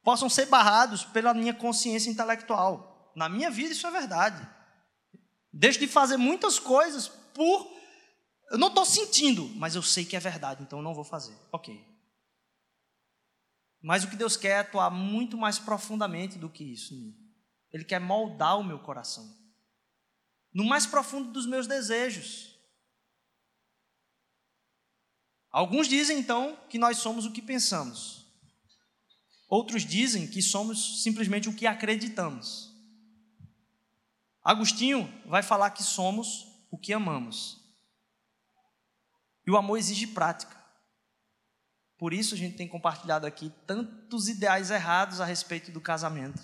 possam 0.02 0.28
ser 0.28 0.46
barrados 0.46 1.04
pela 1.04 1.32
minha 1.32 1.54
consciência 1.54 2.10
intelectual. 2.10 3.12
Na 3.14 3.28
minha 3.28 3.50
vida, 3.50 3.72
isso 3.72 3.86
é 3.86 3.90
verdade. 3.90 4.46
Deixo 5.52 5.78
de 5.78 5.86
fazer 5.86 6.16
muitas 6.16 6.58
coisas 6.58 7.08
por. 7.08 7.70
Eu 8.50 8.58
não 8.58 8.68
estou 8.68 8.84
sentindo, 8.84 9.48
mas 9.56 9.76
eu 9.76 9.82
sei 9.82 10.04
que 10.04 10.16
é 10.16 10.20
verdade, 10.20 10.62
então 10.62 10.82
não 10.82 10.94
vou 10.94 11.04
fazer. 11.04 11.36
Ok. 11.52 11.88
Mas 13.82 14.04
o 14.04 14.08
que 14.08 14.16
Deus 14.16 14.36
quer 14.36 14.48
é 14.48 14.58
atuar 14.58 14.90
muito 14.90 15.36
mais 15.36 15.58
profundamente 15.58 16.38
do 16.38 16.50
que 16.50 16.64
isso 16.64 16.92
em 16.92 16.98
mim. 16.98 17.16
Ele 17.72 17.84
quer 17.84 18.00
moldar 18.00 18.58
o 18.58 18.64
meu 18.64 18.78
coração. 18.78 19.24
No 20.52 20.64
mais 20.64 20.86
profundo 20.86 21.30
dos 21.30 21.46
meus 21.46 21.66
desejos. 21.66 22.49
Alguns 25.50 25.88
dizem 25.88 26.18
então 26.18 26.56
que 26.68 26.78
nós 26.78 26.98
somos 26.98 27.26
o 27.26 27.32
que 27.32 27.42
pensamos. 27.42 28.24
Outros 29.48 29.84
dizem 29.84 30.28
que 30.28 30.40
somos 30.40 31.02
simplesmente 31.02 31.48
o 31.48 31.54
que 31.54 31.66
acreditamos. 31.66 32.70
Agostinho 34.44 35.12
vai 35.26 35.42
falar 35.42 35.70
que 35.70 35.82
somos 35.82 36.46
o 36.70 36.78
que 36.78 36.92
amamos. 36.92 37.60
E 39.46 39.50
o 39.50 39.56
amor 39.56 39.76
exige 39.76 40.06
prática. 40.06 40.56
Por 41.98 42.14
isso 42.14 42.34
a 42.34 42.38
gente 42.38 42.56
tem 42.56 42.68
compartilhado 42.68 43.26
aqui 43.26 43.52
tantos 43.66 44.28
ideais 44.28 44.70
errados 44.70 45.20
a 45.20 45.24
respeito 45.24 45.70
do 45.72 45.80
casamento. 45.80 46.40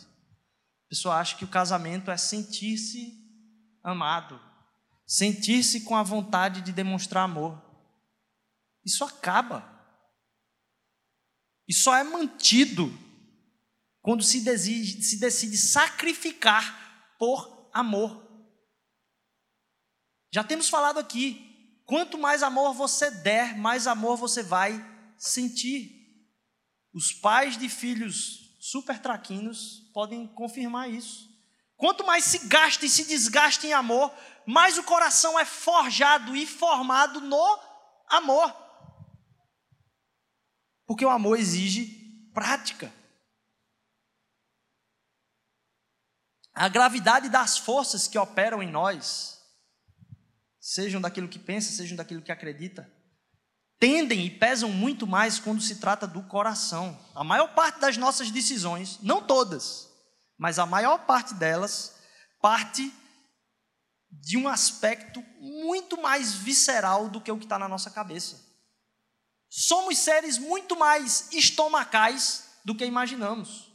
A 0.87 0.89
pessoa 0.89 1.17
acha 1.17 1.37
que 1.37 1.45
o 1.45 1.49
casamento 1.49 2.11
é 2.11 2.17
sentir-se 2.17 3.25
amado, 3.83 4.39
sentir-se 5.07 5.83
com 5.83 5.97
a 5.97 6.03
vontade 6.03 6.61
de 6.61 6.73
demonstrar 6.73 7.25
amor. 7.25 7.66
Isso 8.87 9.05
acaba. 9.05 9.69
E 11.67 11.75
só 11.75 11.97
é 11.97 12.05
mantido 12.05 12.97
quando 14.01 14.23
se 14.23 14.43
decide, 14.43 15.03
se 15.03 15.19
decide 15.19 15.59
sacrificar 15.59 17.17
por 17.19 17.69
amor. 17.73 18.25
Já 20.33 20.45
temos 20.45 20.69
falado 20.69 20.99
aqui, 20.99 21.83
quanto 21.85 22.17
mais 22.17 22.45
amor 22.45 22.73
você 22.73 23.11
der, 23.11 23.59
mais 23.59 23.89
amor 23.89 24.17
você 24.17 24.45
vai 24.45 24.81
sentir. 25.19 25.93
Os 26.95 27.13
pais 27.13 27.59
de 27.59 27.69
filhos 27.69 28.57
super 28.61 29.01
traquinos 29.01 29.91
podem 29.93 30.29
confirmar 30.29 30.89
isso. 30.89 31.29
Quanto 31.77 32.07
mais 32.07 32.25
se 32.25 32.47
gasta 32.47 32.87
e 32.87 32.89
se 32.89 33.05
desgasta 33.05 33.67
em 33.67 33.73
amor, 33.73 34.15
mais 34.47 34.79
o 34.79 34.85
coração 34.85 35.37
é 35.37 35.45
forjado 35.45 36.37
e 36.37 36.47
formado 36.47 37.21
no 37.21 37.59
amor. 38.09 38.66
Porque 40.87 41.05
o 41.05 41.11
amor 41.11 41.39
exige 41.39 42.31
prática. 42.33 42.93
a 46.57 46.69
gravidade 46.69 47.29
das 47.29 47.59
forças 47.59 48.09
que 48.09 48.19
operam 48.19 48.63
em 48.63 48.71
nós, 48.71 49.39
sejam 50.59 51.03
daquilo 51.03 51.29
que 51.29 51.39
pensa, 51.39 51.71
sejam 51.71 51.95
daquilo 51.95 52.23
que 52.23 52.33
acredita, 52.33 52.91
tendem 53.79 54.25
e 54.25 54.31
pesam 54.31 54.71
muito 54.71 55.07
mais 55.07 55.39
quando 55.39 55.61
se 55.61 55.77
trata 55.77 56.07
do 56.07 56.23
coração. 56.23 56.99
A 57.15 57.23
maior 57.23 57.55
parte 57.55 57.79
das 57.79 57.99
nossas 57.99 58.31
decisões, 58.31 58.99
não 59.03 59.21
todas, 59.21 59.87
mas 60.39 60.59
a 60.59 60.65
maior 60.65 61.05
parte 61.05 61.35
delas, 61.35 61.95
parte 62.41 62.91
de 64.11 64.39
um 64.39 64.49
aspecto 64.49 65.23
muito 65.39 66.01
mais 66.01 66.33
visceral 66.33 67.11
do 67.11 67.21
que 67.21 67.31
o 67.31 67.37
que 67.37 67.45
está 67.45 67.59
na 67.59 67.69
nossa 67.69 67.91
cabeça. 67.91 68.46
Somos 69.59 69.97
seres 69.97 70.37
muito 70.37 70.77
mais 70.77 71.33
estomacais 71.33 72.45
do 72.63 72.75
que 72.75 72.85
imaginamos. 72.85 73.73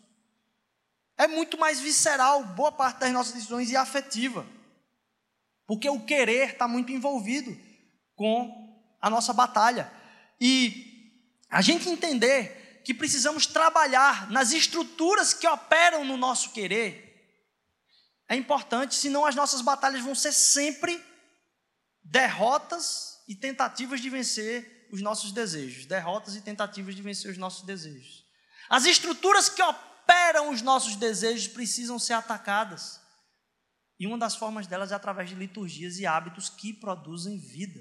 É 1.17 1.27
muito 1.27 1.57
mais 1.57 1.79
visceral, 1.79 2.43
boa 2.43 2.71
parte 2.71 2.99
das 2.99 3.11
nossas 3.11 3.33
decisões 3.33 3.71
e 3.71 3.75
afetiva. 3.75 4.45
Porque 5.65 5.89
o 5.89 6.05
querer 6.05 6.51
está 6.51 6.67
muito 6.67 6.91
envolvido 6.91 7.57
com 8.15 8.79
a 9.01 9.09
nossa 9.09 9.33
batalha. 9.33 9.91
E 10.39 11.25
a 11.49 11.63
gente 11.63 11.89
entender 11.89 12.83
que 12.85 12.93
precisamos 12.93 13.47
trabalhar 13.47 14.29
nas 14.29 14.51
estruturas 14.51 15.33
que 15.33 15.47
operam 15.47 16.05
no 16.05 16.15
nosso 16.15 16.51
querer 16.51 17.09
é 18.29 18.35
importante, 18.35 18.93
senão 18.93 19.25
as 19.25 19.33
nossas 19.33 19.61
batalhas 19.61 20.03
vão 20.03 20.13
ser 20.13 20.31
sempre 20.31 21.03
derrotas 22.03 23.19
e 23.27 23.33
tentativas 23.33 23.99
de 23.99 24.11
vencer 24.11 24.70
os 24.91 25.01
nossos 25.01 25.31
desejos, 25.31 25.85
derrotas 25.85 26.35
e 26.35 26.41
tentativas 26.41 26.95
de 26.95 27.01
vencer 27.01 27.31
os 27.31 27.37
nossos 27.37 27.65
desejos. 27.65 28.25
As 28.69 28.85
estruturas 28.85 29.49
que 29.49 29.61
operam 29.61 30.51
os 30.51 30.61
nossos 30.61 30.95
desejos 30.95 31.47
precisam 31.47 31.97
ser 31.97 32.13
atacadas. 32.13 33.01
E 33.97 34.05
uma 34.05 34.17
das 34.17 34.35
formas 34.35 34.67
delas 34.67 34.91
é 34.91 34.95
através 34.95 35.29
de 35.29 35.35
liturgias 35.35 35.97
e 35.97 36.05
hábitos 36.05 36.49
que 36.49 36.73
produzem 36.73 37.37
vida. 37.37 37.79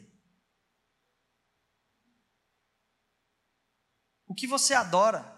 O 4.26 4.34
que 4.34 4.46
você 4.46 4.74
adora, 4.74 5.36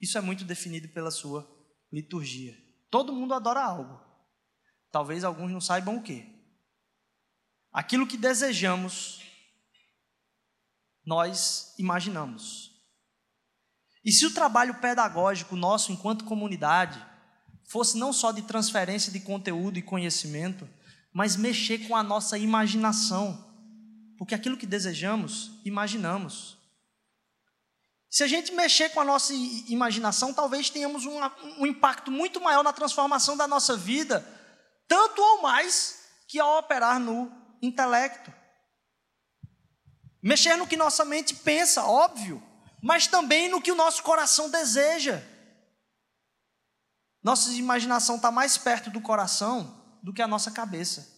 isso 0.00 0.18
é 0.18 0.20
muito 0.20 0.44
definido 0.44 0.88
pela 0.90 1.10
sua 1.10 1.48
liturgia. 1.90 2.54
Todo 2.90 3.14
mundo 3.14 3.32
adora 3.32 3.62
algo. 3.62 4.04
Talvez 4.90 5.24
alguns 5.24 5.50
não 5.50 5.60
saibam 5.60 5.96
o 5.96 6.02
que. 6.02 6.34
Aquilo 7.72 8.06
que 8.06 8.16
desejamos, 8.16 9.25
nós 11.06 11.72
imaginamos. 11.78 12.72
E 14.04 14.12
se 14.12 14.26
o 14.26 14.34
trabalho 14.34 14.74
pedagógico 14.74 15.56
nosso 15.56 15.92
enquanto 15.92 16.24
comunidade 16.24 17.04
fosse 17.68 17.96
não 17.96 18.12
só 18.12 18.32
de 18.32 18.42
transferência 18.42 19.12
de 19.12 19.20
conteúdo 19.20 19.78
e 19.78 19.82
conhecimento, 19.82 20.68
mas 21.12 21.36
mexer 21.36 21.86
com 21.88 21.96
a 21.96 22.02
nossa 22.02 22.36
imaginação, 22.36 23.44
porque 24.18 24.34
aquilo 24.34 24.56
que 24.56 24.66
desejamos, 24.66 25.50
imaginamos. 25.64 26.58
Se 28.08 28.22
a 28.22 28.28
gente 28.28 28.52
mexer 28.52 28.90
com 28.90 29.00
a 29.00 29.04
nossa 29.04 29.32
imaginação, 29.34 30.32
talvez 30.32 30.70
tenhamos 30.70 31.04
um, 31.04 31.18
um 31.58 31.66
impacto 31.66 32.10
muito 32.10 32.40
maior 32.40 32.62
na 32.62 32.72
transformação 32.72 33.36
da 33.36 33.46
nossa 33.46 33.76
vida, 33.76 34.26
tanto 34.86 35.20
ou 35.20 35.42
mais 35.42 35.98
que 36.28 36.38
ao 36.38 36.58
operar 36.58 36.98
no 37.00 37.30
intelecto. 37.60 38.32
Mexer 40.26 40.56
no 40.56 40.66
que 40.66 40.76
nossa 40.76 41.04
mente 41.04 41.36
pensa, 41.36 41.84
óbvio, 41.84 42.42
mas 42.82 43.06
também 43.06 43.48
no 43.48 43.62
que 43.62 43.70
o 43.70 43.76
nosso 43.76 44.02
coração 44.02 44.50
deseja. 44.50 45.22
Nossa 47.22 47.52
imaginação 47.52 48.16
está 48.16 48.28
mais 48.28 48.58
perto 48.58 48.90
do 48.90 49.00
coração 49.00 49.80
do 50.02 50.12
que 50.12 50.20
a 50.20 50.26
nossa 50.26 50.50
cabeça. 50.50 51.08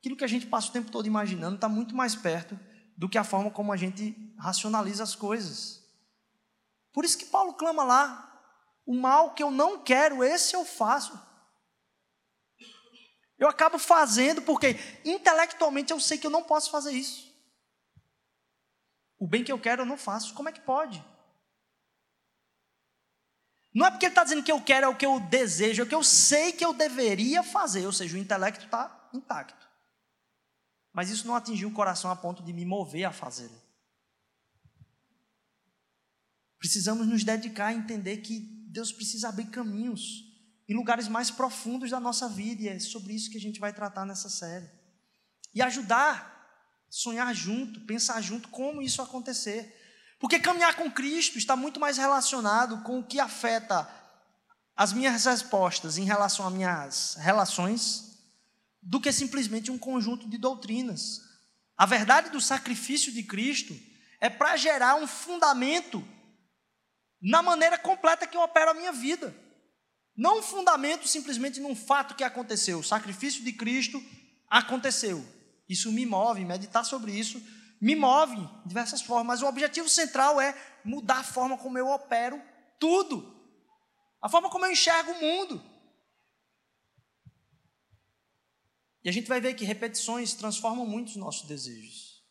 Aquilo 0.00 0.16
que 0.16 0.24
a 0.24 0.26
gente 0.26 0.46
passa 0.46 0.70
o 0.70 0.72
tempo 0.72 0.90
todo 0.90 1.06
imaginando 1.06 1.56
está 1.56 1.68
muito 1.68 1.94
mais 1.94 2.16
perto 2.16 2.58
do 2.96 3.06
que 3.06 3.18
a 3.18 3.24
forma 3.24 3.50
como 3.50 3.70
a 3.70 3.76
gente 3.76 4.34
racionaliza 4.38 5.02
as 5.02 5.14
coisas. 5.14 5.84
Por 6.90 7.04
isso 7.04 7.18
que 7.18 7.26
Paulo 7.26 7.52
clama 7.52 7.84
lá: 7.84 8.42
o 8.86 8.94
mal 8.94 9.34
que 9.34 9.42
eu 9.42 9.50
não 9.50 9.82
quero, 9.82 10.24
esse 10.24 10.56
eu 10.56 10.64
faço. 10.64 11.20
Eu 13.38 13.46
acabo 13.46 13.78
fazendo 13.78 14.40
porque 14.40 14.74
intelectualmente 15.04 15.92
eu 15.92 16.00
sei 16.00 16.16
que 16.16 16.26
eu 16.26 16.30
não 16.30 16.42
posso 16.42 16.70
fazer 16.70 16.92
isso. 16.92 17.33
O 19.18 19.26
bem 19.26 19.44
que 19.44 19.52
eu 19.52 19.58
quero 19.58 19.82
eu 19.82 19.86
não 19.86 19.96
faço. 19.96 20.34
Como 20.34 20.48
é 20.48 20.52
que 20.52 20.60
pode? 20.60 21.04
Não 23.74 23.86
é 23.86 23.90
porque 23.90 24.06
ele 24.06 24.12
está 24.12 24.22
dizendo 24.22 24.42
que 24.42 24.52
eu 24.52 24.62
quero 24.62 24.86
é 24.86 24.88
o 24.88 24.96
que 24.96 25.04
eu 25.04 25.18
desejo, 25.18 25.82
é 25.82 25.84
o 25.84 25.88
que 25.88 25.94
eu 25.94 26.04
sei 26.04 26.52
que 26.52 26.64
eu 26.64 26.72
deveria 26.72 27.42
fazer, 27.42 27.84
ou 27.84 27.92
seja, 27.92 28.16
o 28.16 28.20
intelecto 28.20 28.64
está 28.64 29.10
intacto. 29.12 29.68
Mas 30.92 31.10
isso 31.10 31.26
não 31.26 31.34
atingiu 31.34 31.68
o 31.68 31.72
coração 31.72 32.08
a 32.08 32.14
ponto 32.14 32.40
de 32.44 32.52
me 32.52 32.64
mover 32.64 33.04
a 33.04 33.12
fazê-lo. 33.12 33.60
Precisamos 36.56 37.06
nos 37.06 37.24
dedicar 37.24 37.66
a 37.66 37.74
entender 37.74 38.18
que 38.18 38.38
Deus 38.68 38.92
precisa 38.92 39.28
abrir 39.28 39.46
caminhos 39.46 40.24
em 40.68 40.74
lugares 40.74 41.08
mais 41.08 41.30
profundos 41.30 41.90
da 41.90 41.98
nossa 41.98 42.28
vida, 42.28 42.62
e 42.62 42.68
é 42.68 42.78
sobre 42.78 43.12
isso 43.12 43.28
que 43.28 43.36
a 43.36 43.40
gente 43.40 43.58
vai 43.60 43.72
tratar 43.72 44.06
nessa 44.06 44.30
série. 44.30 44.70
E 45.52 45.60
ajudar, 45.60 46.33
sonhar 46.94 47.34
junto, 47.34 47.80
pensar 47.80 48.20
junto 48.20 48.48
como 48.48 48.80
isso 48.80 49.02
acontecer. 49.02 49.76
Porque 50.20 50.38
caminhar 50.38 50.76
com 50.76 50.88
Cristo 50.88 51.36
está 51.36 51.56
muito 51.56 51.80
mais 51.80 51.98
relacionado 51.98 52.84
com 52.84 53.00
o 53.00 53.04
que 53.04 53.18
afeta 53.18 53.90
as 54.76 54.92
minhas 54.92 55.24
respostas 55.24 55.98
em 55.98 56.04
relação 56.04 56.46
às 56.46 56.52
minhas 56.52 57.14
relações 57.16 58.16
do 58.80 59.00
que 59.00 59.10
simplesmente 59.10 59.72
um 59.72 59.78
conjunto 59.78 60.28
de 60.28 60.38
doutrinas. 60.38 61.20
A 61.76 61.84
verdade 61.84 62.30
do 62.30 62.40
sacrifício 62.40 63.12
de 63.12 63.24
Cristo 63.24 63.76
é 64.20 64.30
para 64.30 64.56
gerar 64.56 64.94
um 64.94 65.06
fundamento 65.06 66.06
na 67.20 67.42
maneira 67.42 67.76
completa 67.76 68.24
que 68.24 68.36
eu 68.36 68.42
opero 68.42 68.70
a 68.70 68.74
minha 68.74 68.92
vida. 68.92 69.34
Não 70.16 70.38
um 70.38 70.42
fundamento 70.42 71.08
simplesmente 71.08 71.58
num 71.58 71.74
fato 71.74 72.14
que 72.14 72.22
aconteceu. 72.22 72.78
O 72.78 72.84
sacrifício 72.84 73.42
de 73.42 73.52
Cristo 73.52 74.00
aconteceu. 74.48 75.33
Isso 75.68 75.90
me 75.92 76.04
move, 76.04 76.44
meditar 76.44 76.84
sobre 76.84 77.12
isso 77.12 77.40
me 77.84 77.94
move 77.94 78.36
de 78.36 78.68
diversas 78.68 79.02
formas, 79.02 79.26
mas 79.26 79.42
o 79.42 79.46
objetivo 79.46 79.90
central 79.90 80.40
é 80.40 80.58
mudar 80.82 81.18
a 81.18 81.22
forma 81.22 81.58
como 81.58 81.76
eu 81.76 81.86
opero 81.90 82.42
tudo. 82.80 83.30
A 84.22 84.28
forma 84.28 84.48
como 84.48 84.64
eu 84.64 84.72
enxergo 84.72 85.12
o 85.12 85.20
mundo. 85.20 85.62
E 89.02 89.08
a 89.10 89.12
gente 89.12 89.28
vai 89.28 89.38
ver 89.38 89.52
que 89.52 89.66
repetições 89.66 90.32
transformam 90.32 90.86
muito 90.86 91.08
os 91.08 91.16
nossos 91.16 91.46
desejos. 91.46 92.24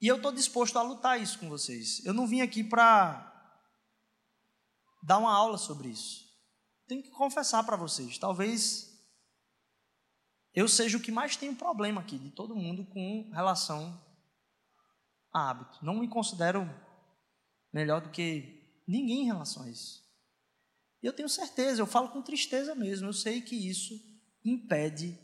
E 0.00 0.06
eu 0.06 0.18
estou 0.18 0.30
disposto 0.30 0.78
a 0.78 0.82
lutar 0.82 1.20
isso 1.20 1.40
com 1.40 1.48
vocês. 1.48 2.04
Eu 2.04 2.14
não 2.14 2.24
vim 2.24 2.40
aqui 2.40 2.62
para 2.62 3.24
dar 5.02 5.18
uma 5.18 5.34
aula 5.34 5.58
sobre 5.58 5.88
isso. 5.88 6.24
Tenho 6.86 7.02
que 7.02 7.10
confessar 7.10 7.64
para 7.64 7.76
vocês, 7.76 8.16
talvez 8.16 8.87
eu 10.58 10.66
seja 10.66 10.98
o 10.98 11.00
que 11.00 11.12
mais 11.12 11.36
tem 11.36 11.54
problema 11.54 12.00
aqui 12.00 12.18
de 12.18 12.30
todo 12.30 12.56
mundo 12.56 12.84
com 12.86 13.30
relação 13.32 13.96
a 15.32 15.50
hábito. 15.50 15.78
Não 15.84 16.00
me 16.00 16.08
considero 16.08 16.68
melhor 17.72 18.00
do 18.00 18.10
que 18.10 18.82
ninguém 18.86 19.22
em 19.22 19.26
relação 19.26 19.62
a 19.62 19.70
isso. 19.70 20.02
E 21.00 21.06
eu 21.06 21.12
tenho 21.12 21.28
certeza, 21.28 21.80
eu 21.80 21.86
falo 21.86 22.08
com 22.08 22.20
tristeza 22.20 22.74
mesmo, 22.74 23.06
eu 23.06 23.12
sei 23.12 23.40
que 23.40 23.54
isso 23.54 23.94
impede 24.44 25.16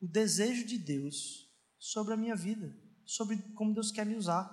o 0.00 0.08
desejo 0.08 0.66
de 0.66 0.76
Deus 0.76 1.48
sobre 1.78 2.12
a 2.12 2.16
minha 2.16 2.34
vida, 2.34 2.76
sobre 3.04 3.36
como 3.54 3.74
Deus 3.74 3.92
quer 3.92 4.04
me 4.04 4.16
usar, 4.16 4.50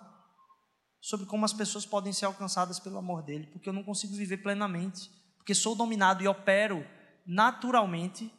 sobre 1.02 1.26
como 1.26 1.46
as 1.46 1.54
pessoas 1.54 1.84
podem 1.84 2.14
ser 2.14 2.26
alcançadas 2.26 2.80
pelo 2.80 3.00
amor 3.00 3.24
dele, 3.24 3.48
porque 3.48 3.68
eu 3.68 3.74
não 3.74 3.84
consigo 3.84 4.14
viver 4.14 4.38
plenamente, 4.38 5.10
porque 5.36 5.56
sou 5.56 5.74
dominado 5.74 6.24
e 6.24 6.28
opero 6.28 6.86
naturalmente 7.26 8.32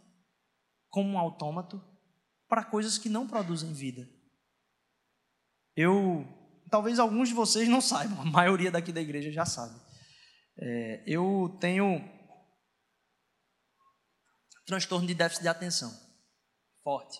como 0.95 1.11
um 1.11 1.19
autômato 1.19 1.85
para 2.49 2.65
coisas 2.65 2.97
que 2.97 3.09
não 3.09 3.27
produzem 3.27 3.73
vida. 3.73 4.09
Eu, 5.75 6.25
talvez 6.71 7.01
alguns 7.01 7.31
de 7.31 7.35
vocês 7.35 7.69
não 7.69 7.81
saibam, 7.81 8.21
a 8.23 8.25
maioria 8.25 8.71
daqui 8.71 8.93
da 8.93 9.01
igreja 9.01 9.33
já 9.33 9.45
sabe. 9.45 9.75
É, 10.57 11.03
eu 11.05 11.59
tenho 11.61 12.01
transtorno 14.65 15.05
de 15.05 15.15
déficit 15.15 15.43
de 15.43 15.49
atenção. 15.49 15.93
Forte. 16.85 17.19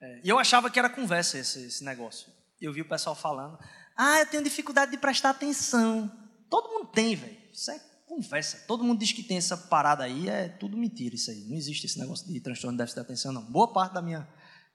É, 0.00 0.20
e 0.24 0.28
eu 0.30 0.38
achava 0.38 0.70
que 0.70 0.78
era 0.78 0.88
conversa 0.88 1.36
esse, 1.36 1.66
esse 1.66 1.84
negócio. 1.84 2.32
Eu 2.58 2.72
vi 2.72 2.80
o 2.80 2.88
pessoal 2.88 3.14
falando. 3.14 3.58
Ah, 3.94 4.20
eu 4.20 4.26
tenho 4.26 4.42
dificuldade 4.42 4.90
de 4.90 4.96
prestar 4.96 5.30
atenção. 5.30 6.10
Todo 6.48 6.70
mundo 6.70 6.92
tem, 6.92 7.14
velho. 7.14 7.36
Isso 7.52 7.70
é 7.70 7.91
conversa. 8.14 8.64
Todo 8.66 8.84
mundo 8.84 8.98
diz 8.98 9.12
que 9.12 9.22
tem 9.22 9.38
essa 9.38 9.56
parada 9.56 10.04
aí, 10.04 10.28
é 10.28 10.48
tudo 10.48 10.76
mentira 10.76 11.14
isso 11.14 11.30
aí. 11.30 11.44
Não 11.48 11.56
existe 11.56 11.86
esse 11.86 11.98
negócio 11.98 12.26
de 12.26 12.40
transtorno 12.40 12.76
de 12.76 12.78
déficit 12.78 12.96
de 12.96 13.06
atenção, 13.06 13.32
não. 13.32 13.42
Boa 13.50 13.72
parte 13.72 13.94
da 13.94 14.02
minha 14.02 14.28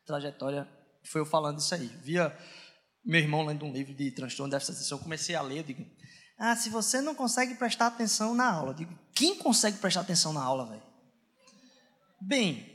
trajetória 0.05 0.67
foi 1.03 1.21
eu 1.21 1.25
falando 1.25 1.59
isso 1.59 1.73
aí. 1.75 1.87
Via 2.01 2.35
meu 3.05 3.21
irmão 3.21 3.45
lendo 3.45 3.63
um 3.63 3.71
livro 3.71 3.93
de 3.93 4.11
transtorno 4.11 4.49
de 4.49 4.55
déficit 4.55 4.73
de 4.73 4.77
atenção, 4.79 4.97
eu 4.97 5.03
comecei 5.03 5.35
a 5.35 5.41
ler, 5.41 5.63
digo, 5.63 5.85
ah, 6.39 6.55
se 6.55 6.69
você 6.69 6.99
não 6.99 7.13
consegue 7.13 7.55
prestar 7.55 7.87
atenção 7.87 8.33
na 8.33 8.51
aula. 8.51 8.73
Digo, 8.73 8.97
quem 9.13 9.37
consegue 9.37 9.77
prestar 9.77 10.01
atenção 10.01 10.33
na 10.33 10.43
aula, 10.43 10.65
velho? 10.65 10.83
Bem, 12.19 12.65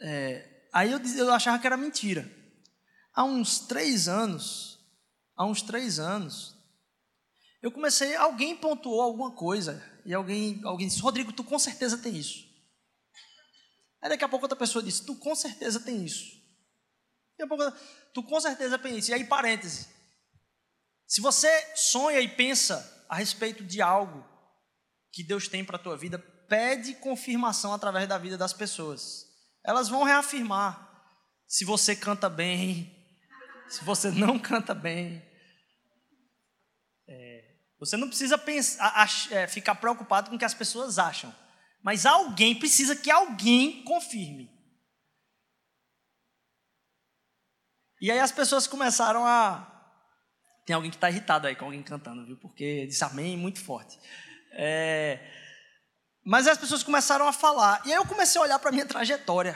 é, 0.00 0.66
aí 0.72 0.90
eu, 0.90 0.98
eu 0.98 1.32
achava 1.32 1.58
que 1.58 1.66
era 1.66 1.76
mentira. 1.76 2.28
Há 3.14 3.22
uns 3.24 3.58
três 3.58 4.08
anos, 4.08 4.78
há 5.36 5.46
uns 5.46 5.62
três 5.62 5.98
anos, 5.98 6.53
eu 7.64 7.72
comecei, 7.72 8.14
alguém 8.14 8.54
pontuou 8.54 9.00
alguma 9.00 9.30
coisa, 9.30 9.82
e 10.04 10.12
alguém, 10.12 10.60
alguém 10.64 10.86
disse, 10.86 11.00
Rodrigo, 11.00 11.32
tu 11.32 11.42
com 11.42 11.58
certeza 11.58 11.96
tem 11.96 12.14
isso. 12.14 12.44
Aí 14.02 14.10
daqui 14.10 14.22
a 14.22 14.28
pouco 14.28 14.44
outra 14.44 14.54
pessoa 14.54 14.82
disse, 14.82 15.06
tu 15.06 15.16
com 15.16 15.34
certeza 15.34 15.80
tem 15.80 16.04
isso. 16.04 16.26
Daqui 17.30 17.42
a 17.44 17.46
pouco, 17.46 17.64
tu 18.12 18.22
com 18.22 18.38
certeza 18.38 18.78
tem 18.78 18.98
isso. 18.98 19.10
E 19.10 19.14
aí, 19.14 19.24
parêntese. 19.24 19.88
Se 21.06 21.22
você 21.22 21.48
sonha 21.74 22.20
e 22.20 22.28
pensa 22.28 23.06
a 23.08 23.16
respeito 23.16 23.64
de 23.64 23.80
algo 23.80 24.22
que 25.10 25.24
Deus 25.24 25.48
tem 25.48 25.64
para 25.64 25.76
a 25.76 25.82
tua 25.82 25.96
vida, 25.96 26.18
pede 26.46 26.92
confirmação 26.96 27.72
através 27.72 28.06
da 28.06 28.18
vida 28.18 28.36
das 28.36 28.52
pessoas. 28.52 29.24
Elas 29.64 29.88
vão 29.88 30.02
reafirmar 30.02 31.02
se 31.48 31.64
você 31.64 31.96
canta 31.96 32.28
bem, 32.28 32.94
se 33.70 33.82
você 33.86 34.10
não 34.10 34.36
canta 34.38 34.74
bem, 34.74 35.22
você 37.84 37.96
não 37.96 38.08
precisa 38.08 38.38
pensar, 38.38 39.08
é, 39.30 39.46
ficar 39.46 39.74
preocupado 39.74 40.30
com 40.30 40.36
o 40.36 40.38
que 40.38 40.44
as 40.44 40.54
pessoas 40.54 40.98
acham. 40.98 41.34
Mas 41.82 42.06
alguém 42.06 42.58
precisa 42.58 42.96
que 42.96 43.10
alguém 43.10 43.82
confirme. 43.84 44.50
E 48.00 48.10
aí 48.10 48.18
as 48.18 48.32
pessoas 48.32 48.66
começaram 48.66 49.24
a. 49.26 49.70
Tem 50.66 50.74
alguém 50.74 50.90
que 50.90 50.96
está 50.96 51.10
irritado 51.10 51.46
aí 51.46 51.54
com 51.54 51.66
alguém 51.66 51.82
cantando, 51.82 52.24
viu? 52.24 52.38
Porque 52.38 52.86
disse 52.86 53.04
amém 53.04 53.36
muito 53.36 53.60
forte. 53.60 53.98
É... 54.52 55.20
Mas 56.24 56.46
as 56.46 56.56
pessoas 56.56 56.82
começaram 56.82 57.28
a 57.28 57.32
falar. 57.32 57.82
E 57.84 57.92
aí 57.92 57.98
eu 57.98 58.06
comecei 58.06 58.40
a 58.40 58.44
olhar 58.44 58.58
para 58.58 58.70
a 58.70 58.72
minha 58.72 58.86
trajetória. 58.86 59.54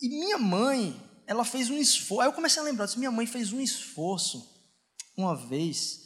E 0.00 0.08
minha 0.08 0.38
mãe, 0.38 1.00
ela 1.26 1.44
fez 1.44 1.68
um 1.68 1.76
esforço. 1.76 2.20
Aí 2.20 2.28
eu 2.28 2.32
comecei 2.32 2.62
a 2.62 2.64
lembrar, 2.64 2.88
minha 2.96 3.10
mãe 3.10 3.26
fez 3.26 3.52
um 3.52 3.60
esforço 3.60 4.52
uma 5.16 5.36
vez 5.36 6.03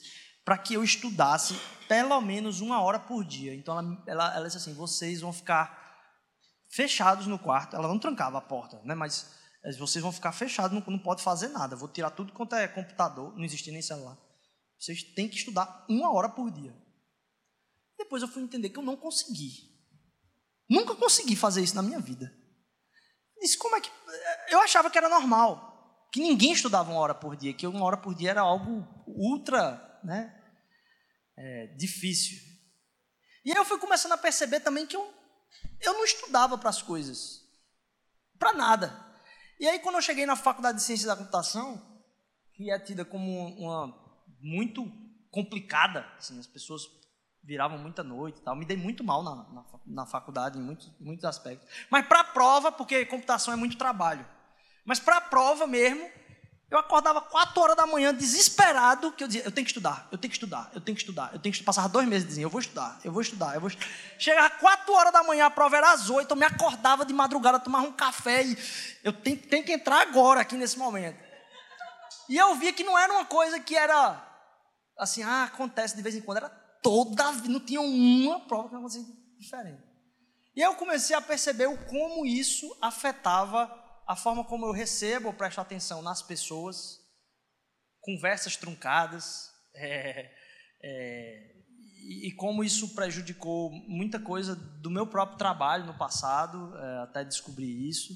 para 0.49 0.57
que 0.57 0.73
eu 0.73 0.83
estudasse 0.83 1.61
pelo 1.87 2.19
menos 2.23 2.63
uma 2.63 2.81
hora 2.81 2.99
por 2.99 3.23
dia. 3.23 3.55
Então 3.55 3.79
ela, 3.79 4.03
ela, 4.07 4.37
ela 4.37 4.47
disse 4.47 4.57
assim: 4.57 4.73
vocês 4.73 5.21
vão 5.21 5.31
ficar 5.31 5.79
fechados 6.71 7.27
no 7.27 7.39
quarto. 7.39 7.77
Ela 7.77 7.87
não 7.87 7.99
trancava 7.99 8.39
a 8.39 8.41
porta, 8.41 8.81
né? 8.83 8.95
Mas 8.95 9.31
eh, 9.63 9.73
vocês 9.73 10.03
vão 10.03 10.11
ficar 10.11 10.33
fechados, 10.33 10.73
não, 10.73 10.83
não 10.91 10.99
pode 10.99 11.23
fazer 11.23 11.49
nada. 11.49 11.77
Vou 11.77 11.87
tirar 11.87 12.09
tudo 12.13 12.33
quanto 12.33 12.55
é 12.55 12.67
computador, 12.67 13.37
não 13.37 13.45
existia 13.45 13.75
nem 13.75 13.83
celular. 13.83 14.17
Vocês 14.81 15.03
têm 15.03 15.29
que 15.29 15.37
estudar 15.37 15.85
uma 15.87 16.15
hora 16.15 16.31
por 16.31 16.51
dia. 16.51 16.75
Depois 17.99 18.23
eu 18.23 18.29
fui 18.29 18.43
entender 18.43 18.71
que 18.71 18.79
eu 18.79 18.83
não 18.83 18.97
consegui. 18.97 19.69
Nunca 20.67 20.95
consegui 20.95 21.37
fazer 21.37 21.63
isso 21.63 21.77
na 21.77 21.83
minha 21.83 22.01
vida. 22.01 22.33
Disse, 23.39 23.59
como 23.59 23.77
é 23.77 23.83
que. 23.83 23.91
Eh, 23.91 24.55
eu 24.55 24.63
achava 24.63 24.89
que 24.89 24.97
era 24.97 25.11
normal. 25.11 26.09
Que 26.11 26.23
ninguém 26.23 26.53
estudava 26.53 26.91
uma 26.91 27.01
hora 27.01 27.15
por 27.15 27.37
dia, 27.37 27.53
que 27.53 27.67
uma 27.67 27.85
hora 27.85 27.99
por 27.99 28.15
dia 28.15 28.31
era 28.31 28.41
algo 28.41 28.89
ultra, 29.07 30.01
né? 30.03 30.38
É, 31.39 31.67
difícil. 31.69 32.37
E 33.45 33.53
aí 33.53 33.57
eu 33.57 33.65
fui 33.65 33.79
começando 33.79 34.13
a 34.13 34.19
perceber 34.19 34.61
também 34.61 34.87
que 34.87 34.97
eu, 34.97 35.15
eu 35.81 35.93
não 35.95 36.05
estudava 36.05 36.59
para 36.59 36.69
as 36.69 36.83
coisas, 36.83 37.43
para 38.39 38.53
nada. 38.53 39.07
E 39.59 39.67
aí 39.67 39.79
quando 39.79 39.95
eu 39.95 40.03
cheguei 40.03 40.27
na 40.27 40.37
faculdade 40.37 40.79
de 40.79 40.85
ciência 40.85 41.07
da 41.07 41.17
computação, 41.17 42.03
que 42.55 42.71
é 42.71 42.79
tida 42.79 43.05
como 43.05 43.49
uma 43.57 44.07
muito 44.41 44.85
complicada, 45.31 46.01
assim, 46.19 46.39
as 46.39 46.47
pessoas 46.47 46.83
viravam 47.43 47.79
muita 47.79 48.03
noite 48.03 48.41
e 48.41 48.43
tal, 48.43 48.57
me 48.57 48.67
dei 48.67 48.77
muito 48.77 49.03
mal 49.05 49.23
na, 49.23 49.37
na, 49.37 49.65
na 49.87 50.07
faculdade 50.07 50.59
em 50.59 50.63
muitos, 50.63 50.93
muitos 51.01 51.25
aspectos. 51.25 51.69
Mas 51.89 52.07
para 52.07 52.21
a 52.21 52.25
prova, 52.25 52.71
porque 52.73 53.07
computação 53.07 53.55
é 53.55 53.57
muito 53.57 53.79
trabalho, 53.79 54.29
mas 54.85 54.99
para 54.99 55.17
a 55.17 55.21
prova 55.21 55.67
mesmo, 55.67 56.11
eu 56.71 56.79
acordava 56.79 57.23
quatro 57.23 57.63
horas 57.63 57.77
da 57.77 57.87
manhã, 57.87 58.13
desesperado, 58.15 59.11
que 59.13 59.25
eu 59.25 59.29
dizia, 59.29 59.43
eu 59.43 59.51
tenho 59.51 59.65
que 59.65 59.71
estudar, 59.71 60.07
eu 60.13 60.19
tenho 60.19 60.29
que 60.31 60.37
estudar, 60.37 60.71
eu 60.75 60.81
tenho 60.81 60.95
que 60.95 61.03
estudar, 61.03 61.31
eu 61.33 61.39
tenho 61.39 61.55
que 61.55 61.63
Passava 61.63 61.89
dois 61.89 62.07
meses 62.07 62.29
dizendo, 62.29 62.45
eu 62.45 62.51
vou 62.51 62.61
estudar, 62.61 63.01
eu 63.03 63.11
vou 63.11 63.23
estudar, 63.23 63.55
eu 63.55 63.61
vou. 63.61 63.71
Chegava 64.19 64.51
quatro 64.51 64.93
horas 64.93 65.11
da 65.11 65.23
manhã, 65.23 65.47
a 65.47 65.51
prova 65.51 65.79
era 65.79 65.93
às 65.93 66.11
oito, 66.11 66.31
eu 66.31 66.37
me 66.37 66.45
acordava 66.45 67.07
de 67.07 67.15
madrugada, 67.15 67.59
tomava 67.59 67.87
um 67.87 67.93
café 67.93 68.45
e 68.45 68.59
eu 69.03 69.15
tenho, 69.15 69.39
tenho 69.39 69.65
que 69.65 69.73
entrar 69.73 70.03
agora, 70.03 70.43
aqui 70.43 70.57
nesse 70.57 70.79
momento. 70.79 71.19
E 72.29 72.37
eu 72.37 72.55
via 72.57 72.73
que 72.73 72.85
não 72.85 72.99
era 72.99 73.15
uma 73.15 73.25
coisa 73.25 73.59
que 73.59 73.75
era 73.75 74.23
assim, 74.99 75.23
ah, 75.23 75.45
acontece 75.45 75.97
de 75.97 76.03
vez 76.03 76.15
em 76.15 76.21
quando, 76.21 76.39
era 76.39 76.51
toda, 76.83 77.33
não 77.33 77.61
tinha 77.61 77.81
uma 77.81 78.41
prova 78.41 78.69
que 78.69 78.75
acontecia 78.75 79.05
diferente. 79.39 79.83
E 80.55 80.61
eu 80.61 80.75
comecei 80.75 81.17
a 81.17 81.21
perceber 81.21 81.67
o 81.67 81.79
como 81.87 82.27
isso 82.27 82.77
afetava 82.83 83.88
a 84.09 84.17
forma 84.17 84.43
como 84.43 84.65
eu 84.65 84.73
recebo 84.73 85.29
ou 85.29 85.35
presto 85.35 85.61
atenção 85.61 86.01
nas 86.01 86.23
pessoas, 86.23 86.99
conversas 88.01 88.57
truncadas, 88.57 89.51
é, 89.77 90.31
é, 90.83 91.59
e, 92.01 92.29
e, 92.29 92.33
como 92.33 92.65
isso 92.65 92.95
prejudicou 92.95 93.71
muita 93.87 94.19
coisa 94.19 94.57
do 94.57 94.91
meu 94.91 95.07
próprio 95.07 95.37
trabalho 95.37 95.85
no 95.85 95.99
passado, 95.99 96.75
é, 96.75 97.03
até 97.03 97.23
descobrir 97.23 97.87
isso. 97.87 98.15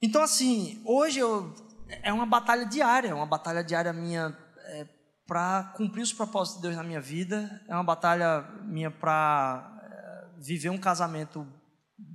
Então, 0.00 0.22
assim, 0.22 0.82
hoje 0.86 1.18
eu, 1.18 1.54
é 2.02 2.10
uma 2.10 2.24
batalha 2.24 2.64
diária, 2.64 3.08
é 3.08 3.14
uma 3.14 3.26
batalha 3.26 3.62
diária 3.62 3.92
minha 3.92 4.34
é, 4.60 4.88
para 5.26 5.74
cumprir 5.76 6.02
os 6.02 6.12
propósitos 6.12 6.56
de 6.56 6.62
Deus 6.62 6.76
na 6.76 6.82
minha 6.82 7.00
vida, 7.02 7.62
é 7.68 7.74
uma 7.74 7.84
batalha 7.84 8.42
minha 8.62 8.90
para 8.90 9.78
é, 9.82 10.40
viver 10.40 10.70
um 10.70 10.78
casamento 10.78 11.46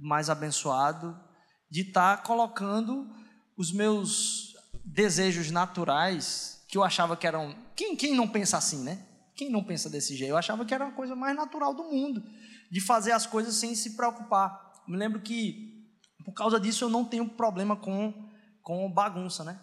mais 0.02 0.32
abençoado, 0.32 1.29
de 1.70 1.82
estar 1.82 2.17
tá 2.17 2.24
colocando 2.24 3.09
os 3.57 3.72
meus 3.72 4.55
desejos 4.84 5.51
naturais, 5.51 6.63
que 6.67 6.78
eu 6.78 6.84
achava 6.84 7.15
que 7.15 7.28
eram. 7.28 7.55
Quem, 7.76 7.95
quem 7.95 8.15
não 8.15 8.28
pensa 8.28 8.57
assim, 8.57 8.84
né? 8.84 9.05
Quem 9.36 9.49
não 9.49 9.63
pensa 9.63 9.89
desse 9.89 10.15
jeito? 10.15 10.32
Eu 10.32 10.38
achava 10.38 10.65
que 10.65 10.74
era 10.74 10.88
a 10.88 10.91
coisa 10.91 11.15
mais 11.15 11.36
natural 11.36 11.74
do 11.74 11.84
mundo, 11.84 12.24
de 12.72 12.82
fazer 12.82 13.11
as 13.11 13.26
coisas 13.26 13.55
sem 13.55 13.76
se 13.76 13.95
preocupar. 13.95 14.84
me 14.88 14.97
lembro 14.97 15.22
que, 15.22 15.88
por 16.26 16.34
causa 16.34 16.59
disso, 16.59 16.86
eu 16.86 16.89
não 16.89 17.05
tenho 17.05 17.30
problema 17.30 17.76
com, 17.76 18.13
com 18.61 18.91
bagunça, 18.91 19.43
né? 19.43 19.59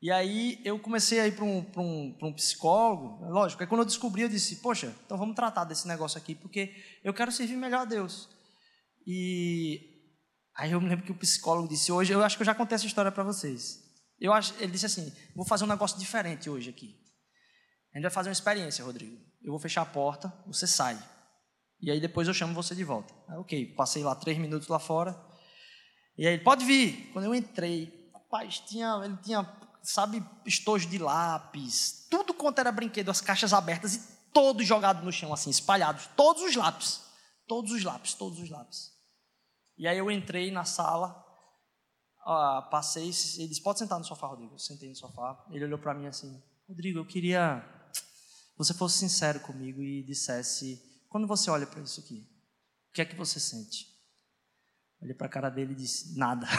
E 0.00 0.10
aí 0.10 0.60
eu 0.64 0.78
comecei 0.78 1.18
a 1.18 1.26
ir 1.26 1.34
para 1.34 1.44
um, 1.44 1.64
um, 1.78 2.18
um 2.22 2.32
psicólogo. 2.34 3.24
Lógico, 3.24 3.62
aí 3.62 3.66
quando 3.66 3.80
eu 3.80 3.86
descobri, 3.86 4.20
eu 4.22 4.28
disse: 4.28 4.56
Poxa, 4.56 4.94
então 5.06 5.16
vamos 5.16 5.34
tratar 5.34 5.64
desse 5.64 5.88
negócio 5.88 6.18
aqui, 6.18 6.34
porque 6.34 6.74
eu 7.02 7.14
quero 7.14 7.32
servir 7.32 7.56
melhor 7.56 7.80
a 7.80 7.84
Deus. 7.86 8.28
E 9.06 9.93
Aí 10.56 10.70
eu 10.70 10.80
me 10.80 10.88
lembro 10.88 11.04
que 11.04 11.12
o 11.12 11.16
psicólogo 11.16 11.68
disse 11.68 11.90
hoje, 11.90 12.12
eu 12.12 12.22
acho 12.22 12.36
que 12.36 12.42
eu 12.42 12.46
já 12.46 12.54
contei 12.54 12.76
essa 12.76 12.86
história 12.86 13.10
para 13.10 13.24
vocês. 13.24 13.82
Eu 14.20 14.32
acho, 14.32 14.54
ele 14.58 14.72
disse 14.72 14.86
assim: 14.86 15.12
vou 15.34 15.44
fazer 15.44 15.64
um 15.64 15.68
negócio 15.68 15.98
diferente 15.98 16.48
hoje 16.48 16.70
aqui. 16.70 16.96
A 17.92 17.98
gente 17.98 18.02
vai 18.02 18.10
fazer 18.10 18.28
uma 18.28 18.34
experiência, 18.34 18.84
Rodrigo. 18.84 19.16
Eu 19.42 19.50
vou 19.50 19.58
fechar 19.58 19.82
a 19.82 19.86
porta, 19.86 20.32
você 20.46 20.66
sai. 20.66 20.98
E 21.80 21.90
aí 21.90 22.00
depois 22.00 22.26
eu 22.26 22.34
chamo 22.34 22.54
você 22.54 22.74
de 22.74 22.84
volta. 22.84 23.12
Aí, 23.28 23.36
ok, 23.36 23.74
passei 23.74 24.02
lá 24.02 24.14
três 24.14 24.38
minutos 24.38 24.68
lá 24.68 24.78
fora. 24.78 25.14
E 26.16 26.26
aí, 26.26 26.38
pode 26.38 26.64
vir. 26.64 27.10
Quando 27.12 27.26
eu 27.26 27.34
entrei, 27.34 28.10
rapaz, 28.12 28.60
tinha, 28.60 29.00
ele 29.04 29.16
tinha, 29.18 29.46
sabe, 29.82 30.24
estojo 30.46 30.88
de 30.88 30.98
lápis, 30.98 32.06
tudo 32.10 32.32
quanto 32.32 32.60
era 32.60 32.72
brinquedo, 32.72 33.10
as 33.10 33.20
caixas 33.20 33.52
abertas 33.52 33.96
e 33.96 34.00
todos 34.32 34.66
jogados 34.66 35.04
no 35.04 35.12
chão, 35.12 35.32
assim, 35.32 35.50
espalhados. 35.50 36.08
Todos 36.16 36.42
os 36.42 36.56
lápis. 36.56 37.02
Todos 37.46 37.72
os 37.72 37.82
lápis, 37.82 38.14
todos 38.14 38.38
os 38.38 38.48
lápis. 38.48 38.93
E 39.76 39.88
aí 39.88 39.98
eu 39.98 40.10
entrei 40.10 40.50
na 40.50 40.64
sala, 40.64 41.24
passei, 42.70 43.04
ele 43.04 43.48
disse, 43.48 43.62
pode 43.62 43.78
sentar 43.78 43.98
no 43.98 44.04
sofá, 44.04 44.26
Rodrigo. 44.26 44.54
Eu 44.54 44.58
sentei 44.58 44.88
no 44.88 44.96
sofá, 44.96 45.44
ele 45.50 45.64
olhou 45.64 45.78
para 45.78 45.94
mim 45.94 46.06
assim, 46.06 46.42
Rodrigo, 46.68 46.98
eu 46.98 47.06
queria 47.06 47.64
que 47.92 48.58
você 48.58 48.72
fosse 48.72 48.98
sincero 48.98 49.40
comigo 49.40 49.82
e 49.82 50.02
dissesse, 50.04 50.80
quando 51.08 51.26
você 51.26 51.50
olha 51.50 51.66
para 51.66 51.82
isso 51.82 52.00
aqui, 52.00 52.26
o 52.90 52.92
que 52.94 53.02
é 53.02 53.04
que 53.04 53.16
você 53.16 53.40
sente? 53.40 53.92
Olhei 55.02 55.14
para 55.14 55.26
a 55.26 55.30
cara 55.30 55.50
dele 55.50 55.72
e 55.72 55.76
disse, 55.76 56.16
nada. 56.16 56.46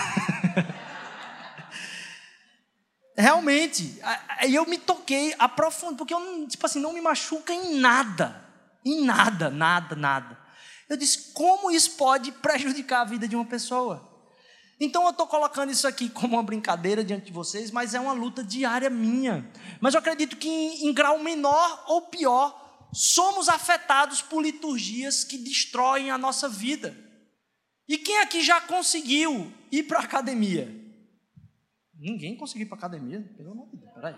Realmente, 3.18 3.98
aí 4.28 4.54
eu 4.54 4.66
me 4.66 4.78
toquei 4.78 5.34
a 5.40 5.48
profundo, 5.48 5.96
porque 5.96 6.14
eu, 6.14 6.48
tipo 6.50 6.66
assim, 6.66 6.82
não 6.82 6.92
me 6.92 7.00
machuca 7.00 7.54
em 7.54 7.80
nada, 7.80 8.46
em 8.84 9.06
nada, 9.06 9.50
nada, 9.50 9.96
nada. 9.96 10.45
Eu 10.90 10.98
disse: 10.98 11.34
como 11.34 11.72
isso 11.72 11.92
pode 11.92 12.32
prejudicar 12.32 13.02
a 13.02 13.06
vida 13.06 13.28
de 13.28 13.36
uma 13.36 13.46
pessoa? 13.46 14.12
Então 14.80 15.04
eu 15.06 15.12
estou 15.12 15.26
colocando 15.26 15.72
isso 15.72 15.88
aqui 15.88 16.10
como 16.10 16.36
uma 16.36 16.44
brincadeira 16.44 17.04
diante 17.04 17.28
de 17.28 17.32
vocês, 17.32 17.72
mas 17.72 17.94
é 17.94 18.00
uma 18.00 18.12
luta 18.12 18.44
diária 18.44 18.90
minha. 18.90 19.50
Mas 19.80 19.94
eu 19.94 20.00
acredito 20.00 20.36
que 20.36 20.50
em, 20.50 20.88
em 20.88 20.94
grau 20.94 21.18
menor 21.20 21.86
ou 21.88 22.04
pior, 22.04 22.90
somos 22.94 23.48
afetados 23.48 24.22
por 24.22 24.42
liturgias 24.42 25.24
que 25.24 25.38
destroem 25.38 26.12
a 26.12 26.18
nossa 26.18 26.50
vida. 26.50 26.96
E 27.88 27.98
quem 27.98 28.18
aqui 28.20 28.44
já 28.44 28.60
conseguiu 28.62 29.52
ir 29.72 29.84
para 29.84 30.00
a 30.00 30.04
academia? 30.04 30.70
Ninguém 31.94 32.36
conseguiu 32.36 32.66
ir 32.66 32.70
para 32.70 32.78
a 32.78 32.80
academia, 32.80 33.22
pelo 33.38 33.52
amor 33.52 33.70
de 33.70 33.78
Deus, 33.78 33.94
peraí. 33.94 34.16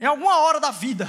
Em 0.00 0.06
alguma 0.06 0.38
hora 0.38 0.58
da 0.58 0.72
vida. 0.72 1.06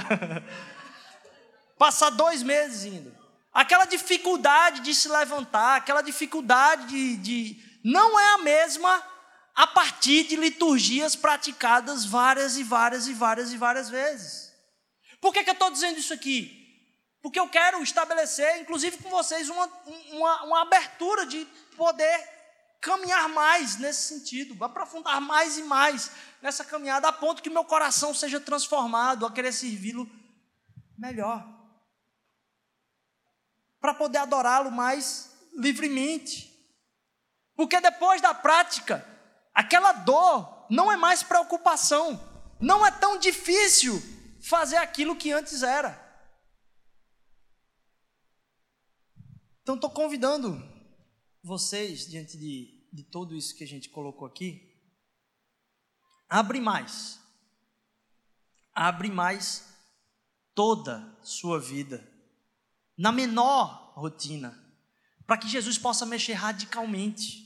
Passar 1.76 2.10
dois 2.10 2.42
meses 2.42 2.84
indo 2.84 3.15
aquela 3.56 3.86
dificuldade 3.86 4.82
de 4.82 4.94
se 4.94 5.08
levantar, 5.08 5.76
aquela 5.76 6.02
dificuldade 6.02 6.88
de, 6.88 7.16
de. 7.16 7.80
não 7.82 8.20
é 8.20 8.34
a 8.34 8.38
mesma 8.38 9.02
a 9.54 9.66
partir 9.66 10.24
de 10.24 10.36
liturgias 10.36 11.16
praticadas 11.16 12.04
várias 12.04 12.58
e 12.58 12.62
várias 12.62 13.08
e 13.08 13.14
várias 13.14 13.52
e 13.54 13.56
várias 13.56 13.88
vezes. 13.88 14.52
Por 15.22 15.32
que, 15.32 15.42
que 15.42 15.48
eu 15.48 15.54
estou 15.54 15.70
dizendo 15.70 15.98
isso 15.98 16.12
aqui? 16.12 16.64
Porque 17.22 17.40
eu 17.40 17.48
quero 17.48 17.82
estabelecer, 17.82 18.60
inclusive 18.60 18.98
com 18.98 19.08
vocês, 19.08 19.48
uma, 19.48 19.66
uma, 20.12 20.42
uma 20.44 20.62
abertura 20.62 21.24
de 21.24 21.46
poder 21.78 22.28
caminhar 22.82 23.26
mais 23.30 23.78
nesse 23.78 24.02
sentido, 24.02 24.62
aprofundar 24.62 25.18
mais 25.18 25.56
e 25.56 25.62
mais 25.62 26.10
nessa 26.42 26.62
caminhada, 26.62 27.08
a 27.08 27.12
ponto 27.12 27.42
que 27.42 27.48
meu 27.48 27.64
coração 27.64 28.12
seja 28.12 28.38
transformado 28.38 29.24
a 29.24 29.32
querer 29.32 29.52
servi-lo 29.52 30.06
melhor. 30.98 31.55
Para 33.86 33.94
poder 33.94 34.18
adorá-lo 34.18 34.72
mais 34.72 35.30
livremente. 35.52 36.52
Porque 37.54 37.80
depois 37.80 38.20
da 38.20 38.34
prática, 38.34 39.06
aquela 39.54 39.92
dor 39.92 40.66
não 40.68 40.90
é 40.90 40.96
mais 40.96 41.22
preocupação, 41.22 42.18
não 42.60 42.84
é 42.84 42.90
tão 42.90 43.16
difícil 43.16 44.02
fazer 44.42 44.78
aquilo 44.78 45.14
que 45.14 45.30
antes 45.30 45.62
era. 45.62 46.04
Então, 49.62 49.76
estou 49.76 49.90
convidando 49.90 50.60
vocês, 51.40 52.08
diante 52.08 52.36
de, 52.36 52.88
de 52.92 53.04
tudo 53.04 53.36
isso 53.36 53.54
que 53.54 53.62
a 53.62 53.68
gente 53.68 53.88
colocou 53.88 54.26
aqui, 54.26 54.76
abre 56.28 56.58
mais. 56.58 57.20
Abre 58.74 59.12
mais 59.12 59.64
toda 60.56 61.16
sua 61.22 61.60
vida, 61.60 62.15
na 62.96 63.12
menor 63.12 63.92
rotina, 63.94 64.56
para 65.26 65.36
que 65.36 65.48
Jesus 65.48 65.76
possa 65.76 66.06
mexer 66.06 66.34
radicalmente. 66.34 67.44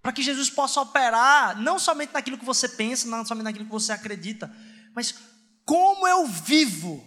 Para 0.00 0.12
que 0.12 0.22
Jesus 0.22 0.48
possa 0.48 0.80
operar 0.80 1.60
não 1.60 1.78
somente 1.78 2.12
naquilo 2.12 2.38
que 2.38 2.44
você 2.44 2.68
pensa, 2.68 3.08
não 3.08 3.26
somente 3.26 3.44
naquilo 3.44 3.64
que 3.64 3.70
você 3.70 3.92
acredita, 3.92 4.54
mas 4.94 5.14
como 5.64 6.06
eu 6.06 6.26
vivo. 6.26 7.04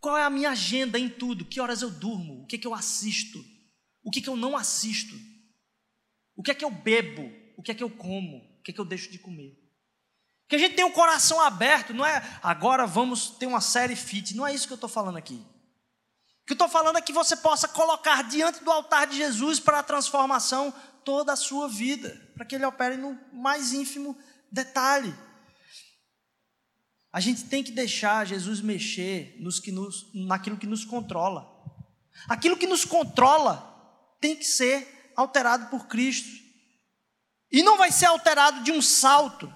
Qual 0.00 0.16
é 0.16 0.22
a 0.22 0.30
minha 0.30 0.50
agenda 0.50 0.98
em 0.98 1.08
tudo? 1.08 1.44
Que 1.44 1.60
horas 1.60 1.82
eu 1.82 1.90
durmo? 1.90 2.42
O 2.42 2.46
que, 2.46 2.56
é 2.56 2.58
que 2.58 2.66
eu 2.66 2.74
assisto? 2.74 3.44
O 4.02 4.10
que, 4.10 4.20
é 4.20 4.22
que 4.22 4.28
eu 4.28 4.36
não 4.36 4.56
assisto? 4.56 5.14
O 6.36 6.42
que 6.42 6.52
é 6.52 6.54
que 6.54 6.64
eu 6.64 6.70
bebo? 6.70 7.30
O 7.56 7.62
que 7.62 7.72
é 7.72 7.74
que 7.74 7.82
eu 7.82 7.90
como? 7.90 8.38
O 8.38 8.62
que 8.62 8.70
é 8.70 8.74
que 8.74 8.80
eu 8.80 8.84
deixo 8.84 9.10
de 9.10 9.18
comer? 9.18 9.58
Que 10.48 10.56
a 10.56 10.58
gente 10.58 10.74
tem 10.74 10.84
o 10.84 10.92
coração 10.92 11.40
aberto, 11.40 11.92
não 11.92 12.06
é 12.06 12.22
agora 12.42 12.86
vamos 12.86 13.28
ter 13.28 13.46
uma 13.46 13.60
série 13.60 13.94
fit, 13.94 14.34
não 14.34 14.46
é 14.46 14.54
isso 14.54 14.66
que 14.66 14.72
eu 14.72 14.76
estou 14.76 14.88
falando 14.88 15.18
aqui. 15.18 15.44
O 16.42 16.46
que 16.46 16.52
eu 16.52 16.54
estou 16.54 16.68
falando 16.68 16.96
é 16.96 17.02
que 17.02 17.12
você 17.12 17.36
possa 17.36 17.68
colocar 17.68 18.24
diante 18.24 18.64
do 18.64 18.70
altar 18.70 19.06
de 19.06 19.16
Jesus 19.16 19.60
para 19.60 19.80
a 19.80 19.82
transformação 19.82 20.72
toda 21.04 21.34
a 21.34 21.36
sua 21.36 21.68
vida, 21.68 22.18
para 22.34 22.46
que 22.46 22.54
Ele 22.54 22.64
opere 22.64 22.96
no 22.96 23.18
mais 23.32 23.74
ínfimo 23.74 24.16
detalhe. 24.50 25.14
A 27.12 27.20
gente 27.20 27.44
tem 27.44 27.62
que 27.62 27.72
deixar 27.72 28.26
Jesus 28.26 28.60
mexer 28.60 29.36
nos 29.40 29.60
que 29.60 29.72
nos, 29.72 30.10
naquilo 30.14 30.56
que 30.56 30.66
nos 30.66 30.84
controla. 30.84 31.46
Aquilo 32.28 32.56
que 32.56 32.66
nos 32.66 32.84
controla 32.84 33.64
tem 34.20 34.36
que 34.36 34.44
ser 34.44 35.12
alterado 35.16 35.66
por 35.66 35.86
Cristo. 35.86 36.28
E 37.50 37.62
não 37.62 37.76
vai 37.76 37.90
ser 37.90 38.06
alterado 38.06 38.62
de 38.62 38.72
um 38.72 38.82
salto, 38.82 39.52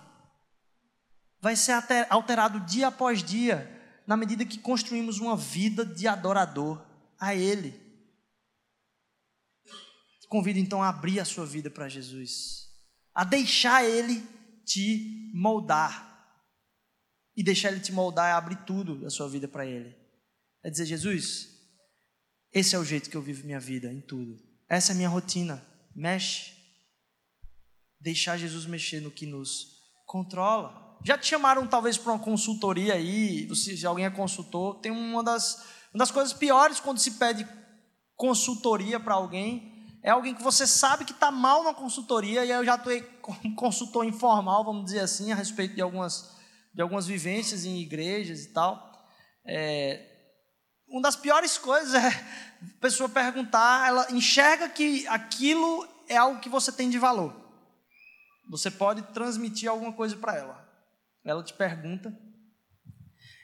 vai 1.43 1.57
ser 1.57 1.73
alterado 2.09 2.61
dia 2.61 2.87
após 2.87 3.23
dia, 3.23 3.69
na 4.07 4.17
medida 4.17 4.47
que 4.47 4.59
construímos 4.59 5.19
uma 5.19 5.37
vida 5.37 5.85
de 5.85 6.07
adorador 6.07 6.81
a 7.19 7.35
Ele. 7.35 7.83
Convido 10.29 10.59
então 10.59 10.83
a 10.83 10.89
abrir 10.89 11.21
a 11.21 11.27
sua 11.27 11.45
vida 11.45 11.69
para 11.69 11.91
Jesus, 11.91 12.71
a 13.13 13.23
deixar 13.23 13.85
Ele 13.85 14.27
te 14.65 15.31
moldar. 15.35 16.11
E 17.37 17.43
deixar 17.43 17.71
Ele 17.71 17.81
te 17.81 17.93
moldar 17.93 18.31
é 18.31 18.33
abrir 18.33 18.65
tudo 18.65 18.99
da 19.01 19.11
sua 19.11 19.29
vida 19.29 19.47
para 19.47 19.67
Ele. 19.67 19.95
É 20.63 20.71
dizer, 20.71 20.87
Jesus, 20.87 21.49
esse 22.53 22.75
é 22.75 22.79
o 22.79 22.85
jeito 22.85 23.11
que 23.11 23.17
eu 23.17 23.23
vivo 23.23 23.45
minha 23.45 23.61
vida, 23.61 23.93
em 23.93 24.01
tudo. 24.01 24.43
Essa 24.69 24.93
é 24.93 24.95
a 24.95 24.97
minha 24.97 25.09
rotina. 25.09 25.63
Mexe. 25.95 26.53
Deixar 28.01 28.39
Jesus 28.39 28.65
mexer 28.65 29.01
no 29.01 29.11
que 29.11 29.27
nos 29.27 29.67
controla. 30.07 30.82
Já 31.05 31.19
te 31.19 31.27
chamaram 31.27 31.67
talvez 31.67 31.99
para 31.99 32.13
uma 32.13 32.19
consultoria 32.19 32.95
aí, 32.95 33.53
se 33.57 33.85
alguém 33.85 34.05
é 34.05 34.11
consultor, 34.11 34.77
tem 34.77 34.93
uma 34.93 35.23
das, 35.23 35.57
uma 35.93 35.99
das 35.99 36.13
coisas 36.13 36.33
piores 36.33 36.79
quando 36.79 36.99
se 36.99 37.13
pede 37.13 37.47
consultoria 38.15 39.01
para 39.01 39.15
alguém, 39.15 39.73
é 40.01 40.11
alguém 40.11 40.33
que 40.33 40.43
você 40.43 40.65
sabe 40.65 41.05
que 41.05 41.11
está 41.11 41.31
mal 41.33 41.65
na 41.65 41.75
consultoria, 41.75 42.45
e 42.45 42.51
eu 42.51 42.65
já 42.65 42.77
estou 42.77 42.93
consultor 43.57 44.05
informal, 44.05 44.65
vamos 44.65 44.85
dizer 44.85 45.01
assim, 45.01 45.33
a 45.33 45.35
respeito 45.35 45.75
de 45.75 45.83
algumas, 45.83 46.37
de 46.73 46.81
algumas 46.81 47.05
vivências 47.05 47.65
em 47.65 47.81
igrejas 47.81 48.45
e 48.45 48.53
tal. 48.53 49.05
É, 49.45 50.09
uma 50.87 51.03
das 51.03 51.17
piores 51.17 51.59
coisas 51.59 51.95
é 51.95 52.09
a 52.09 52.81
pessoa 52.81 53.09
perguntar, 53.09 53.89
ela 53.89 54.07
enxerga 54.13 54.69
que 54.69 55.05
aquilo 55.09 55.85
é 56.09 56.17
algo 56.17 56.39
que 56.39 56.49
você 56.49 56.71
tem 56.71 56.89
de 56.89 56.99
valor. 56.99 57.35
Você 58.49 58.71
pode 58.71 59.03
transmitir 59.13 59.69
alguma 59.69 59.93
coisa 59.93 60.17
para 60.17 60.37
ela. 60.37 60.62
Ela 61.25 61.43
te 61.43 61.55
pergunta. 61.55 62.17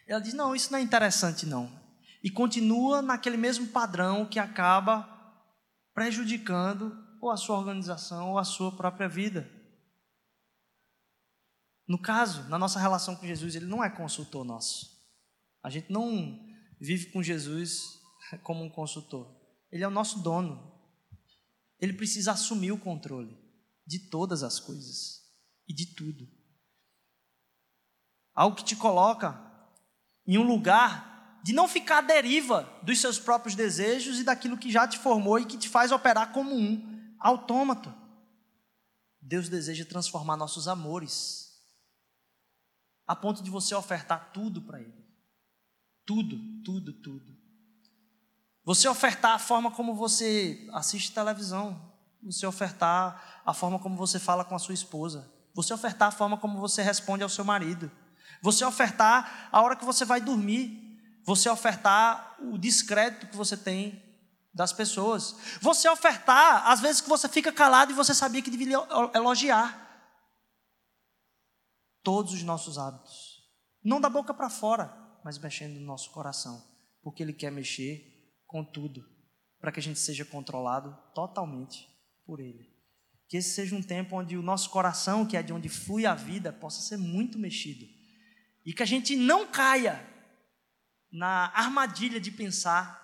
Ela 0.06 0.20
diz: 0.20 0.34
Não, 0.34 0.54
isso 0.54 0.72
não 0.72 0.78
é 0.78 0.82
interessante, 0.82 1.46
não. 1.46 1.70
E 2.22 2.30
continua 2.30 3.00
naquele 3.00 3.36
mesmo 3.36 3.68
padrão 3.68 4.26
que 4.26 4.38
acaba 4.38 5.08
prejudicando 5.94 6.96
ou 7.20 7.30
a 7.30 7.36
sua 7.36 7.56
organização 7.56 8.30
ou 8.30 8.38
a 8.38 8.44
sua 8.44 8.74
própria 8.76 9.08
vida. 9.08 9.48
No 11.86 11.98
caso, 11.98 12.48
na 12.48 12.58
nossa 12.58 12.78
relação 12.78 13.16
com 13.16 13.26
Jesus, 13.26 13.54
ele 13.54 13.66
não 13.66 13.82
é 13.82 13.88
consultor 13.88 14.44
nosso. 14.44 14.98
A 15.62 15.70
gente 15.70 15.90
não 15.90 16.38
vive 16.80 17.06
com 17.06 17.22
Jesus 17.22 18.00
como 18.42 18.62
um 18.62 18.70
consultor. 18.70 19.34
Ele 19.70 19.84
é 19.84 19.88
o 19.88 19.92
nosso 19.92 20.20
dono. 20.20 20.76
Ele 21.80 21.92
precisa 21.92 22.32
assumir 22.32 22.72
o 22.72 22.78
controle 22.78 23.38
de 23.86 24.10
todas 24.10 24.42
as 24.42 24.60
coisas 24.60 25.22
e 25.66 25.72
de 25.72 25.94
tudo 25.94 26.37
algo 28.38 28.54
que 28.54 28.62
te 28.62 28.76
coloca 28.76 29.36
em 30.24 30.38
um 30.38 30.44
lugar 30.44 31.40
de 31.42 31.52
não 31.52 31.66
ficar 31.66 31.98
à 31.98 32.02
deriva 32.02 32.72
dos 32.84 33.00
seus 33.00 33.18
próprios 33.18 33.56
desejos 33.56 34.20
e 34.20 34.22
daquilo 34.22 34.56
que 34.56 34.70
já 34.70 34.86
te 34.86 34.96
formou 34.96 35.40
e 35.40 35.44
que 35.44 35.58
te 35.58 35.68
faz 35.68 35.90
operar 35.90 36.32
como 36.32 36.54
um 36.54 37.16
autômato. 37.18 37.92
Deus 39.20 39.48
deseja 39.48 39.84
transformar 39.84 40.36
nossos 40.36 40.68
amores 40.68 41.48
a 43.08 43.16
ponto 43.16 43.42
de 43.42 43.50
você 43.50 43.74
ofertar 43.74 44.30
tudo 44.32 44.62
para 44.62 44.80
Ele. 44.80 45.04
Tudo, 46.06 46.38
tudo, 46.62 46.92
tudo. 46.92 47.36
Você 48.62 48.86
ofertar 48.86 49.32
a 49.32 49.38
forma 49.40 49.72
como 49.72 49.96
você 49.96 50.68
assiste 50.72 51.10
televisão, 51.10 51.92
você 52.22 52.46
ofertar 52.46 53.42
a 53.44 53.52
forma 53.52 53.80
como 53.80 53.96
você 53.96 54.20
fala 54.20 54.44
com 54.44 54.54
a 54.54 54.60
sua 54.60 54.74
esposa, 54.74 55.28
você 55.52 55.74
ofertar 55.74 56.06
a 56.06 56.12
forma 56.12 56.36
como 56.38 56.60
você 56.60 56.82
responde 56.82 57.24
ao 57.24 57.28
seu 57.28 57.44
marido 57.44 57.90
você 58.42 58.64
ofertar 58.64 59.48
a 59.50 59.60
hora 59.62 59.76
que 59.76 59.84
você 59.84 60.04
vai 60.04 60.20
dormir. 60.20 60.86
Você 61.24 61.48
ofertar 61.48 62.36
o 62.40 62.56
descrédito 62.56 63.26
que 63.26 63.36
você 63.36 63.56
tem 63.56 64.02
das 64.54 64.72
pessoas. 64.72 65.36
Você 65.60 65.88
ofertar, 65.88 66.66
às 66.66 66.80
vezes 66.80 67.00
que 67.00 67.08
você 67.08 67.28
fica 67.28 67.52
calado 67.52 67.92
e 67.92 67.94
você 67.94 68.14
sabia 68.14 68.40
que 68.40 68.50
deveria 68.50 68.78
elogiar. 69.14 69.86
Todos 72.02 72.32
os 72.32 72.42
nossos 72.42 72.78
hábitos. 72.78 73.42
Não 73.84 74.00
da 74.00 74.08
boca 74.08 74.32
para 74.32 74.48
fora, 74.48 74.90
mas 75.22 75.38
mexendo 75.38 75.74
no 75.74 75.86
nosso 75.86 76.10
coração. 76.12 76.64
Porque 77.02 77.22
Ele 77.22 77.32
quer 77.32 77.52
mexer 77.52 78.02
com 78.46 78.64
tudo. 78.64 79.04
Para 79.60 79.70
que 79.70 79.80
a 79.80 79.82
gente 79.82 79.98
seja 79.98 80.24
controlado 80.24 80.96
totalmente 81.14 81.86
por 82.24 82.40
Ele. 82.40 82.74
Que 83.28 83.36
esse 83.36 83.50
seja 83.50 83.76
um 83.76 83.82
tempo 83.82 84.16
onde 84.16 84.36
o 84.36 84.42
nosso 84.42 84.70
coração, 84.70 85.26
que 85.26 85.36
é 85.36 85.42
de 85.42 85.52
onde 85.52 85.68
flui 85.68 86.06
a 86.06 86.14
vida, 86.14 86.52
possa 86.52 86.80
ser 86.80 86.96
muito 86.96 87.38
mexido 87.38 87.97
e 88.68 88.72
que 88.74 88.82
a 88.82 88.86
gente 88.86 89.16
não 89.16 89.46
caia 89.46 90.06
na 91.10 91.50
armadilha 91.54 92.20
de 92.20 92.30
pensar 92.30 92.98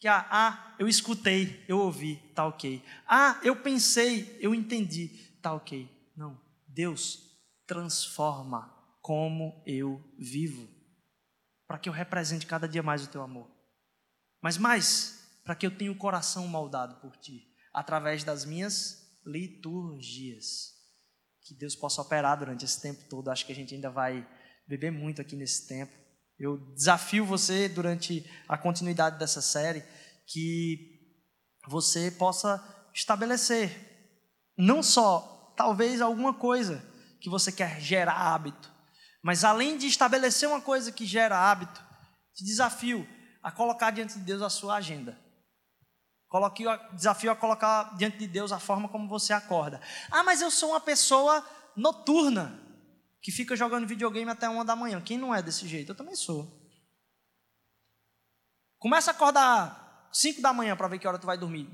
que, 0.00 0.08
ah, 0.08 0.26
ah, 0.28 0.74
eu 0.80 0.88
escutei, 0.88 1.64
eu 1.68 1.78
ouvi, 1.78 2.16
tá 2.34 2.44
ok. 2.44 2.82
Ah, 3.06 3.38
eu 3.44 3.54
pensei, 3.54 4.36
eu 4.40 4.52
entendi, 4.52 5.06
tá 5.40 5.54
ok. 5.54 5.88
Não, 6.16 6.36
Deus 6.66 7.20
transforma 7.68 8.68
como 9.00 9.62
eu 9.64 10.02
vivo, 10.18 10.68
para 11.68 11.78
que 11.78 11.88
eu 11.88 11.92
represente 11.92 12.44
cada 12.44 12.66
dia 12.66 12.82
mais 12.82 13.04
o 13.04 13.08
teu 13.08 13.22
amor. 13.22 13.48
Mas 14.42 14.58
mais, 14.58 15.24
para 15.44 15.54
que 15.54 15.64
eu 15.64 15.70
tenha 15.70 15.92
o 15.92 15.96
coração 15.96 16.48
moldado 16.48 16.96
por 16.96 17.16
ti, 17.16 17.48
através 17.72 18.24
das 18.24 18.44
minhas 18.44 19.20
liturgias. 19.24 20.74
Que 21.42 21.54
Deus 21.54 21.76
possa 21.76 22.02
operar 22.02 22.36
durante 22.36 22.64
esse 22.64 22.82
tempo 22.82 23.04
todo. 23.08 23.30
Acho 23.30 23.46
que 23.46 23.52
a 23.52 23.54
gente 23.54 23.72
ainda 23.72 23.88
vai 23.88 24.26
beber 24.66 24.90
muito 24.90 25.20
aqui 25.20 25.36
nesse 25.36 25.66
tempo. 25.66 25.92
Eu 26.38 26.58
desafio 26.74 27.24
você, 27.24 27.68
durante 27.68 28.28
a 28.48 28.58
continuidade 28.58 29.18
dessa 29.18 29.40
série, 29.40 29.82
que 30.26 30.96
você 31.68 32.10
possa 32.10 32.62
estabelecer 32.94 33.94
não 34.56 34.82
só, 34.82 35.54
talvez, 35.56 36.00
alguma 36.00 36.32
coisa 36.32 36.82
que 37.20 37.28
você 37.28 37.52
quer 37.52 37.80
gerar 37.80 38.14
hábito, 38.14 38.74
Mas 39.22 39.42
além 39.42 39.76
de 39.76 39.88
estabelecer 39.88 40.48
uma 40.48 40.60
coisa 40.60 40.92
que 40.92 41.04
gera 41.04 41.50
hábito, 41.50 41.84
te 42.32 42.44
desafio 42.44 43.06
a 43.42 43.50
colocar 43.50 43.90
diante 43.90 44.14
de 44.14 44.24
Deus 44.24 44.40
a 44.40 44.48
sua 44.48 44.76
agenda. 44.76 45.18
Coloque, 46.28 46.64
desafio 46.92 47.32
a 47.32 47.36
colocar 47.36 47.96
diante 47.96 48.18
de 48.18 48.28
Deus 48.28 48.52
a 48.52 48.60
forma 48.60 48.88
como 48.88 49.08
você 49.08 49.32
acorda. 49.32 49.80
Ah, 50.12 50.22
mas 50.22 50.40
eu 50.40 50.50
sou 50.50 50.70
uma 50.70 50.80
pessoa 50.80 51.44
noturna 51.76 52.65
que 53.26 53.32
fica 53.32 53.56
jogando 53.56 53.88
videogame 53.88 54.30
até 54.30 54.48
uma 54.48 54.64
da 54.64 54.76
manhã. 54.76 55.00
Quem 55.00 55.18
não 55.18 55.34
é 55.34 55.42
desse 55.42 55.66
jeito? 55.66 55.90
Eu 55.90 55.96
também 55.96 56.14
sou. 56.14 56.48
Começa 58.78 59.10
a 59.10 59.14
acordar 59.14 60.08
5 60.12 60.40
da 60.40 60.52
manhã 60.52 60.76
para 60.76 60.86
ver 60.86 61.00
que 61.00 61.08
hora 61.08 61.18
tu 61.18 61.26
vai 61.26 61.36
dormir. 61.36 61.68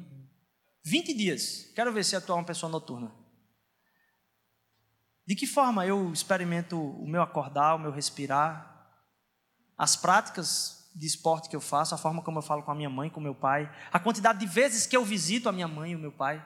20 0.82 1.12
dias. 1.12 1.70
Quero 1.74 1.92
ver 1.92 2.06
se 2.06 2.18
tu 2.22 2.32
é 2.32 2.34
uma 2.36 2.44
pessoa 2.46 2.72
noturna. 2.72 3.14
De 5.26 5.36
que 5.36 5.46
forma 5.46 5.86
eu 5.86 6.10
experimento 6.10 6.80
o 6.80 7.06
meu 7.06 7.20
acordar, 7.20 7.74
o 7.74 7.78
meu 7.78 7.90
respirar, 7.90 8.90
as 9.76 9.94
práticas 9.94 10.90
de 10.96 11.06
esporte 11.06 11.50
que 11.50 11.56
eu 11.56 11.60
faço, 11.60 11.94
a 11.94 11.98
forma 11.98 12.22
como 12.22 12.38
eu 12.38 12.42
falo 12.42 12.62
com 12.62 12.70
a 12.70 12.74
minha 12.74 12.88
mãe, 12.88 13.10
com 13.10 13.20
o 13.20 13.22
meu 13.22 13.34
pai, 13.34 13.70
a 13.92 14.00
quantidade 14.00 14.38
de 14.38 14.46
vezes 14.46 14.86
que 14.86 14.96
eu 14.96 15.04
visito 15.04 15.50
a 15.50 15.52
minha 15.52 15.68
mãe 15.68 15.92
e 15.92 15.96
o 15.96 15.98
meu 15.98 16.12
pai, 16.12 16.42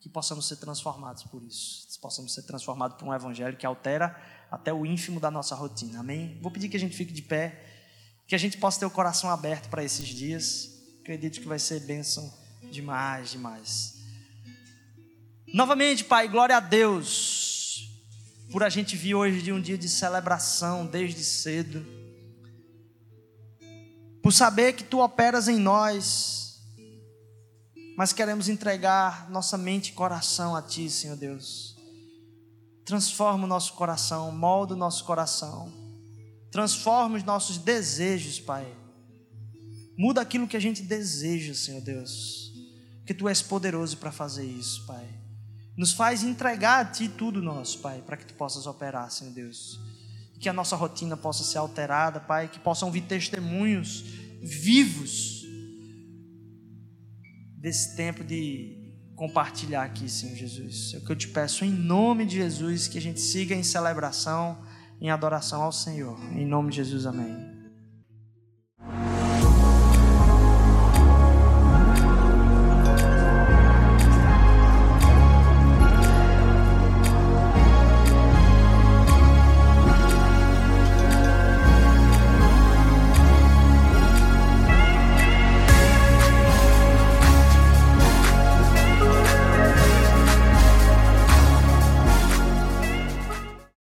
que 0.00 0.08
possamos 0.08 0.46
ser 0.46 0.56
transformados 0.56 1.24
por 1.24 1.42
isso, 1.42 1.88
que 1.88 1.98
possamos 2.00 2.32
ser 2.34 2.42
transformados 2.42 2.96
por 2.96 3.08
um 3.08 3.14
evangelho 3.14 3.56
que 3.56 3.66
altera 3.66 4.16
até 4.50 4.72
o 4.72 4.86
ínfimo 4.86 5.18
da 5.18 5.30
nossa 5.30 5.54
rotina. 5.54 6.00
Amém? 6.00 6.38
Vou 6.40 6.50
pedir 6.50 6.68
que 6.68 6.76
a 6.76 6.80
gente 6.80 6.96
fique 6.96 7.12
de 7.12 7.22
pé, 7.22 7.64
que 8.26 8.34
a 8.34 8.38
gente 8.38 8.58
possa 8.58 8.80
ter 8.80 8.86
o 8.86 8.90
coração 8.90 9.30
aberto 9.30 9.68
para 9.68 9.82
esses 9.82 10.08
dias. 10.08 10.70
Acredito 11.00 11.40
que 11.40 11.48
vai 11.48 11.58
ser 11.58 11.80
bênção 11.80 12.32
demais, 12.70 13.30
demais. 13.30 13.94
Novamente, 15.52 16.04
Pai, 16.04 16.28
glória 16.28 16.56
a 16.56 16.60
Deus 16.60 17.46
por 18.50 18.62
a 18.62 18.68
gente 18.68 18.96
vir 18.96 19.14
hoje 19.14 19.42
de 19.42 19.52
um 19.52 19.60
dia 19.60 19.76
de 19.76 19.88
celebração 19.88 20.86
desde 20.86 21.22
cedo. 21.24 21.84
Por 24.22 24.32
saber 24.32 24.72
que 24.72 24.84
tu 24.84 25.00
operas 25.00 25.48
em 25.48 25.58
nós, 25.58 26.45
mas 27.96 28.12
queremos 28.12 28.46
entregar 28.46 29.30
nossa 29.30 29.56
mente 29.56 29.88
e 29.88 29.92
coração 29.94 30.54
a 30.54 30.60
ti, 30.60 30.90
Senhor 30.90 31.16
Deus. 31.16 31.74
Transforma 32.84 33.44
o 33.44 33.48
nosso 33.48 33.72
coração, 33.72 34.30
molda 34.30 34.74
o 34.74 34.76
nosso 34.76 35.02
coração. 35.04 35.72
Transforma 36.52 37.16
os 37.16 37.24
nossos 37.24 37.56
desejos, 37.56 38.38
Pai. 38.38 38.66
Muda 39.98 40.20
aquilo 40.20 40.46
que 40.46 40.58
a 40.58 40.60
gente 40.60 40.82
deseja, 40.82 41.54
Senhor 41.54 41.80
Deus. 41.80 42.52
Que 43.06 43.14
tu 43.14 43.28
és 43.28 43.40
poderoso 43.40 43.96
para 43.96 44.12
fazer 44.12 44.44
isso, 44.44 44.84
Pai. 44.84 45.08
Nos 45.74 45.92
faz 45.92 46.22
entregar 46.22 46.80
a 46.80 46.84
Ti 46.84 47.08
tudo 47.08 47.42
nosso, 47.42 47.78
Pai, 47.78 48.02
para 48.02 48.16
que 48.16 48.26
Tu 48.26 48.34
possas 48.34 48.66
operar, 48.66 49.10
Senhor 49.10 49.32
Deus. 49.32 49.80
Que 50.38 50.50
a 50.50 50.52
nossa 50.52 50.76
rotina 50.76 51.16
possa 51.16 51.42
ser 51.42 51.58
alterada, 51.58 52.20
Pai, 52.20 52.48
que 52.48 52.58
possam 52.58 52.90
vir 52.90 53.02
testemunhos 53.02 54.02
vivos 54.42 55.35
desse 57.66 57.96
tempo 57.96 58.22
de 58.22 58.78
compartilhar 59.16 59.82
aqui, 59.82 60.08
Senhor 60.08 60.36
Jesus. 60.36 60.92
É 60.94 60.98
o 60.98 61.00
que 61.00 61.10
eu 61.10 61.16
te 61.16 61.26
peço 61.26 61.64
em 61.64 61.70
nome 61.72 62.24
de 62.24 62.36
Jesus, 62.36 62.86
que 62.86 62.96
a 62.96 63.00
gente 63.00 63.18
siga 63.18 63.56
em 63.56 63.64
celebração, 63.64 64.56
em 65.00 65.10
adoração 65.10 65.62
ao 65.62 65.72
Senhor. 65.72 66.16
Em 66.32 66.46
nome 66.46 66.70
de 66.70 66.76
Jesus, 66.76 67.06
amém. 67.06 67.55